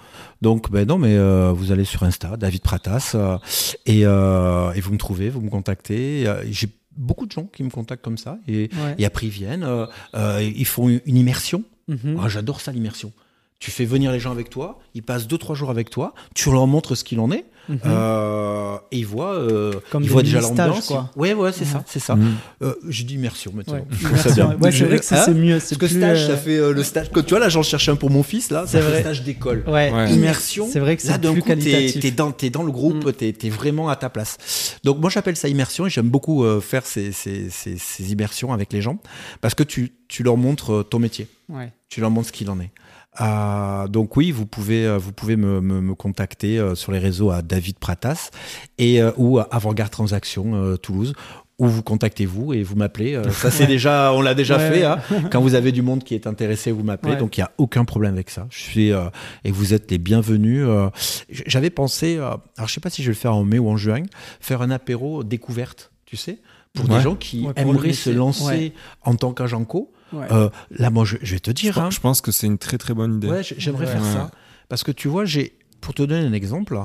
[0.40, 3.38] Donc ben non mais euh, vous allez sur Insta, David Pratas, euh,
[3.86, 6.26] et, euh, et vous me trouvez, vous me contactez.
[6.50, 9.66] J'ai beaucoup de gens qui me contactent comme ça et, et après ils viennent,
[10.14, 11.64] ils font une immersion.
[11.88, 12.18] Mhm.
[12.22, 13.12] Ah, J'adore ça, l'immersion.
[13.60, 16.68] Tu fais venir les gens avec toi, ils passent 2-3 jours avec toi, tu leur
[16.68, 17.80] montres ce qu'il en est, Mhm.
[17.86, 20.86] euh, et ils voient, euh, Comme ils des voient déjà l'ambiance.
[20.86, 21.10] quoi.
[21.16, 21.66] Ouais, ouais, c'est Ouais.
[21.72, 22.14] ça, c'est ça.
[22.14, 22.36] Mm.
[22.62, 23.74] Euh, J'ai dit immersion maintenant.
[23.74, 23.84] Ouais.
[23.90, 24.48] Je trouve ça Immersion.
[24.48, 24.58] bien.
[24.60, 25.54] Ouais, c'est vrai que ça, Hein c'est mieux.
[25.56, 27.10] Parce C'est que plus, stage, euh, ça fait euh, le stage.
[27.12, 29.00] Quand tu vois là, j'en cherche un pour mon fils là, C'est vrai.
[29.00, 29.64] stage d'école.
[29.66, 30.12] Ouais, Ouais.
[30.14, 32.04] Immersion, C'est vrai que là c'est d'un plus coup, t'es qualitatif.
[32.04, 33.12] es dans, t'es dans le groupe, Mm.
[33.12, 34.38] t'es es vraiment à ta place.
[34.84, 38.52] Donc moi j'appelle ça immersion et j'aime beaucoup euh, faire ces, ces, ces, ces immersions
[38.52, 38.98] avec les gens
[39.40, 41.72] parce que tu, tu leur montres ton métier Ouais.
[41.90, 42.70] tu leur montres ce qu'il en est.
[43.20, 46.98] Euh, donc oui, vous pouvez, euh, vous pouvez me, me- me contacter euh, sur les
[46.98, 48.30] réseaux à David Pratas
[48.78, 51.12] et euh, ou à Avant-Garde Transaction euh, Toulouse.
[51.60, 53.20] Ou vous contactez vous et vous m'appelez.
[53.32, 53.66] Ça c'est Ouais.
[53.66, 54.78] déjà, on l'a déjà Ouais, fait.
[54.82, 54.84] ouais.
[54.84, 55.00] hein.
[55.32, 57.16] Quand vous avez du monde qui est intéressé, vous m'appelez.
[57.16, 58.46] Donc il y a aucun problème avec ça.
[58.50, 59.06] Je suis euh,
[59.42, 60.62] et vous êtes les bienvenus.
[60.64, 60.88] euh.
[61.28, 63.68] J'avais pensé, euh, alors je sais pas si je vais le faire en mai ou
[63.68, 64.02] en juin,
[64.38, 66.38] faire un apéro découverte, tu sais,
[66.74, 68.72] pour des gens qui aimeraient se lancer
[69.02, 69.90] en tant qu'agent co.
[70.12, 70.26] Ouais.
[70.32, 71.78] Euh, là, moi, je, je vais te dire.
[71.78, 73.28] hein, je pense que c'est une très très bonne idée.
[73.28, 73.92] Ouais, j'aimerais Ouais.
[73.92, 74.12] faire Ouais.
[74.12, 74.30] ça.
[74.68, 76.78] Parce que tu vois, j'ai, pour te donner un exemple,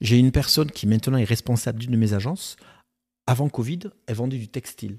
[0.00, 2.56] j'ai une personne qui maintenant est responsable d'une de mes agences.
[3.26, 4.98] Avant Covid, elle vendait du textile.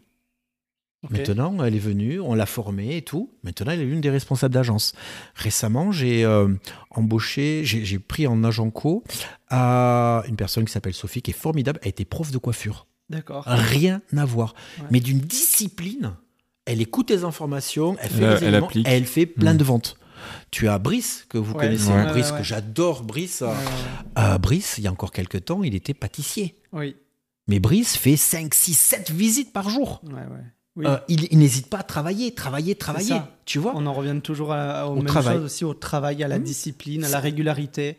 [1.10, 3.32] Maintenant, elle est venue, on l'a formée et tout.
[3.44, 4.94] Maintenant, elle est l'une des responsables d'agence.
[5.34, 6.54] Récemment, j'ai euh,
[6.92, 9.06] embauché, j'ai, j'ai pris en agent co
[9.50, 11.80] à une personne qui s'appelle Sophie, qui est formidable.
[11.84, 12.86] Elle était prof de coiffure.
[13.10, 13.46] D'accord.
[13.48, 14.54] Rien à voir.
[14.80, 14.88] Ouais.
[14.92, 16.16] Mais d'une discipline.
[16.72, 18.88] Elle écoute les informations, elle fait Elle- les elle éléments, applique.
[18.88, 19.58] et elle fait plein Mm.
[19.58, 19.98] de ventes.
[20.52, 21.66] Tu as Brice, que vous Ouais.
[21.66, 22.06] connaissez, Ouais.
[22.08, 23.42] Brice, que j'adore Brice.
[23.42, 23.54] Ouais, ouais,
[24.18, 26.56] Euh, Brice, il y a encore quelques temps, il était pâtissier.
[26.74, 26.96] Oui.
[27.48, 30.02] Mais Brice fait 5, 6, 7 visites par jour.
[30.06, 30.44] Ouais, ouais.
[30.76, 30.86] Oui.
[30.86, 33.16] Euh, il il n'hésite pas à travailler, travailler, travailler.
[33.46, 35.38] Tu vois On en revient toujours à, aux Au mêmes travail.
[35.38, 36.44] choses aussi, au travail, à la Mmh.
[36.44, 37.98] discipline, à la régularité.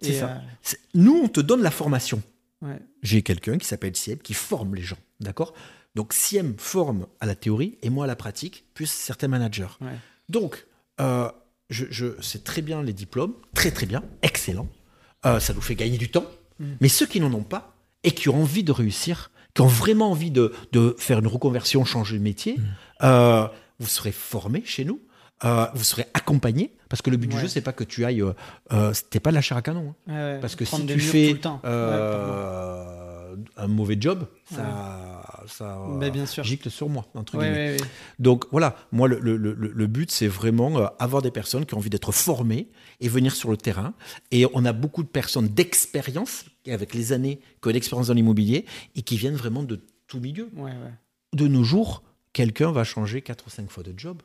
[0.00, 0.40] C'est Et, ça.
[0.62, 2.22] C'est- Nous, on te donne la formation.
[2.62, 2.78] euh, ouais.
[3.02, 4.96] J'ai quelqu'un qui s'appelle Siem qui forme les gens.
[5.20, 5.52] D'accord?
[5.94, 9.66] Donc, Siem forme à la théorie et moi à la pratique, plus certains managers.
[9.80, 9.88] Ouais.
[10.28, 10.66] Donc,
[11.00, 11.30] euh,
[11.70, 14.68] je, je- c'est très bien les diplômes, très très bien, excellent.
[15.26, 16.26] Euh, ça nous fait gagner du temps.
[16.60, 16.64] Mm.
[16.80, 17.74] Mais ceux qui n'en ont pas
[18.04, 21.84] et qui ont envie de réussir, qui ont vraiment envie de, de faire une reconversion,
[21.84, 22.62] changer de métier, Mm.
[23.02, 23.48] euh,
[23.80, 25.00] vous serez formés chez nous.
[25.44, 28.22] euh, vous serez accompagnés parce que le but du jeu c'est pas que tu ailles
[28.22, 28.32] euh,
[28.72, 30.12] euh, c'était pas de la chair à canon hein.
[30.12, 30.40] Ouais, ouais.
[30.40, 31.38] parce que Prendre si tu fais
[33.38, 36.44] Ouais, un mauvais job ça ça Mais bien sûr.
[36.44, 37.88] gicle sur moi entre Ouais, guillemets ouais, ouais.
[38.18, 41.74] donc voilà, moi le, le- le- le but c'est vraiment euh, avoir des personnes qui
[41.74, 42.68] ont envie d'être formées
[43.00, 43.94] et venir sur le terrain.
[44.30, 48.64] Et on a beaucoup de personnes d'expérience, avec les années, qui ont l'expérience dans l'immobilier
[48.96, 50.48] et qui viennent vraiment de tout milieu.
[50.56, 50.92] Ouais, ouais.
[51.34, 52.02] De nos jours,
[52.32, 54.22] quelqu'un va changer 4 ou 5 fois de job.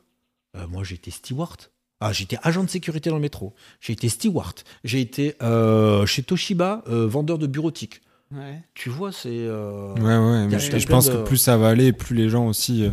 [0.56, 1.60] Euh, moi j'ai été steward.
[2.00, 3.54] Ah, j'ai été agent de sécurité dans le métro.
[3.80, 4.60] J'ai été steward.
[4.82, 8.00] J'ai été euh, chez Toshiba, euh, vendeur de bureautique.
[8.32, 8.62] Ouais.
[8.74, 9.28] Tu vois, c'est...
[9.30, 12.46] euh, Ouais, ouais, mais je, pense de- que plus ça va aller, plus les gens
[12.46, 12.90] aussi euh,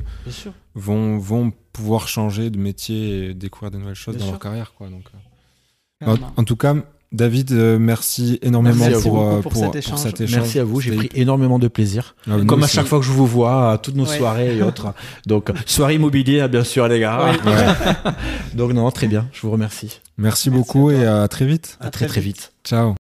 [0.76, 4.34] vont, vont pouvoir changer de métier et découvrir de nouvelles choses Bien dans sûr.
[4.34, 4.74] leur carrière.
[4.78, 5.06] Quoi, donc,
[6.04, 6.16] euh.
[6.38, 6.76] en, tout cas,
[7.12, 10.00] David, merci énormément Merci pour, pour pour, cet pour échange.
[10.00, 10.36] cet échange.
[10.42, 12.16] Merci à vous, j'ai pris énormément de plaisir.
[12.28, 14.18] Ah, nous Comme à chaque fois que je vous vois, à toutes nos Ouais.
[14.18, 14.94] soirées et autres.
[15.26, 17.32] Donc, soirée immobilière, bien sûr, les gars.
[17.46, 17.52] Oui.
[17.52, 18.12] Ouais.
[18.54, 19.88] Donc, non, très bien, je vous remercie.
[19.88, 21.78] Merci Merci beaucoup et à très vite.
[21.80, 22.54] À, À très, très très vite.
[22.64, 22.96] Ciao.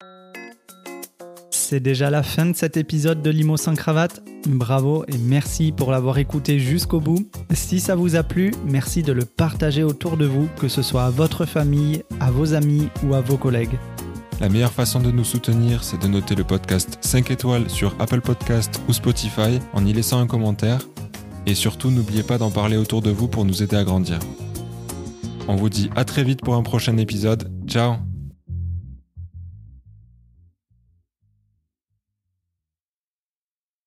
[1.63, 4.23] C'est déjà la fin de cet épisode de Limo sans cravate.
[4.49, 7.31] Bravo et merci pour l'avoir écouté jusqu'au bout.
[7.53, 11.05] Si ça vous a plu, merci de le partager autour de vous, que ce soit
[11.05, 13.79] à votre famille, à vos amis ou à vos collègues.
[14.41, 18.23] La meilleure façon de nous soutenir, c'est de noter le podcast 5 étoiles sur Apple
[18.23, 20.81] Podcast ou Spotify en y laissant un commentaire.
[21.47, 24.19] Et surtout, n'oubliez pas d'en parler autour de vous pour nous aider à grandir.
[25.47, 27.53] On vous dit à très vite pour un prochain épisode.
[27.67, 28.10] Ciao